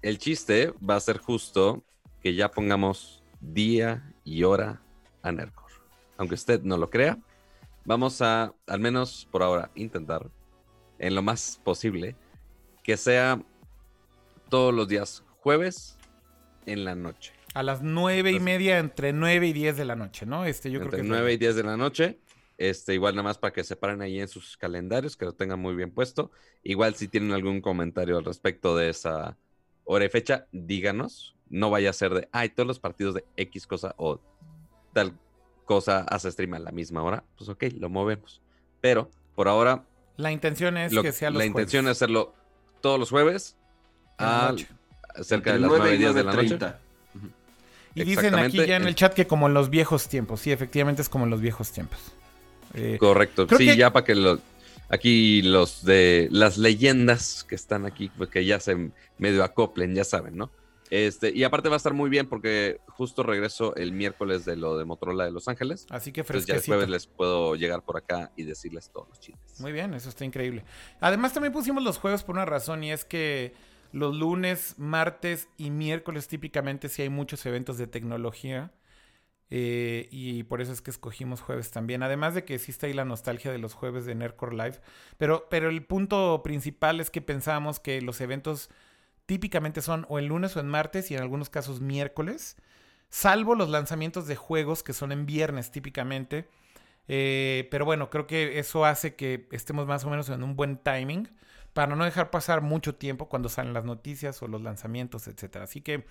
[0.00, 1.82] el chiste va a ser justo
[2.22, 4.80] que ya pongamos día y hora
[5.22, 5.70] a Nercor.
[6.16, 7.18] Aunque usted no lo crea,
[7.84, 10.30] vamos a, al menos por ahora, intentar,
[10.98, 12.16] en lo más posible,
[12.82, 13.42] que sea
[14.48, 15.98] todos los días jueves
[16.66, 17.32] en la noche.
[17.54, 20.44] A las nueve y Entonces- media, entre nueve y diez de la noche, ¿no?
[20.44, 21.08] Este, yo entre creo que...
[21.08, 22.18] 9 y 10 de la noche.
[22.58, 25.58] Este, igual nada más para que se paren ahí en sus calendarios, que lo tengan
[25.58, 26.30] muy bien puesto.
[26.62, 29.36] Igual si tienen algún comentario al respecto de esa
[29.84, 31.34] hora y fecha, díganos.
[31.48, 34.20] No vaya a ser de, ay, todos los partidos de X cosa o
[34.94, 35.18] tal
[35.64, 37.24] cosa hace stream a la misma hora.
[37.36, 38.40] Pues ok, lo movemos.
[38.80, 39.84] Pero por ahora,
[40.16, 42.34] La intención es lo- que sea los la intención es hacerlo
[42.80, 43.56] todos los jueves
[44.18, 44.68] en la a noche.
[45.22, 46.58] Cerca de las 9 y 10 de la noche.
[46.58, 46.76] 9:30.
[47.94, 50.40] Y dicen aquí ya en el chat que como en los viejos tiempos.
[50.40, 51.98] Sí, efectivamente es como en los viejos tiempos.
[52.74, 53.46] Eh, Correcto.
[53.50, 54.38] Sí, que- ya para que lo,
[54.88, 60.04] aquí los de las leyendas que están aquí, pues que ya se medio acoplen, ya
[60.04, 60.50] saben, ¿no?
[60.88, 64.76] Este, y aparte va a estar muy bien porque justo regreso el miércoles de lo
[64.76, 65.86] de Motorola de Los Ángeles.
[65.88, 66.74] así que Entonces ya el fresquecito.
[66.74, 69.58] jueves les puedo llegar por acá y decirles todos los chistes.
[69.60, 70.64] Muy bien, eso está increíble.
[71.00, 73.54] Además también pusimos los juegos por una razón y es que
[73.92, 78.72] los lunes, martes y miércoles típicamente sí hay muchos eventos de tecnología
[79.50, 82.02] eh, y por eso es que escogimos jueves también.
[82.02, 84.80] Además de que está ahí la nostalgia de los jueves de Nerdcore Live,
[85.18, 88.70] pero, pero el punto principal es que pensábamos que los eventos
[89.26, 92.56] típicamente son o el lunes o en martes y en algunos casos miércoles,
[93.10, 96.48] salvo los lanzamientos de juegos que son en viernes típicamente.
[97.08, 100.78] Eh, pero bueno, creo que eso hace que estemos más o menos en un buen
[100.78, 101.28] timing
[101.72, 105.64] para no dejar pasar mucho tiempo cuando salen las noticias o los lanzamientos, etcétera.
[105.64, 106.06] Así que,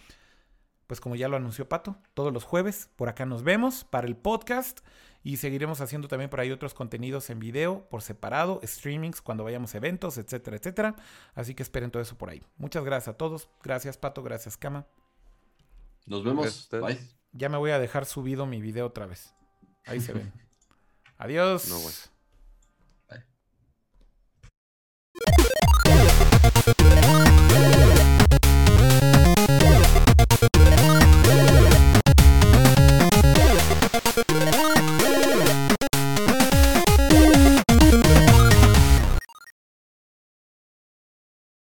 [0.88, 4.15] pues como ya lo anunció Pato, todos los jueves por acá nos vemos para el
[4.15, 4.81] podcast
[5.23, 9.73] y seguiremos haciendo también por ahí otros contenidos en video por separado, streamings cuando vayamos
[9.75, 10.95] a eventos, etcétera, etcétera.
[11.35, 12.43] Así que esperen todo eso por ahí.
[12.57, 13.48] Muchas gracias a todos.
[13.64, 14.88] Gracias Pato, gracias Cama.
[16.07, 16.48] Nos vemos.
[16.48, 16.83] ustedes.
[16.83, 16.99] Bye.
[17.33, 19.33] Ya me voy a dejar subido mi video otra vez.
[19.85, 20.33] Ahí se ven.
[21.17, 21.69] Adiós.
[21.69, 22.10] No, bueno.
[26.80, 27.11] you